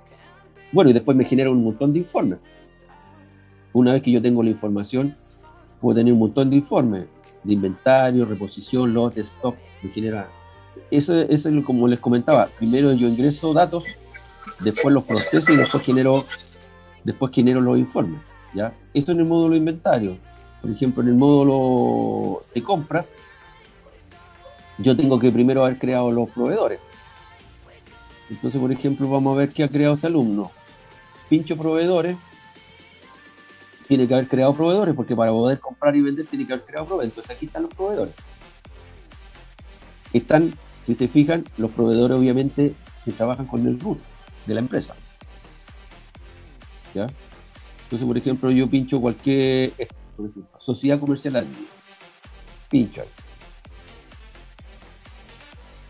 Bueno, 0.70 0.90
y 0.90 0.92
después 0.92 1.16
me 1.16 1.24
genera 1.24 1.50
un 1.50 1.64
montón 1.64 1.92
de 1.92 1.98
informes. 2.00 2.38
Una 3.72 3.92
vez 3.92 4.02
que 4.02 4.12
yo 4.12 4.22
tengo 4.22 4.42
la 4.42 4.50
información, 4.50 5.14
puedo 5.80 5.96
tener 5.96 6.12
un 6.12 6.20
montón 6.20 6.50
de 6.50 6.56
informes 6.56 7.06
de 7.42 7.54
inventario, 7.54 8.24
reposición, 8.24 8.94
lote, 8.94 9.20
stock, 9.22 9.56
me 9.82 9.90
genera. 9.90 10.28
Eso, 10.90 11.20
es 11.20 11.48
como 11.64 11.88
les 11.88 11.98
comentaba. 11.98 12.46
Primero 12.58 12.92
yo 12.92 13.08
ingreso 13.08 13.52
datos, 13.52 13.84
después 14.64 14.94
los 14.94 15.04
proceso 15.04 15.52
y 15.52 15.56
después 15.56 15.82
genero, 15.82 16.24
después 17.02 17.32
genero 17.34 17.60
los 17.60 17.78
informes. 17.78 18.20
¿ya? 18.54 18.72
Eso 18.94 19.12
en 19.12 19.18
el 19.18 19.24
módulo 19.24 19.52
de 19.52 19.58
inventario 19.58 20.16
por 20.62 20.70
ejemplo, 20.70 21.02
en 21.02 21.08
el 21.08 21.14
módulo 21.16 22.44
de 22.54 22.62
compras, 22.62 23.14
yo 24.78 24.96
tengo 24.96 25.18
que 25.18 25.32
primero 25.32 25.64
haber 25.64 25.78
creado 25.78 26.12
los 26.12 26.30
proveedores. 26.30 26.78
Entonces, 28.30 28.60
por 28.60 28.70
ejemplo, 28.70 29.10
vamos 29.10 29.34
a 29.34 29.40
ver 29.40 29.50
qué 29.50 29.64
ha 29.64 29.68
creado 29.68 29.96
este 29.96 30.06
alumno. 30.06 30.52
Pincho 31.28 31.56
proveedores. 31.56 32.16
Tiene 33.88 34.06
que 34.06 34.14
haber 34.14 34.28
creado 34.28 34.54
proveedores, 34.54 34.94
porque 34.94 35.16
para 35.16 35.32
poder 35.32 35.58
comprar 35.58 35.96
y 35.96 36.00
vender 36.00 36.26
tiene 36.26 36.46
que 36.46 36.52
haber 36.52 36.64
creado 36.64 36.86
proveedores. 36.86 37.10
Entonces 37.10 37.36
aquí 37.36 37.46
están 37.46 37.64
los 37.64 37.74
proveedores. 37.74 38.14
Están, 40.12 40.54
si 40.80 40.94
se 40.94 41.08
fijan, 41.08 41.44
los 41.56 41.72
proveedores 41.72 42.16
obviamente 42.16 42.74
se 42.94 43.10
trabajan 43.12 43.46
con 43.46 43.66
el 43.66 43.80
root 43.80 43.98
de 44.46 44.54
la 44.54 44.60
empresa. 44.60 44.94
¿Ya? 46.94 47.08
Entonces, 47.84 48.06
por 48.06 48.16
ejemplo, 48.16 48.50
yo 48.52 48.70
pincho 48.70 49.00
cualquier 49.00 49.72
sociedad 50.58 50.98
comercial 50.98 51.46
Pincho 52.70 53.02
ahí. 53.02 53.08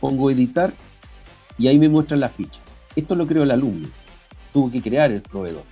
Pongo 0.00 0.30
editar 0.30 0.72
y 1.58 1.68
ahí 1.68 1.78
me 1.78 1.88
muestra 1.88 2.16
la 2.16 2.28
ficha. 2.28 2.60
Esto 2.96 3.14
lo 3.14 3.26
creó 3.26 3.44
el 3.44 3.50
alumno. 3.50 3.88
Tuvo 4.52 4.70
que 4.70 4.82
crear 4.82 5.12
el 5.12 5.22
proveedor. 5.22 5.62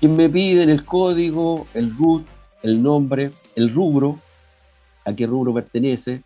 Quien 0.00 0.16
me 0.16 0.28
pide 0.28 0.64
el 0.64 0.84
código, 0.84 1.66
el 1.72 1.96
root, 1.96 2.26
el 2.62 2.82
nombre, 2.82 3.30
el 3.54 3.72
rubro, 3.72 4.20
a 5.04 5.14
qué 5.14 5.26
rubro 5.26 5.54
pertenece. 5.54 6.22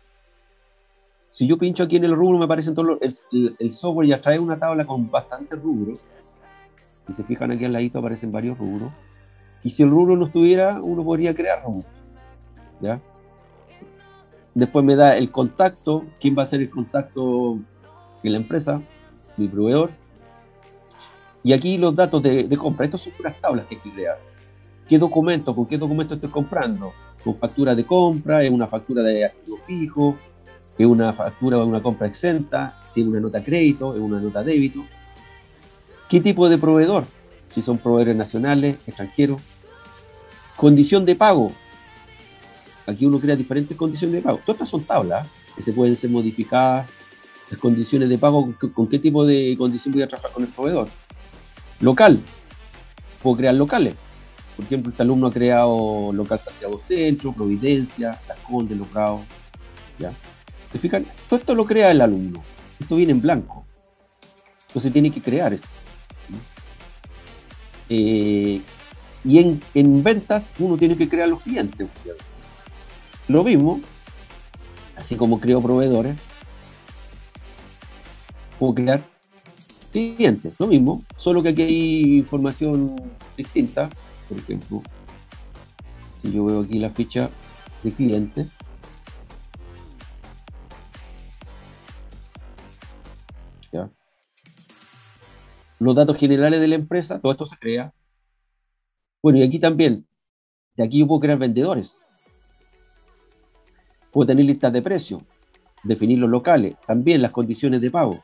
Si 1.29 1.47
yo 1.47 1.57
pincho 1.57 1.83
aquí 1.83 1.95
en 1.95 2.05
el 2.05 2.15
rubro, 2.15 2.37
me 2.37 2.45
aparecen 2.45 2.73
todos 2.73 2.99
los, 2.99 3.01
el, 3.31 3.55
el, 3.57 3.73
software 3.73 4.07
ya 4.09 4.19
trae 4.19 4.39
una 4.39 4.59
tabla 4.59 4.85
con 4.85 5.09
bastantes 5.09 5.61
rubros. 5.61 5.99
Si 7.07 7.13
se 7.13 7.23
fijan 7.23 7.51
aquí 7.51 7.63
al 7.63 7.73
ladito 7.73 7.99
aparecen 7.99 8.31
varios 8.31 8.57
rubros. 8.57 8.91
Y 9.63 9.69
si 9.69 9.83
el 9.83 9.89
rubro 9.89 10.15
no 10.15 10.25
estuviera, 10.25 10.81
uno 10.81 11.03
podría 11.03 11.35
crear 11.35 11.63
¿Ya? 12.79 12.99
Después 14.53 14.83
me 14.83 14.95
da 14.95 15.15
el 15.17 15.31
contacto, 15.31 16.05
quién 16.19 16.35
va 16.37 16.43
a 16.43 16.45
ser 16.45 16.61
el 16.61 16.69
contacto 16.69 17.57
en 18.23 18.31
la 18.31 18.37
empresa, 18.37 18.81
mi 19.37 19.47
proveedor. 19.47 19.91
Y 21.43 21.53
aquí 21.53 21.77
los 21.77 21.95
datos 21.95 22.21
de, 22.21 22.47
compra. 22.57 22.85
Estas 22.85 23.01
son 23.01 23.13
unas 23.19 23.39
tablas 23.39 23.65
que 23.67 23.75
hay 23.75 23.81
que 23.81 23.91
crear. 23.91 24.19
¿Qué 24.87 24.97
documento? 24.97 25.55
¿Con 25.55 25.65
qué 25.65 25.77
documento 25.77 26.15
estoy 26.15 26.29
comprando? 26.29 26.91
¿Con 27.23 27.35
factura 27.35 27.73
de 27.73 27.85
compra? 27.85 28.43
¿Es 28.43 28.51
una 28.51 28.67
factura 28.67 29.01
de 29.03 29.25
activo 29.25 29.57
fijo? 29.65 30.17
¿Es 30.77 30.85
una 30.85 31.13
factura 31.13 31.57
de 31.57 31.63
una 31.63 31.81
compra 31.81 32.07
exenta? 32.07 32.79
¿Si 32.83 33.01
es 33.01 33.07
una 33.07 33.19
nota 33.19 33.43
crédito? 33.43 33.95
¿Es 33.95 34.01
una 34.01 34.19
nota 34.19 34.43
débito? 34.43 34.83
¿Qué 36.09 36.19
tipo 36.19 36.49
de 36.49 36.57
proveedor? 36.57 37.05
Si 37.51 37.61
son 37.61 37.77
proveedores 37.77 38.15
nacionales, 38.15 38.77
extranjeros, 38.87 39.41
Condición 40.61 41.05
de 41.05 41.15
pago. 41.15 41.51
Aquí 42.85 43.07
uno 43.07 43.19
crea 43.19 43.35
diferentes 43.35 43.75
condiciones 43.75 44.17
de 44.17 44.21
pago. 44.21 44.39
Todas 44.45 44.57
estas 44.57 44.69
son 44.69 44.83
tablas 44.83 45.27
que 45.55 45.63
se 45.63 45.73
pueden 45.73 45.95
ser 45.95 46.11
modificadas. 46.11 46.87
Las 47.49 47.59
condiciones 47.59 48.09
de 48.09 48.19
pago, 48.19 48.53
con 48.71 48.87
qué 48.87 48.99
tipo 48.99 49.25
de 49.25 49.55
condición 49.57 49.91
voy 49.91 50.03
a 50.03 50.07
trabajar 50.07 50.31
con 50.31 50.43
el 50.43 50.49
proveedor. 50.49 50.87
Local. 51.79 52.21
Puedo 53.23 53.37
crear 53.37 53.55
locales. 53.55 53.95
Por 54.55 54.65
ejemplo, 54.65 54.91
este 54.91 55.01
alumno 55.01 55.25
ha 55.25 55.31
creado 55.31 56.13
local 56.13 56.39
Santiago 56.39 56.79
Centro, 56.79 57.33
Providencia, 57.33 58.21
Las 58.27 58.37
Condes, 58.41 58.77
Los 58.77 58.87
¿Ya? 59.97 60.13
¿Se 60.71 60.77
fijan? 60.77 61.07
Todo 61.27 61.39
esto 61.39 61.55
lo 61.55 61.65
crea 61.65 61.89
el 61.89 62.01
alumno. 62.01 62.43
Esto 62.79 62.97
viene 62.97 63.13
en 63.13 63.21
blanco. 63.21 63.65
Entonces 64.67 64.93
tiene 64.93 65.09
que 65.09 65.23
crear 65.23 65.53
esto. 65.53 65.67
Eh, 67.93 68.61
y 69.25 69.37
en, 69.73 70.03
ventas 70.03 70.53
uno 70.59 70.77
tiene 70.77 70.95
que 70.95 71.09
crear 71.09 71.27
los 71.27 71.41
clientes. 71.41 71.89
Lo 73.27 73.43
mismo, 73.43 73.81
así 74.95 75.17
como 75.17 75.41
creo 75.41 75.61
proveedores, 75.61 76.15
puedo 78.57 78.75
crear 78.75 79.03
clientes. 79.91 80.53
Lo 80.57 80.67
mismo, 80.67 81.03
solo 81.17 81.43
que 81.43 81.49
aquí 81.49 81.61
hay 81.63 82.17
información 82.19 82.95
distinta. 83.35 83.89
Por 84.29 84.39
ejemplo, 84.39 84.81
si 86.21 86.31
yo 86.31 86.45
veo 86.45 86.61
aquí 86.61 86.79
la 86.79 86.91
ficha 86.91 87.29
de 87.83 87.91
clientes, 87.91 88.47
los 95.85 95.95
datos 95.95 96.17
generales 96.17 96.59
de 96.59 96.67
la 96.67 96.75
empresa, 96.75 97.19
todo 97.19 97.31
esto 97.31 97.45
se 97.45 97.57
crea 97.57 97.93
bueno, 99.21 99.37
y 99.37 99.43
aquí 99.43 99.59
también, 99.59 100.07
de 100.75 100.83
aquí 100.83 100.99
yo 100.99 101.07
puedo 101.07 101.19
crear 101.19 101.37
vendedores. 101.37 102.01
Puedo 104.11 104.27
tener 104.27 104.45
listas 104.45 104.73
de 104.73 104.81
precios, 104.81 105.21
definir 105.83 106.17
los 106.17 106.29
locales, 106.29 106.75
también 106.87 107.21
las 107.21 107.31
condiciones 107.31 107.81
de 107.81 107.91
pago. 107.91 108.19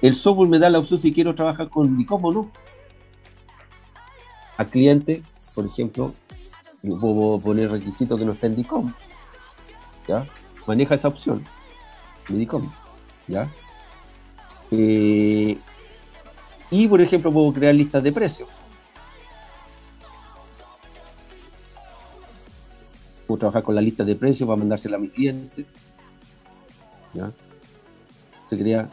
El 0.00 0.14
software 0.14 0.48
me 0.48 0.58
da 0.58 0.70
la 0.70 0.78
opción 0.78 1.00
si 1.00 1.12
quiero 1.12 1.34
trabajar 1.34 1.68
con 1.68 1.98
DICOM 1.98 2.24
o 2.24 2.32
no. 2.32 2.52
Al 4.56 4.70
cliente, 4.70 5.22
por 5.54 5.66
ejemplo, 5.66 6.14
yo 6.82 7.00
puedo 7.00 7.40
poner 7.40 7.70
requisitos 7.70 8.18
que 8.18 8.24
no 8.24 8.32
estén 8.32 8.52
en 8.52 8.56
DICOM. 8.58 8.92
¿Ya? 10.06 10.26
Maneja 10.66 10.94
esa 10.94 11.08
opción 11.08 11.42
DICOM. 12.28 12.70
¿Ya? 13.26 13.48
Eh, 14.70 15.58
y, 16.72 16.88
por 16.88 17.00
ejemplo, 17.00 17.30
puedo 17.30 17.52
crear 17.52 17.74
listas 17.74 18.02
de 18.02 18.10
precios. 18.10 18.48
trabajar 23.38 23.62
con 23.62 23.74
la 23.74 23.80
lista 23.80 24.04
de 24.04 24.14
precios 24.16 24.46
para 24.46 24.58
mandársela 24.58 24.96
a 24.96 25.00
mi 25.00 25.08
cliente. 25.08 25.64
Se 28.50 28.58
crea. 28.58 28.90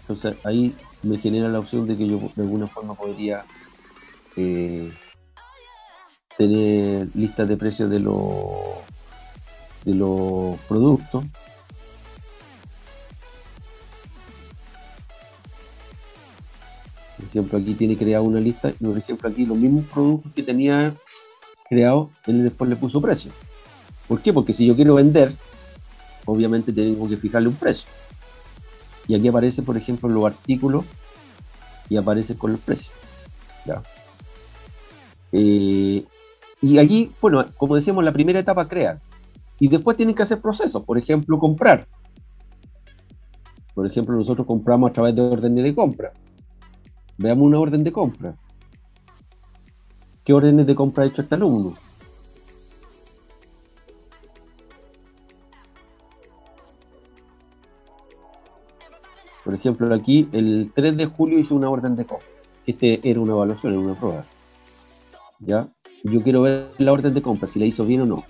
Entonces 0.00 0.36
ahí 0.44 0.74
me 1.02 1.18
genera 1.18 1.48
la 1.48 1.58
opción 1.58 1.86
de 1.86 1.96
que 1.96 2.06
yo 2.06 2.30
de 2.34 2.42
alguna 2.42 2.68
forma 2.68 2.94
podría 2.94 3.44
eh, 4.36 4.92
tener 6.36 7.08
listas 7.14 7.48
de 7.48 7.56
precios 7.56 7.90
de 7.90 7.98
los 7.98 8.16
de 9.84 9.94
los 9.94 10.58
productos. 10.68 11.24
Por 17.16 17.26
ejemplo, 17.26 17.58
aquí 17.58 17.74
tiene 17.74 17.96
creado 17.96 18.24
una 18.24 18.40
lista 18.40 18.70
y 18.70 18.84
por 18.84 18.98
ejemplo 18.98 19.28
aquí 19.28 19.46
los 19.46 19.56
mismos 19.56 19.84
productos 19.86 20.32
que 20.34 20.42
tenía 20.42 20.94
creado, 21.68 22.10
él 22.26 22.44
después 22.44 22.68
le 22.68 22.76
puso 22.76 23.00
precio. 23.00 23.32
¿Por 24.06 24.20
qué? 24.20 24.32
Porque 24.32 24.52
si 24.52 24.66
yo 24.66 24.76
quiero 24.76 24.94
vender, 24.94 25.34
obviamente 26.26 26.72
tengo 26.72 27.08
que 27.08 27.16
fijarle 27.16 27.48
un 27.48 27.54
precio. 27.54 27.88
Y 29.08 29.14
aquí 29.14 29.28
aparece, 29.28 29.62
por 29.62 29.76
ejemplo, 29.76 30.08
los 30.08 30.26
artículos 30.26 30.84
y 31.88 31.96
aparece 31.96 32.36
con 32.36 32.52
los 32.52 32.60
precios. 32.60 32.92
Eh, 35.32 36.04
y 36.62 36.78
aquí, 36.78 37.10
bueno, 37.20 37.44
como 37.56 37.76
decíamos, 37.76 38.04
la 38.04 38.12
primera 38.12 38.38
etapa 38.38 38.68
crea. 38.68 39.00
Y 39.58 39.68
después 39.68 39.96
tienen 39.96 40.14
que 40.14 40.22
hacer 40.22 40.40
procesos, 40.40 40.84
por 40.84 40.98
ejemplo, 40.98 41.38
comprar. 41.38 41.86
Por 43.74 43.86
ejemplo, 43.86 44.16
nosotros 44.16 44.46
compramos 44.46 44.90
a 44.90 44.92
través 44.92 45.14
de 45.14 45.22
órdenes 45.22 45.64
de 45.64 45.74
compra. 45.74 46.12
Veamos 47.18 47.46
una 47.46 47.58
orden 47.58 47.82
de 47.82 47.92
compra. 47.92 48.34
¿Qué 50.24 50.32
órdenes 50.32 50.66
de 50.66 50.74
compra 50.74 51.04
ha 51.04 51.06
hecho 51.06 51.22
este 51.22 51.34
alumno? 51.34 51.74
Por 59.44 59.54
ejemplo, 59.54 59.94
aquí 59.94 60.28
el 60.32 60.72
3 60.74 60.96
de 60.96 61.06
julio 61.06 61.38
hizo 61.38 61.54
una 61.54 61.70
orden 61.70 61.94
de 61.94 62.04
compra. 62.04 62.26
Este 62.66 63.08
era 63.08 63.20
una 63.20 63.32
evaluación, 63.32 63.72
era 63.72 63.80
una 63.80 63.98
prueba. 63.98 64.26
¿Ya? 65.38 65.68
Yo 66.02 66.22
quiero 66.22 66.42
ver 66.42 66.72
la 66.78 66.92
orden 66.92 67.14
de 67.14 67.22
compra, 67.22 67.48
si 67.48 67.60
la 67.60 67.66
hizo 67.66 67.86
bien 67.86 68.02
o 68.02 68.06
no. 68.06 68.24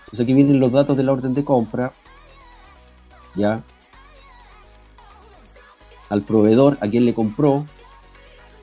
Entonces 0.00 0.20
aquí 0.20 0.34
vienen 0.34 0.60
los 0.60 0.70
datos 0.70 0.96
de 0.96 1.02
la 1.02 1.12
orden 1.12 1.32
de 1.32 1.42
compra, 1.42 1.94
ya, 3.34 3.64
al 6.10 6.20
proveedor, 6.20 6.76
a 6.82 6.88
quien 6.88 7.06
le 7.06 7.14
compró. 7.14 7.64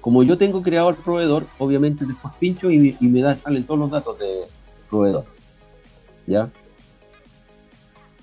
Como 0.01 0.23
yo 0.23 0.37
tengo 0.37 0.61
creado 0.61 0.89
el 0.89 0.95
proveedor, 0.95 1.47
obviamente 1.57 2.05
después 2.05 2.33
pincho 2.39 2.71
y, 2.71 2.95
me 3.01 3.21
da, 3.21 3.37
salen 3.37 3.65
todos 3.65 3.79
los 3.79 3.91
datos 3.91 4.17
del 4.17 4.45
proveedor. 4.89 5.25
¿Ya? 6.25 6.49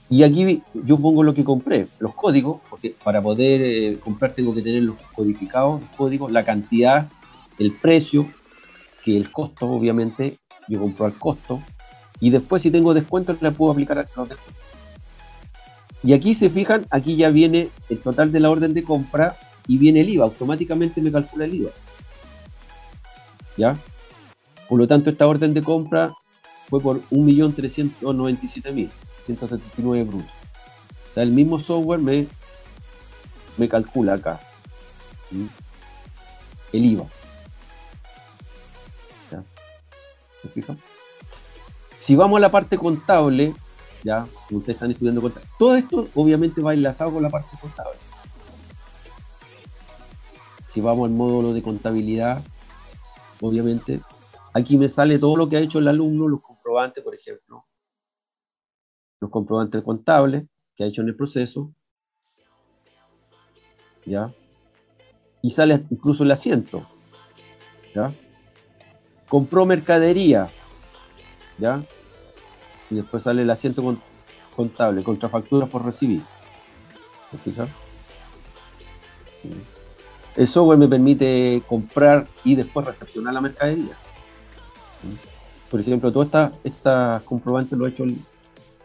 Y 0.08 0.22
aquí 0.22 0.62
yo 0.72 0.98
pongo 0.98 1.22
lo 1.22 1.34
que 1.34 1.44
compré, 1.44 1.88
los 1.98 2.14
códigos, 2.14 2.60
porque 2.70 2.94
para 3.02 3.20
poder 3.20 3.60
eh, 3.62 3.98
comprar 3.98 4.32
tengo 4.32 4.54
que 4.54 4.62
tener 4.62 4.84
los 4.84 4.96
codificados, 5.14 5.80
los 5.80 5.90
códigos, 5.90 6.30
la 6.30 6.44
cantidad, 6.44 7.08
el 7.58 7.72
precio, 7.72 8.28
que 9.04 9.16
el 9.16 9.32
costo, 9.32 9.66
obviamente, 9.68 10.38
yo 10.68 10.80
compro 10.80 11.06
al 11.06 11.14
costo, 11.14 11.60
y 12.20 12.30
después 12.30 12.62
si 12.62 12.70
tengo 12.70 12.94
descuento 12.94 13.36
le 13.40 13.50
puedo 13.50 13.72
aplicar 13.72 13.96
los 13.96 14.28
descuentos. 14.28 14.64
Y 16.04 16.12
aquí 16.12 16.34
se 16.34 16.50
fijan, 16.50 16.86
aquí 16.90 17.16
ya 17.16 17.30
viene 17.30 17.68
el 17.88 17.98
total 17.98 18.30
de 18.30 18.38
la 18.38 18.50
orden 18.50 18.74
de 18.74 18.84
compra 18.84 19.36
y 19.66 19.78
viene 19.78 20.00
el 20.00 20.10
IVA, 20.10 20.24
automáticamente 20.24 21.00
me 21.00 21.12
calcula 21.12 21.44
el 21.44 21.54
IVA. 21.54 21.70
¿Ya? 23.56 23.78
Por 24.68 24.78
lo 24.78 24.86
tanto, 24.86 25.10
esta 25.10 25.26
orden 25.26 25.54
de 25.54 25.62
compra 25.62 26.12
fue 26.68 26.80
por 26.80 27.00
1.397.179 27.10 30.06
brutos. 30.06 30.30
O 31.10 31.14
sea, 31.14 31.22
el 31.22 31.30
mismo 31.30 31.58
software 31.58 32.00
me, 32.00 32.26
me 33.56 33.68
calcula 33.68 34.14
acá 34.14 34.40
el 36.72 36.84
IVA. 36.84 37.06
¿Se 40.42 40.48
fijan? 40.48 40.78
Si 41.98 42.14
vamos 42.14 42.36
a 42.36 42.40
la 42.40 42.50
parte 42.50 42.78
contable, 42.78 43.54
ya, 44.04 44.26
ustedes 44.50 44.76
están 44.76 44.90
estudiando 44.90 45.20
contable, 45.20 45.48
todo 45.58 45.74
esto 45.74 46.08
obviamente 46.14 46.60
va 46.60 46.74
enlazado 46.74 47.12
con 47.12 47.22
la 47.22 47.30
parte 47.30 47.56
contable. 47.60 47.98
Si 50.76 50.82
vamos 50.82 51.08
al 51.08 51.14
módulo 51.14 51.54
de 51.54 51.62
contabilidad, 51.62 52.42
obviamente, 53.40 54.02
aquí 54.52 54.76
me 54.76 54.90
sale 54.90 55.18
todo 55.18 55.34
lo 55.34 55.48
que 55.48 55.56
ha 55.56 55.60
hecho 55.60 55.78
el 55.78 55.88
alumno, 55.88 56.28
los 56.28 56.42
comprobantes, 56.42 57.02
por 57.02 57.14
ejemplo, 57.14 57.64
los 59.18 59.30
comprobantes 59.30 59.82
contables 59.82 60.44
que 60.74 60.84
ha 60.84 60.86
hecho 60.86 61.00
en 61.00 61.08
el 61.08 61.16
proceso, 61.16 61.72
¿ya? 64.04 64.34
Y 65.40 65.48
sale 65.48 65.82
incluso 65.88 66.24
el 66.24 66.30
asiento, 66.30 66.86
¿ya? 67.94 68.12
Compró 69.30 69.64
mercadería, 69.64 70.50
¿ya? 71.56 71.82
y 72.90 72.96
después 72.96 73.22
sale 73.22 73.40
el 73.40 73.48
asiento 73.48 73.96
contable, 74.54 75.02
contrafacturas 75.02 75.70
por 75.70 75.86
recibir. 75.86 76.20
El 80.36 80.48
software 80.48 80.78
me 80.78 80.88
permite 80.88 81.62
comprar 81.66 82.26
y 82.44 82.54
después 82.54 82.86
recepcionar 82.86 83.34
la 83.34 83.40
mercadería. 83.40 83.96
Por 85.70 85.80
ejemplo, 85.80 86.12
todas 86.12 86.26
estas 86.26 86.52
esta 86.64 87.22
comprobantes 87.24 87.78
lo 87.78 87.86
ha 87.86 87.88
hecho 87.88 88.04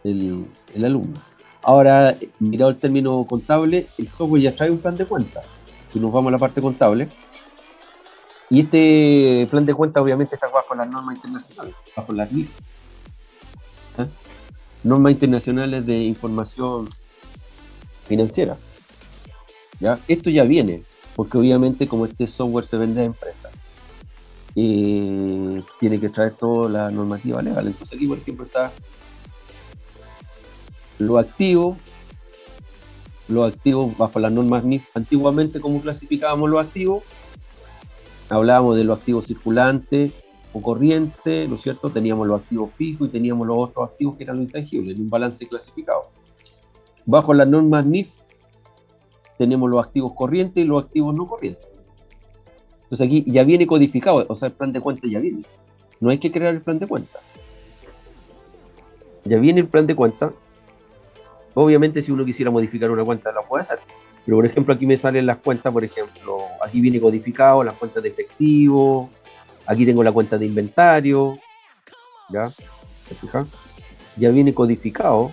el, 0.02 0.46
alumno. 0.84 1.20
Ahora, 1.62 2.16
mirado 2.38 2.70
el 2.70 2.78
término 2.78 3.24
contable, 3.28 3.86
el 3.98 4.08
software 4.08 4.42
ya 4.42 4.54
trae 4.54 4.70
un 4.70 4.78
plan 4.78 4.96
de 4.96 5.04
cuenta. 5.04 5.42
Si 5.92 6.00
nos 6.00 6.10
vamos 6.10 6.30
a 6.30 6.32
la 6.32 6.38
parte 6.38 6.60
contable, 6.60 7.08
y 8.50 8.60
este 8.60 9.46
plan 9.50 9.64
de 9.64 9.74
cuenta 9.74 10.02
obviamente 10.02 10.34
está 10.34 10.48
bajo 10.48 10.74
las 10.74 10.88
normas 10.88 11.16
internacionales, 11.16 11.74
bajo 11.96 12.12
las 12.12 12.32
NIF 12.32 12.50
normas 14.84 15.12
internacionales 15.12 15.86
de 15.86 16.02
información 16.02 16.84
financiera. 18.06 18.56
¿ya? 19.80 19.98
Esto 20.08 20.30
ya 20.30 20.44
viene, 20.44 20.82
porque 21.16 21.38
obviamente 21.38 21.86
como 21.86 22.06
este 22.06 22.26
software 22.26 22.64
se 22.64 22.76
vende 22.76 23.02
a 23.02 23.04
empresas, 23.04 23.52
eh, 24.54 25.62
tiene 25.80 26.00
que 26.00 26.08
traer 26.08 26.34
toda 26.34 26.68
la 26.68 26.90
normativa 26.90 27.40
legal. 27.42 27.66
Entonces 27.66 27.96
aquí, 27.96 28.06
por 28.06 28.18
ejemplo, 28.18 28.44
está 28.44 28.72
lo 30.98 31.18
activo, 31.18 31.76
lo 33.28 33.44
activo 33.44 33.92
bajo 33.96 34.18
las 34.18 34.32
normas 34.32 34.64
NIF. 34.64 34.84
Antiguamente, 34.94 35.60
¿cómo 35.60 35.80
clasificábamos 35.80 36.50
los 36.50 36.64
activos? 36.64 37.02
Hablábamos 38.28 38.76
de 38.76 38.84
los 38.84 38.98
activos 38.98 39.26
circulantes, 39.26 40.12
o 40.52 40.60
corriente, 40.60 41.48
¿no 41.48 41.56
es 41.56 41.62
cierto? 41.62 41.88
Teníamos 41.88 42.26
los 42.26 42.40
activos 42.40 42.70
fijos 42.76 43.08
y 43.08 43.10
teníamos 43.10 43.46
los 43.46 43.56
otros 43.58 43.90
activos 43.90 44.16
que 44.16 44.24
eran 44.24 44.36
los 44.36 44.46
intangibles, 44.46 44.96
en 44.96 45.02
un 45.02 45.10
balance 45.10 45.46
clasificado. 45.46 46.04
Bajo 47.06 47.34
las 47.34 47.48
normas 47.48 47.86
NIF 47.86 48.14
tenemos 49.42 49.68
los 49.68 49.84
activos 49.84 50.12
corrientes 50.14 50.64
y 50.64 50.66
los 50.66 50.84
activos 50.84 51.14
no 51.14 51.26
corrientes. 51.26 51.66
Entonces 52.84 53.06
aquí 53.06 53.24
ya 53.26 53.42
viene 53.42 53.66
codificado, 53.66 54.24
o 54.28 54.36
sea, 54.36 54.48
el 54.48 54.54
plan 54.54 54.72
de 54.72 54.80
cuenta 54.80 55.08
ya 55.08 55.18
viene. 55.18 55.42
No 56.00 56.10
hay 56.10 56.18
que 56.18 56.30
crear 56.30 56.54
el 56.54 56.60
plan 56.60 56.78
de 56.78 56.86
cuenta. 56.86 57.18
Ya 59.24 59.38
viene 59.38 59.60
el 59.60 59.66
plan 59.66 59.86
de 59.86 59.96
cuenta. 59.96 60.32
Obviamente 61.54 62.02
si 62.02 62.12
uno 62.12 62.24
quisiera 62.24 62.50
modificar 62.50 62.90
una 62.90 63.04
cuenta 63.04 63.32
la 63.32 63.42
puede 63.42 63.62
hacer. 63.62 63.80
Pero 64.24 64.36
por 64.36 64.46
ejemplo 64.46 64.74
aquí 64.74 64.86
me 64.86 64.96
salen 64.96 65.26
las 65.26 65.38
cuentas, 65.38 65.72
por 65.72 65.82
ejemplo, 65.82 66.38
aquí 66.64 66.80
viene 66.80 67.00
codificado 67.00 67.64
las 67.64 67.74
cuentas 67.74 68.02
de 68.02 68.08
efectivo, 68.08 69.10
Aquí 69.66 69.86
tengo 69.86 70.02
la 70.02 70.12
cuenta 70.12 70.38
de 70.38 70.46
inventario. 70.46 71.38
¿Ya? 72.30 72.50
Ya 74.16 74.30
viene 74.30 74.54
codificado. 74.54 75.30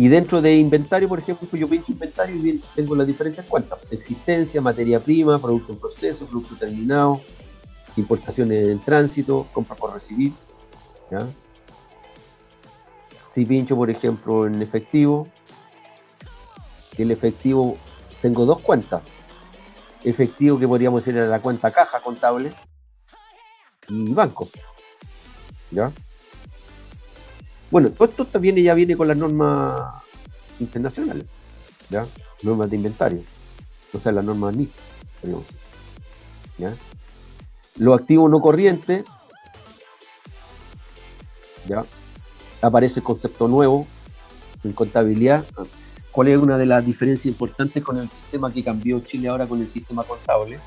Y 0.00 0.08
dentro 0.08 0.40
de 0.40 0.56
inventario, 0.56 1.06
por 1.10 1.18
ejemplo, 1.18 1.46
yo 1.52 1.68
pincho 1.68 1.92
inventario 1.92 2.34
y 2.34 2.64
tengo 2.74 2.96
las 2.96 3.06
diferentes 3.06 3.44
cuentas. 3.44 3.80
Existencia, 3.90 4.58
materia 4.62 4.98
prima, 4.98 5.38
producto 5.38 5.74
en 5.74 5.78
proceso, 5.78 6.24
producto 6.24 6.56
terminado, 6.56 7.20
importaciones 7.98 8.70
en 8.70 8.78
tránsito, 8.78 9.46
compra 9.52 9.76
por 9.76 9.92
recibir. 9.92 10.32
¿ya? 11.10 11.26
Si 13.28 13.44
pincho, 13.44 13.76
por 13.76 13.90
ejemplo, 13.90 14.46
en 14.46 14.62
efectivo, 14.62 15.28
el 16.96 17.10
efectivo, 17.10 17.76
tengo 18.22 18.46
dos 18.46 18.62
cuentas 18.62 19.02
efectivo 20.02 20.58
que 20.58 20.66
podríamos 20.66 21.04
decir 21.04 21.14
era 21.18 21.26
la 21.26 21.42
cuenta 21.42 21.70
caja 21.70 22.00
contable 22.00 22.54
y 23.86 24.14
banco. 24.14 24.48
¿Ya? 25.70 25.92
Bueno, 27.70 27.90
todo 27.90 28.08
esto 28.08 28.24
también 28.24 28.56
ya 28.56 28.74
viene 28.74 28.96
con 28.96 29.06
las 29.06 29.16
normas 29.16 29.80
internacionales, 30.58 31.24
¿ya? 31.88 32.04
Normas 32.42 32.68
de 32.68 32.76
inventario, 32.76 33.22
o 33.92 34.00
sea, 34.00 34.10
las 34.10 34.24
normas 34.24 34.56
NIF, 34.56 34.70
¿ya? 36.58 36.74
Los 37.76 38.00
activos 38.00 38.28
no 38.28 38.40
corrientes, 38.40 39.04
¿ya? 41.68 41.84
Aparece 42.60 43.00
el 43.00 43.04
concepto 43.04 43.46
nuevo 43.46 43.86
en 44.64 44.72
contabilidad, 44.72 45.44
cuál 46.10 46.28
es 46.28 46.38
una 46.38 46.58
de 46.58 46.66
las 46.66 46.84
diferencias 46.84 47.26
importantes 47.26 47.84
con 47.84 47.96
el 47.98 48.10
sistema 48.10 48.52
que 48.52 48.64
cambió 48.64 48.98
Chile 49.00 49.28
ahora 49.28 49.46
con 49.46 49.60
el 49.60 49.70
sistema 49.70 50.02
contable, 50.02 50.58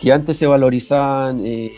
que 0.00 0.12
antes 0.12 0.36
se 0.36 0.46
valorizaban 0.46 1.42
eh, 1.44 1.72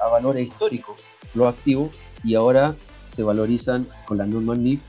a 0.00 0.08
valores 0.08 0.48
históricos 0.48 0.96
los 1.34 1.54
activos 1.54 1.90
y 2.24 2.34
ahora 2.34 2.74
se 3.16 3.22
valorizan 3.22 3.86
con 4.06 4.18
las 4.18 4.28
normas 4.28 4.58
NIF 4.58 4.82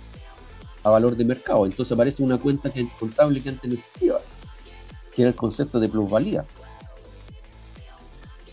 a 0.83 0.89
valor 0.89 1.15
de 1.15 1.23
mercado. 1.23 1.65
Entonces 1.65 1.93
aparece 1.93 2.23
una 2.23 2.37
cuenta 2.37 2.71
que 2.71 2.85
contable 2.99 3.41
que 3.41 3.49
antes 3.49 3.69
no 3.69 3.77
existía, 3.77 4.13
que 5.13 5.21
era 5.21 5.29
el 5.29 5.35
concepto 5.35 5.79
de 5.79 5.87
plusvalía. 5.87 6.43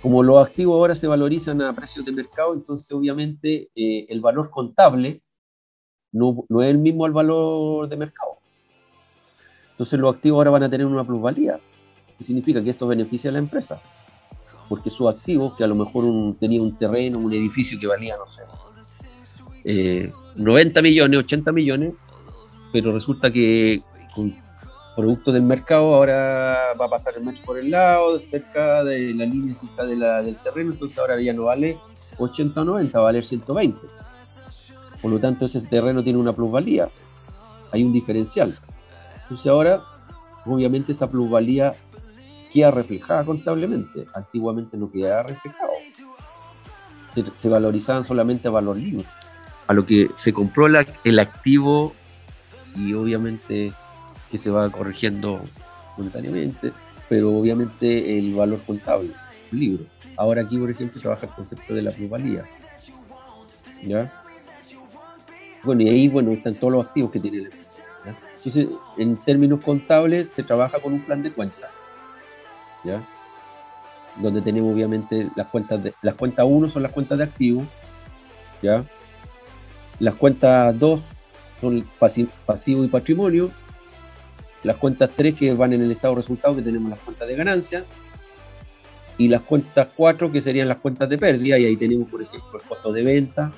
Como 0.00 0.22
los 0.22 0.46
activos 0.46 0.74
ahora 0.74 0.94
se 0.94 1.06
valorizan 1.06 1.60
a 1.62 1.74
precios 1.74 2.04
de 2.04 2.12
mercado, 2.12 2.54
entonces 2.54 2.90
obviamente 2.92 3.70
eh, 3.74 4.06
el 4.08 4.20
valor 4.20 4.50
contable 4.50 5.22
no, 6.12 6.46
es 6.60 6.68
el 6.68 6.78
mismo 6.78 7.04
al 7.04 7.12
valor 7.12 7.88
de 7.88 7.96
mercado. 7.96 8.38
Entonces 9.72 9.98
los 9.98 10.14
activos 10.14 10.38
ahora 10.38 10.50
van 10.50 10.62
a 10.62 10.70
tener 10.70 10.86
una 10.86 11.04
plusvalía, 11.04 11.58
que 12.16 12.22
significa 12.22 12.62
que 12.62 12.70
esto 12.70 12.86
beneficia 12.86 13.30
a 13.30 13.32
la 13.32 13.40
empresa, 13.40 13.80
porque 14.68 14.88
sus 14.88 15.12
activos, 15.12 15.56
que 15.56 15.64
a 15.64 15.66
lo 15.66 15.74
mejor 15.74 16.04
tenía 16.38 16.62
un 16.62 16.76
terreno, 16.78 17.18
un 17.18 17.32
edificio 17.32 17.76
que 17.80 17.88
valía, 17.88 18.16
no 18.16 18.30
sé, 18.30 18.42
90 19.64 20.80
eh, 20.80 20.82
millones, 20.82 21.20
80 21.20 21.52
millones, 21.52 21.94
pero 22.72 22.92
resulta 22.92 23.32
que 23.32 23.82
con 24.14 24.34
producto 24.96 25.32
del 25.32 25.42
mercado 25.42 25.94
ahora 25.94 26.74
va 26.80 26.86
a 26.86 26.90
pasar 26.90 27.14
el 27.16 27.24
metro 27.24 27.42
por 27.44 27.58
el 27.58 27.70
lado, 27.70 28.20
cerca 28.20 28.84
de 28.84 29.12
la 29.14 29.24
línea 29.24 29.54
de 29.54 30.22
del 30.22 30.36
terreno, 30.36 30.72
entonces 30.72 30.98
ahora 30.98 31.20
ya 31.20 31.32
no 31.32 31.44
vale 31.44 31.78
80 32.18 32.60
o 32.60 32.64
90, 32.64 32.98
va 32.98 33.02
a 33.02 33.04
valer 33.06 33.24
120 33.24 33.78
por 35.04 35.12
lo 35.12 35.18
tanto, 35.18 35.44
ese 35.44 35.60
terreno 35.60 36.02
tiene 36.02 36.18
una 36.18 36.32
plusvalía. 36.32 36.88
Hay 37.72 37.84
un 37.84 37.92
diferencial. 37.92 38.58
Entonces 39.24 39.46
ahora, 39.48 39.82
obviamente, 40.46 40.92
esa 40.92 41.10
plusvalía 41.10 41.74
queda 42.50 42.70
reflejada 42.70 43.22
contablemente. 43.22 44.06
Antiguamente 44.14 44.78
no 44.78 44.90
quedaba 44.90 45.24
reflejado. 45.24 45.72
se, 47.34 47.48
valorizaban 47.50 48.02
solamente 48.02 48.48
a 48.48 48.52
valor 48.52 48.78
libre, 48.78 49.04
a 49.66 49.72
lo 49.72 49.84
que 49.86 50.10
se 50.16 50.32
compró 50.32 50.66
el 50.66 51.18
activo 51.18 51.94
y 52.76 52.92
obviamente 52.94 53.72
que 54.30 54.38
se 54.38 54.50
va 54.50 54.68
corrigiendo 54.70 55.40
monetariamente, 55.96 56.72
pero 57.08 57.36
obviamente 57.36 58.18
el 58.18 58.34
valor 58.34 58.60
contable, 58.66 59.10
libro. 59.50 59.84
Ahora 60.16 60.42
aquí, 60.42 60.58
por 60.58 60.70
ejemplo, 60.70 61.00
trabaja 61.00 61.26
el 61.26 61.32
concepto 61.32 61.74
de 61.74 61.82
la 61.82 61.90
plusvalía. 61.90 62.44
¿Ya? 63.82 64.12
Bueno, 65.62 65.82
y 65.82 65.88
ahí, 65.88 66.08
bueno, 66.08 66.30
están 66.32 66.54
todos 66.54 66.72
los 66.72 66.86
activos 66.86 67.10
que 67.10 67.20
tiene 67.20 67.38
la 67.38 67.44
empresa. 67.44 67.82
Entonces, 68.36 68.68
en 68.98 69.16
términos 69.16 69.62
contables, 69.64 70.28
se 70.28 70.42
trabaja 70.42 70.78
con 70.78 70.92
un 70.92 71.00
plan 71.00 71.22
de 71.22 71.32
cuentas. 71.32 71.70
¿Ya? 72.84 73.02
Donde 74.16 74.42
tenemos 74.42 74.72
obviamente 74.72 75.28
las 75.34 75.46
cuentas 75.48 75.82
de, 75.82 75.94
las 76.02 76.14
cuentas 76.14 76.46
1 76.48 76.68
son 76.68 76.82
las 76.82 76.92
cuentas 76.92 77.18
de 77.18 77.24
activos, 77.24 77.64
¿ya? 78.62 78.84
Las 80.00 80.14
cuentas 80.14 80.78
2 80.78 81.00
son 81.60 81.86
pasivo, 81.98 82.84
y 82.84 82.88
patrimonio, 82.88 83.50
las 84.62 84.76
cuentas 84.76 85.10
3 85.14 85.34
que 85.34 85.54
van 85.54 85.72
en 85.72 85.82
el 85.82 85.90
estado 85.92 86.14
de 86.14 86.20
resultados 86.22 86.56
que 86.56 86.62
tenemos 86.62 86.90
las 86.90 87.00
cuentas 87.00 87.28
de 87.28 87.36
ganancia, 87.36 87.84
y 89.16 89.28
las 89.28 89.42
cuentas 89.42 89.88
4 89.96 90.32
que 90.32 90.42
serían 90.42 90.68
las 90.68 90.78
cuentas 90.78 91.08
de 91.08 91.18
pérdida, 91.18 91.58
y 91.58 91.64
ahí 91.64 91.76
tenemos 91.76 92.08
por 92.08 92.22
ejemplo 92.22 92.60
el 92.60 92.68
costo 92.68 92.92
de 92.92 93.02
venta, 93.02 93.52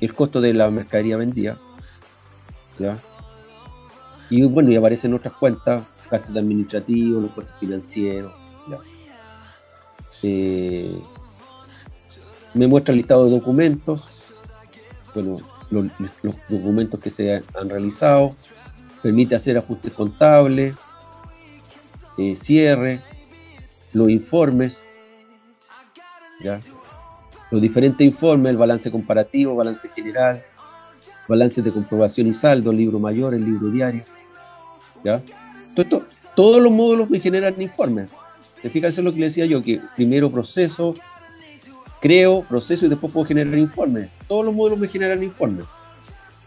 el 0.00 0.14
costo 0.14 0.40
de 0.40 0.54
la 0.54 0.70
mercadería 0.70 1.16
vendida. 1.16 1.58
Y 4.30 4.42
bueno, 4.42 4.70
y 4.70 4.76
aparecen 4.76 5.14
otras 5.14 5.34
cuentas, 5.34 5.84
gastos 6.10 6.36
administrativos, 6.36 7.22
los 7.22 7.32
costos 7.32 7.54
financieros, 7.58 8.32
eh, 10.22 10.96
me 12.54 12.66
muestra 12.66 12.92
el 12.92 12.98
listado 12.98 13.26
de 13.26 13.32
documentos, 13.32 14.08
bueno, 15.14 15.38
los, 15.70 15.86
documentos 16.48 17.00
que 17.00 17.10
se 17.10 17.42
han 17.54 17.68
realizado, 17.68 18.30
permite 19.02 19.34
hacer 19.34 19.58
ajustes 19.58 19.92
contables, 19.92 20.74
eh, 22.16 22.36
cierre, 22.36 23.00
los 23.92 24.08
informes, 24.08 24.82
¿ya? 26.40 26.60
los 27.50 27.60
diferentes 27.60 28.06
informes, 28.06 28.50
el 28.50 28.56
balance 28.56 28.90
comparativo, 28.90 29.56
balance 29.56 29.88
general, 29.88 30.42
balance 31.28 31.60
de 31.62 31.72
comprobación 31.72 32.28
y 32.28 32.34
saldo, 32.34 32.70
el 32.70 32.76
libro 32.76 32.98
mayor, 32.98 33.34
el 33.34 33.44
libro 33.44 33.68
diario. 33.68 34.02
¿ya? 35.02 35.22
todos 36.34 36.62
los 36.62 36.72
módulos 36.72 37.10
me 37.10 37.20
generan 37.20 37.60
informes. 37.60 38.08
¿Te 38.62 39.02
lo 39.02 39.12
que 39.12 39.20
le 39.20 39.26
decía 39.26 39.44
yo? 39.44 39.62
Que 39.62 39.80
primero 39.94 40.32
proceso, 40.32 40.94
creo, 42.04 42.42
proceso 42.42 42.84
y 42.84 42.90
después 42.90 43.10
puedo 43.10 43.26
generar 43.26 43.56
informes. 43.56 44.10
Todos 44.28 44.44
los 44.44 44.54
módulos 44.54 44.78
me 44.78 44.88
generan 44.88 45.22
informes. 45.22 45.64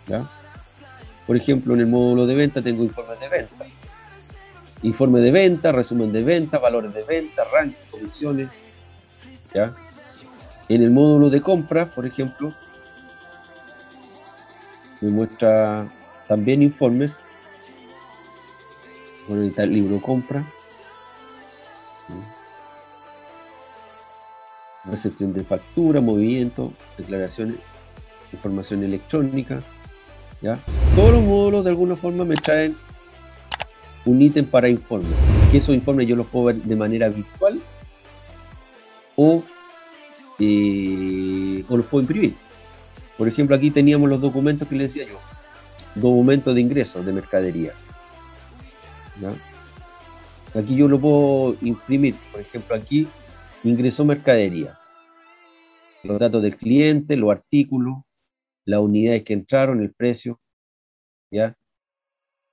¿ya? 0.05 0.30
Por 1.26 1.36
ejemplo, 1.36 1.74
en 1.74 1.80
el 1.80 1.88
módulo 1.88 2.28
de 2.28 2.36
venta 2.36 2.62
tengo 2.62 2.84
informes 2.84 3.20
de 3.20 3.28
venta. 3.28 3.66
Informe 4.84 5.20
de 5.20 5.32
venta, 5.32 5.72
resumen 5.72 6.14
de 6.14 6.22
venta, 6.24 6.60
valores 6.60 6.93
de 6.93 7.01
venta, 7.01 7.43
ranking, 7.51 7.76
comisiones. 7.89 8.49
¿ya? 9.51 9.74
En 10.70 10.84
el 10.84 10.91
módulo 10.91 11.32
de 11.32 11.41
compra, 11.41 11.88
por 11.88 12.05
ejemplo, 12.05 12.53
me 15.01 15.10
muestra 15.10 15.88
también 16.28 16.62
informes 16.62 17.20
con 19.28 19.41
el 19.41 19.74
libro 19.74 19.99
compra 20.03 20.45
recepción 24.90 25.34
de 25.34 25.44
factura, 25.44 26.02
movimiento, 26.02 26.74
declaraciones, 26.98 27.58
información 28.34 28.84
electrónica, 28.84 29.62
¿ya? 30.42 30.60
Todos 30.96 31.14
los 31.14 31.24
módulos 31.24 31.64
de 31.64 31.70
alguna 31.72 31.96
forma 31.96 32.26
me 32.26 32.36
traen 32.36 32.76
un 34.06 34.22
ítem 34.22 34.46
para 34.46 34.70
informes, 34.70 35.12
que 35.52 35.58
esos 35.58 35.76
informes 35.76 36.08
yo 36.08 36.16
los 36.16 36.28
puedo 36.28 36.46
ver 36.46 36.56
de 36.56 36.76
manera 36.76 37.10
virtual 37.10 37.60
o, 39.16 39.44
eh, 40.40 41.64
o 41.68 41.78
los 41.78 41.86
puedo 41.86 42.02
imprimir. 42.02 42.36
Por 43.18 43.28
ejemplo, 43.28 43.56
aquí 43.56 43.72
teníamos 43.72 44.10
los 44.10 44.22
documentos 44.22 44.68
que 44.68 44.76
le 44.76 44.84
decía 44.84 45.06
yo, 45.06 45.20
documentos 45.96 46.54
de 46.56 46.62
ingresos 46.62 47.06
de 47.06 47.12
mercadería. 47.12 47.74
Aquí 50.54 50.76
yo 50.76 50.88
lo 50.88 51.00
puedo 51.00 51.56
imprimir, 51.62 52.16
por 52.32 52.42
ejemplo, 52.42 52.76
aquí 52.76 53.08
ingresó 53.70 54.05
mercadería, 54.05 54.80
los 56.03 56.20
datos 56.20 56.41
del 56.41 56.57
cliente, 56.57 57.18
los 57.18 57.32
artículos, 57.32 57.97
las 58.65 58.80
unidades 58.80 59.24
que 59.24 59.34
entraron, 59.34 59.82
el 59.82 59.93
precio, 59.93 60.39
¿ya? 61.32 61.55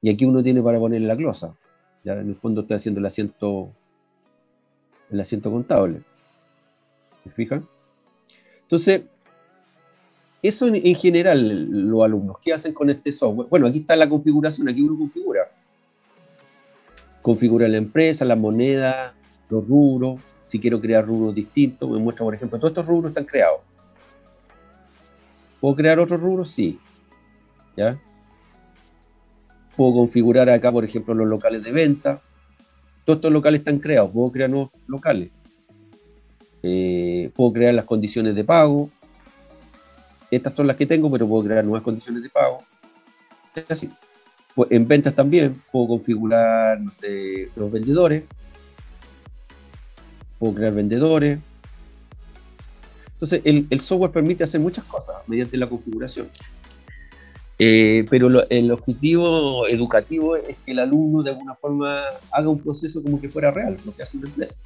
Y 0.01 0.11
aquí 0.11 0.25
uno 0.25 0.43
tiene 0.43 0.63
para 0.63 0.79
poner 0.79 1.03
la 1.03 1.15
glosa, 1.15 1.57
¿ya? 2.05 2.15
En 2.15 2.29
el 2.29 2.37
fondo 2.37 2.63
estoy 2.63 2.77
haciendo 2.77 3.01
el 3.01 3.07
asiento, 3.07 3.73
el 5.11 5.21
asiento 5.21 5.51
contable. 5.51 6.03
¿Se 7.23 7.31
fijan? 7.31 7.67
Entonces, 8.63 9.03
eso 10.43 10.67
en, 10.67 10.95
general, 10.95 11.71
los 11.89 12.05
alumnos, 12.05 12.37
¿qué 12.43 12.53
hacen 12.53 12.75
con 12.75 12.91
este 12.91 13.11
software? 13.13 13.49
Bueno, 13.49 13.67
aquí 13.67 13.79
está 13.79 13.97
la 13.97 14.09
configuración, 14.09 14.69
aquí 14.69 14.83
uno 14.83 14.99
configura. 14.99 15.51
Configura 17.23 17.67
la 17.67 17.79
empresa, 17.79 18.27
la 18.27 18.37
moneda, 18.37 19.15
los 19.49 19.67
rubros, 19.67 20.21
si 20.55 20.61
quiero 20.61 20.81
crear 20.81 21.05
rubros 21.05 21.35
distintos, 21.35 21.91
me 21.91 21.99
muestra, 21.99 22.25
por 22.25 22.33
ejemplo, 22.33 22.61
todos 22.61 22.71
estos 22.71 22.87
rubros 22.87 23.11
están 23.11 23.25
creados. 23.25 23.59
¿Puedo 25.61 25.75
crear 25.75 25.99
otros 25.99 26.21
rubros? 26.21 26.49
Sí. 26.49 26.79
¿Ya? 27.77 27.99
Puedo 29.77 29.95
configurar 29.95 30.49
acá, 30.49 30.71
por 30.71 30.85
ejemplo, 30.85 31.13
los 31.13 31.27
locales 31.27 31.65
de 31.65 31.73
venta. 31.73 32.21
Todos 33.05 33.17
estos 33.17 33.33
locales 33.33 33.63
están 33.63 33.81
creados. 33.81 34.13
Puedo 34.13 34.31
crear 34.31 34.49
nuevos 34.49 34.71
locales. 34.87 35.33
Eh, 36.63 37.33
puedo 37.35 37.53
crear 37.53 37.75
las 37.75 37.85
condiciones 37.85 38.37
de 38.37 38.45
pago. 38.45 38.91
Estas 40.31 40.55
son 40.55 40.69
las 40.69 40.77
que 40.77 40.87
tengo, 40.87 41.11
pero 41.11 41.27
puedo 41.27 41.49
crear 41.49 41.65
nuevas 41.65 41.83
condiciones 41.83 42.23
de 42.23 42.31
pago. 42.31 42.63
así. 43.69 43.91
Pues 44.55 44.71
en 44.71 44.87
ventas 44.87 45.17
también 45.17 45.61
puedo 45.73 45.89
configurar, 45.89 46.81
no 46.81 46.93
sé, 46.93 47.51
los 47.57 47.73
vendedores. 47.73 48.23
Puedo 50.39 50.55
crear 50.55 50.73
vendedores. 50.73 51.39
Entonces, 53.13 53.41
el, 53.45 53.81
software 53.81 54.11
permite 54.11 54.45
hacer 54.45 54.61
muchas 54.61 54.85
cosas 54.85 55.17
mediante 55.27 55.57
la 55.57 55.69
configuración. 55.69 56.29
Eh, 57.59 58.05
pero 58.11 58.49
el 58.51 58.71
objetivo 58.73 59.69
educativo 59.69 60.37
es 60.37 60.57
que 60.59 60.73
el 60.73 60.81
alumno 60.81 61.23
de 61.23 61.31
alguna 61.31 61.55
forma 61.55 62.03
haga 62.33 62.49
un 62.49 62.59
proceso 62.59 63.03
como 63.03 63.21
que 63.21 63.29
fuera 63.29 63.53
real, 63.53 63.77
lo 63.85 63.95
que 63.95 64.03
hace 64.03 64.17
una 64.17 64.29
empresa. 64.29 64.59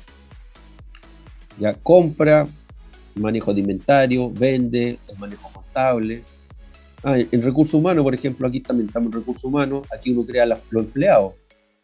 Ya 1.60 1.74
compra, 1.74 2.48
manejo 3.14 3.52
de 3.52 3.60
inventario, 3.60 4.30
vende, 4.30 4.98
el 5.08 5.18
manejo 5.18 5.50
contable. 5.52 6.22
Ah, 7.04 7.18
en 7.18 7.42
recursos 7.42 7.74
humanos, 7.74 8.02
por 8.02 8.14
ejemplo, 8.14 8.46
aquí 8.48 8.60
también 8.60 8.88
estamos 8.88 9.12
en 9.12 9.20
recursos 9.20 9.44
humanos, 9.44 9.86
aquí 9.92 10.10
uno 10.10 10.26
crea 10.26 10.46
los 10.46 10.60
empleados, 10.72 11.34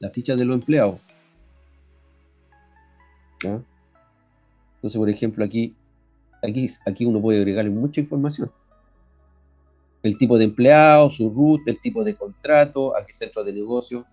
las 0.01 0.13
fichas 0.13 0.39
de 0.39 0.45
los 0.45 0.57
empleados. 0.57 0.99
Entonces, 4.85 4.99
por 4.99 5.09
ejemplo, 5.09 5.43
aquí, 5.43 5.75
aquí, 6.43 6.69
aquí 6.85 7.07
uno 7.07 7.19
puede 7.19 7.39
agregarle 7.39 7.71
mucha 7.71 8.03
información. 8.03 8.53
El 10.03 10.19
tipo 10.19 10.37
de 10.37 10.45
empleado, 10.45 11.09
su 11.09 11.31
root, 11.31 11.63
el 11.65 11.81
tipo 11.81 12.05
de 12.05 12.15
contrato, 12.15 12.95
a 12.95 13.07
qué 13.07 13.15
centro 13.15 13.43
de 13.43 13.55
negocio. 13.55 14.05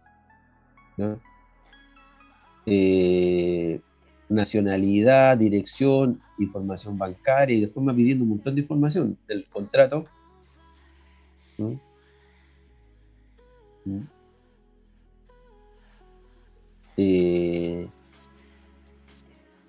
Eh, 2.65 3.81
nacionalidad, 4.29 5.37
dirección, 5.37 6.21
información 6.39 6.97
bancaria 6.97 7.57
y 7.57 7.59
después 7.59 7.85
me 7.85 7.91
va 7.91 7.97
pidiendo 7.97 8.23
un 8.23 8.29
montón 8.29 8.55
de 8.55 8.61
información 8.61 9.17
del 9.27 9.45
contrato. 9.49 10.05
Eh, 16.95 17.89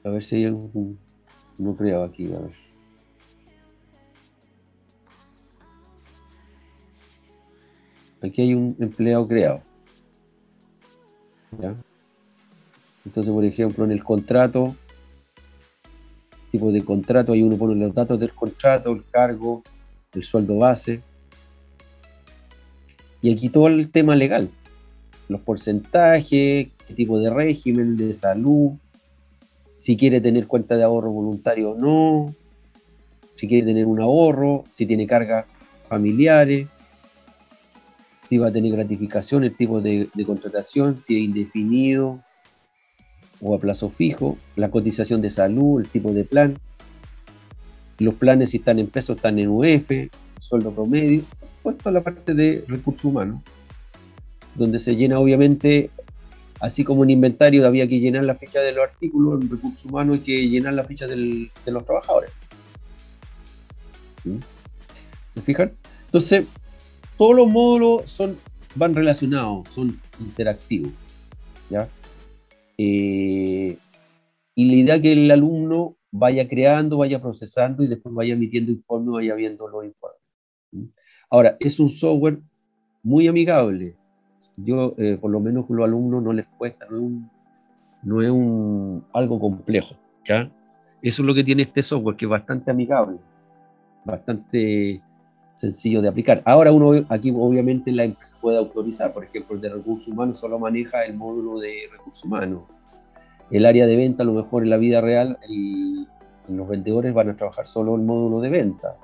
a 0.04 0.10
ver 0.10 0.22
si 0.22 0.36
hay 0.36 0.44
algún 0.46 0.98
no 1.58 1.76
creo 1.76 2.02
aquí, 2.02 2.32
a 2.32 2.38
ver. 2.38 2.52
Aquí 8.22 8.42
hay 8.42 8.54
un 8.54 8.76
empleado 8.78 9.26
creado. 9.26 9.62
¿Ya? 11.60 11.76
Entonces, 13.04 13.32
por 13.32 13.44
ejemplo, 13.44 13.84
en 13.84 13.92
el 13.92 14.02
contrato, 14.02 14.76
tipo 16.50 16.70
de 16.70 16.84
contrato, 16.84 17.32
hay 17.32 17.42
uno 17.42 17.56
pone 17.56 17.74
los 17.74 17.94
datos 17.94 18.18
del 18.18 18.32
contrato, 18.32 18.92
el 18.92 19.04
cargo, 19.10 19.62
el 20.14 20.22
sueldo 20.22 20.56
base. 20.56 21.00
Y 23.20 23.32
aquí 23.32 23.48
todo 23.48 23.68
el 23.68 23.90
tema 23.90 24.16
legal, 24.16 24.50
los 25.28 25.40
porcentajes, 25.40 26.68
qué 26.86 26.94
tipo 26.94 27.18
de 27.18 27.30
régimen 27.30 27.96
de 27.96 28.14
salud, 28.14 28.72
si 29.82 29.96
quiere 29.96 30.20
tener 30.20 30.46
cuenta 30.46 30.76
de 30.76 30.84
ahorro 30.84 31.10
voluntario 31.10 31.72
o 31.72 31.74
no, 31.74 32.32
si 33.34 33.48
quiere 33.48 33.66
tener 33.66 33.86
un 33.86 34.00
ahorro, 34.00 34.62
si 34.72 34.86
tiene 34.86 35.08
cargas 35.08 35.44
familiares, 35.88 36.68
si 38.24 38.38
va 38.38 38.46
a 38.46 38.52
tener 38.52 38.70
gratificación, 38.70 39.42
el 39.42 39.56
tipo 39.56 39.80
de, 39.80 40.08
contratación, 40.24 41.00
si 41.02 41.16
es 41.16 41.22
indefinido 41.24 42.20
o 43.40 43.56
a 43.56 43.58
plazo 43.58 43.90
fijo, 43.90 44.38
la 44.54 44.70
cotización 44.70 45.20
de 45.20 45.30
salud, 45.30 45.80
el 45.80 45.88
tipo 45.88 46.12
de 46.12 46.22
plan, 46.22 46.54
los 47.98 48.14
planes 48.14 48.50
si 48.50 48.58
están 48.58 48.78
en 48.78 48.86
pesos, 48.86 49.16
están 49.16 49.40
en 49.40 49.48
UF, 49.48 49.90
sueldo 50.38 50.70
promedio, 50.70 51.24
puesto 51.60 51.88
a 51.88 51.92
la 51.92 52.02
parte 52.02 52.34
de 52.34 52.64
recursos 52.68 53.04
humanos, 53.04 53.42
donde 54.54 54.78
se 54.78 54.94
llena 54.94 55.18
obviamente, 55.18 55.90
así 56.62 56.84
como 56.84 57.02
en 57.02 57.10
inventario 57.10 57.66
había 57.66 57.88
que 57.88 57.98
llenar 57.98 58.24
la 58.24 58.36
ficha 58.36 58.60
de 58.60 58.70
los 58.70 58.84
artículos, 58.84 59.42
en 59.42 59.50
recursos 59.50 59.84
humanos 59.84 60.18
hay 60.18 60.22
que 60.22 60.48
llenar 60.48 60.74
la 60.74 60.84
ficha 60.84 61.08
de 61.08 61.50
los 61.66 61.84
trabajadores. 61.84 62.30
¿Mm? 64.24 64.36
¿Se 65.34 65.40
fijan? 65.42 65.72
Entonces, 66.06 66.44
todos 67.18 67.34
los 67.34 67.48
módulos 67.48 68.08
son, 68.08 68.38
van 68.76 68.94
relacionados, 68.94 69.68
son 69.70 70.00
interactivos. 70.20 70.92
¿ya? 71.68 71.88
Eh, 72.78 73.76
y 74.54 74.64
la 74.64 74.74
idea 74.74 75.02
que 75.02 75.12
el 75.12 75.30
alumno 75.32 75.96
vaya 76.12 76.46
creando, 76.46 76.98
vaya 76.98 77.20
procesando 77.20 77.82
y 77.82 77.88
después 77.88 78.14
vaya 78.14 78.34
emitiendo 78.34 78.70
informes, 78.70 79.14
vaya 79.14 79.34
viendo 79.34 79.66
los 79.66 79.84
informes. 79.84 80.20
Ahora, 81.28 81.56
es 81.58 81.80
un 81.80 81.90
software 81.90 82.38
muy 83.02 83.26
amigable. 83.26 83.96
Yo, 84.56 84.94
eh, 84.98 85.18
por 85.20 85.30
lo 85.30 85.40
menos 85.40 85.66
con 85.66 85.76
los 85.76 85.84
alumnos, 85.84 86.22
no 86.22 86.32
les 86.32 86.46
cuesta, 86.46 86.86
no 86.90 86.96
es, 86.96 87.02
un, 87.02 87.30
no 88.02 88.22
es 88.22 88.30
un, 88.30 89.04
algo 89.12 89.40
complejo. 89.40 89.94
Eso 90.24 90.52
es 91.02 91.18
lo 91.26 91.34
que 91.34 91.42
tiene 91.42 91.62
este 91.62 91.82
software, 91.82 92.16
que 92.16 92.26
es 92.26 92.30
bastante 92.30 92.70
amigable, 92.70 93.18
bastante 94.04 95.02
sencillo 95.54 96.02
de 96.02 96.08
aplicar. 96.08 96.42
Ahora 96.44 96.72
uno 96.72 97.04
aquí 97.08 97.32
obviamente 97.34 97.92
la 97.92 98.04
empresa 98.04 98.36
puede 98.40 98.58
autorizar, 98.58 99.12
por 99.12 99.24
ejemplo, 99.24 99.56
el 99.56 99.62
de 99.62 99.68
recursos 99.70 100.08
humanos 100.08 100.38
solo 100.38 100.58
maneja 100.58 101.04
el 101.04 101.16
módulo 101.16 101.58
de 101.58 101.88
recursos 101.90 102.24
humanos. 102.24 102.62
El 103.50 103.66
área 103.66 103.86
de 103.86 103.96
venta, 103.96 104.22
a 104.22 104.26
lo 104.26 104.32
mejor 104.32 104.62
en 104.62 104.70
la 104.70 104.76
vida 104.76 105.00
real, 105.00 105.38
los 106.48 106.68
vendedores 106.68 107.12
van 107.12 107.30
a 107.30 107.36
trabajar 107.36 107.66
solo 107.66 107.94
el 107.94 108.02
módulo 108.02 108.40
de 108.40 108.48
venta. 108.48 108.96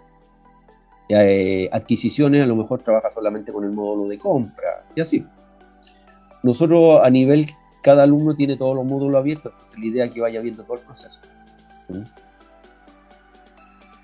Eh, 1.09 1.69
adquisiciones, 1.73 2.43
a 2.43 2.47
lo 2.47 2.57
mejor 2.57 2.83
trabaja 2.83 3.11
solamente 3.11 3.53
con 3.53 3.65
el 3.65 3.73
módulo 3.73 4.09
de 4.09 4.19
compra, 4.19 4.85
y 4.95 5.01
así. 5.01 5.25
Nosotros 6.43 7.01
a 7.03 7.11
nivel, 7.11 7.47
cada 7.82 8.05
alumno 8.05 8.34
tiene 8.34 8.57
todos 8.57 8.76
los 8.76 8.84
módulos 8.84 9.18
abiertos, 9.18 9.53
entonces 9.53 9.78
la 9.78 9.86
idea 9.86 10.05
es 10.05 10.12
que 10.12 10.20
vaya 10.20 10.41
viendo 10.41 10.64
todo 10.64 10.76
el 10.76 10.82
proceso. 10.82 11.20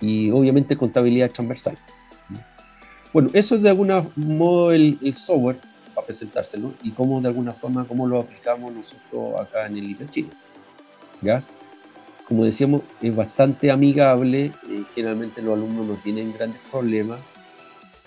Y 0.00 0.30
obviamente 0.30 0.76
contabilidad 0.76 1.30
transversal. 1.30 1.76
Bueno, 3.12 3.30
eso 3.32 3.54
es 3.54 3.62
de 3.62 3.68
algún 3.68 3.92
modo 4.16 4.72
el, 4.72 4.98
software 5.14 5.56
para 5.94 6.06
presentárselo 6.06 6.74
y 6.82 6.90
cómo 6.90 7.20
de 7.20 7.28
alguna 7.28 7.52
forma 7.52 7.84
cómo 7.84 8.08
lo 8.08 8.18
aplicamos 8.18 8.74
nosotros 8.74 9.40
acá 9.40 9.66
en 9.66 9.76
el 9.76 9.90
IPE 9.90 10.06
Chile. 10.08 10.28
¿Ya? 11.22 11.42
Como 12.26 12.44
decíamos, 12.44 12.80
es 13.00 13.14
bastante 13.14 13.70
amigable, 13.70 14.46
eh, 14.46 14.82
generalmente 14.94 15.42
los 15.42 15.54
alumnos 15.54 15.86
no 15.86 15.94
tienen 15.94 16.32
grandes 16.32 16.60
problemas 16.70 17.20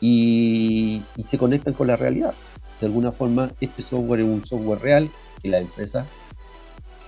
y, 0.02 1.04
se 1.24 1.38
conectan 1.38 1.74
con 1.74 1.88
la 1.88 1.96
realidad. 1.96 2.34
De 2.80 2.86
alguna 2.86 3.12
forma, 3.12 3.52
este 3.60 3.82
software 3.82 4.22
es 4.22 4.26
un 4.26 4.46
software 4.46 4.80
real 4.80 5.10
que 5.42 5.50
las 5.50 5.62
empresas 5.62 6.08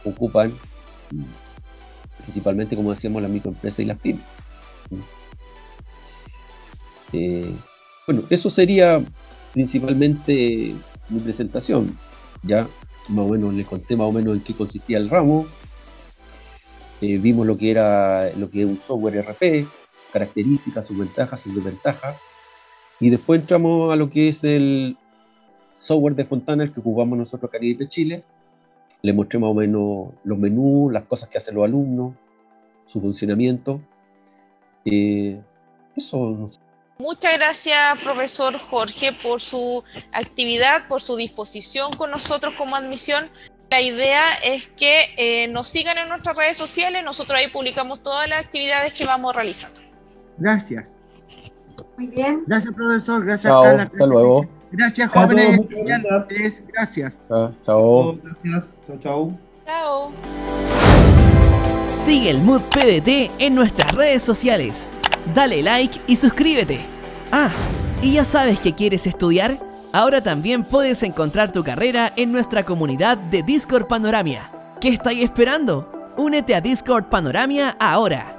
ocupan, 0.03 0.51
principalmente, 2.23 2.75
como 2.75 2.91
decíamos, 2.91 3.21
las 3.21 3.31
microempresas 3.31 3.79
y 3.79 3.85
las 3.85 3.99
pymes. 3.99 4.23
Eh, 7.13 7.51
bueno, 8.07 8.23
eso 8.29 8.49
sería 8.49 9.01
principalmente 9.53 10.75
mi 11.09 11.19
presentación. 11.19 11.97
Ya 12.43 12.67
más 13.09 13.25
o 13.25 13.29
menos 13.29 13.53
les 13.53 13.67
conté 13.67 13.95
más 13.95 14.07
o 14.07 14.11
menos 14.11 14.37
en 14.37 14.43
qué 14.43 14.53
consistía 14.53 14.97
el 14.97 15.09
ramo. 15.09 15.45
Eh, 17.01 17.17
vimos 17.17 17.45
lo 17.47 17.57
que 17.57 17.71
era 17.71 18.31
lo 18.35 18.49
que 18.49 18.61
es 18.61 18.67
un 18.67 18.79
software 18.85 19.25
RP, 19.25 19.67
características, 20.11 20.85
sus 20.85 20.97
ventajas, 20.97 21.41
sus 21.41 21.55
desventajas. 21.55 22.17
Y 22.99 23.09
después 23.09 23.41
entramos 23.41 23.93
a 23.93 23.95
lo 23.95 24.09
que 24.09 24.29
es 24.29 24.43
el 24.43 24.97
software 25.79 26.15
de 26.15 26.25
Fontana, 26.25 26.63
el 26.63 26.71
que 26.71 26.79
ocupamos 26.79 27.17
nosotros 27.17 27.49
acá 27.49 27.57
en 27.59 27.77
de 27.77 27.89
Chile. 27.89 28.23
Le 29.01 29.13
mostré 29.13 29.39
más 29.39 29.49
o 29.49 29.53
menos 29.53 30.09
los 30.23 30.37
menús, 30.37 30.91
las 30.91 31.05
cosas 31.05 31.29
que 31.29 31.37
hacen 31.37 31.55
los 31.55 31.63
alumnos, 31.63 32.13
su 32.85 33.01
funcionamiento. 33.01 33.81
Eh, 34.85 35.39
eso, 35.95 36.17
no 36.17 36.49
sé. 36.49 36.59
Muchas 36.99 37.37
gracias, 37.37 37.97
profesor 38.03 38.57
Jorge, 38.57 39.13
por 39.23 39.39
su 39.39 39.83
actividad, 40.11 40.85
por 40.89 41.01
su 41.01 41.15
disposición 41.15 41.91
con 41.93 42.11
nosotros 42.11 42.53
como 42.55 42.75
admisión. 42.75 43.29
La 43.71 43.79
idea 43.79 44.33
es 44.43 44.67
que 44.67 45.13
eh, 45.15 45.47
nos 45.47 45.69
sigan 45.69 45.97
en 45.97 46.09
nuestras 46.09 46.35
redes 46.35 46.57
sociales, 46.57 47.01
nosotros 47.03 47.39
ahí 47.39 47.47
publicamos 47.47 48.03
todas 48.03 48.27
las 48.27 48.43
actividades 48.43 48.93
que 48.93 49.05
vamos 49.05 49.33
realizando. 49.33 49.79
Gracias. 50.37 50.99
Muy 51.95 52.07
bien. 52.07 52.43
Gracias, 52.45 52.73
profesor. 52.73 53.23
Gracias, 53.23 53.51
Carla. 53.51 53.83
Hasta 53.83 54.05
luego. 54.05 54.58
Gracias, 54.71 55.09
jóvenes. 55.09 55.59
Gracias. 55.69 56.61
Gracias. 56.73 57.21
Chao. 57.65 58.17
Gracias. 58.23 58.81
Chao, 58.85 58.99
chao. 58.99 59.39
Chao. 59.65 60.11
Sigue 61.97 62.29
el 62.29 62.41
Mood 62.41 62.61
PDT 62.61 63.31
en 63.39 63.55
nuestras 63.55 63.91
redes 63.91 64.23
sociales 64.23 64.89
dale 65.33 65.61
like 65.61 66.01
y 66.07 66.15
suscríbete. 66.15 66.81
Ah, 67.31 67.49
¿y 68.01 68.13
ya 68.13 68.25
sabes 68.25 68.59
que 68.59 68.73
quieres 68.73 69.05
estudiar? 69.07 69.57
Ahora 69.91 70.21
también 70.21 70.63
puedes 70.63 71.03
encontrar 71.03 71.51
tu 71.51 71.63
carrera 71.63 72.13
en 72.15 72.31
nuestra 72.31 72.63
comunidad 72.63 73.17
de 73.17 73.43
Discord 73.43 73.87
Panoramia. 73.87 74.51
¿Qué 74.79 74.89
estáis 74.89 75.23
esperando? 75.23 76.13
Únete 76.17 76.55
a 76.55 76.61
Discord 76.61 77.05
Panoramia 77.05 77.75
ahora. 77.79 78.38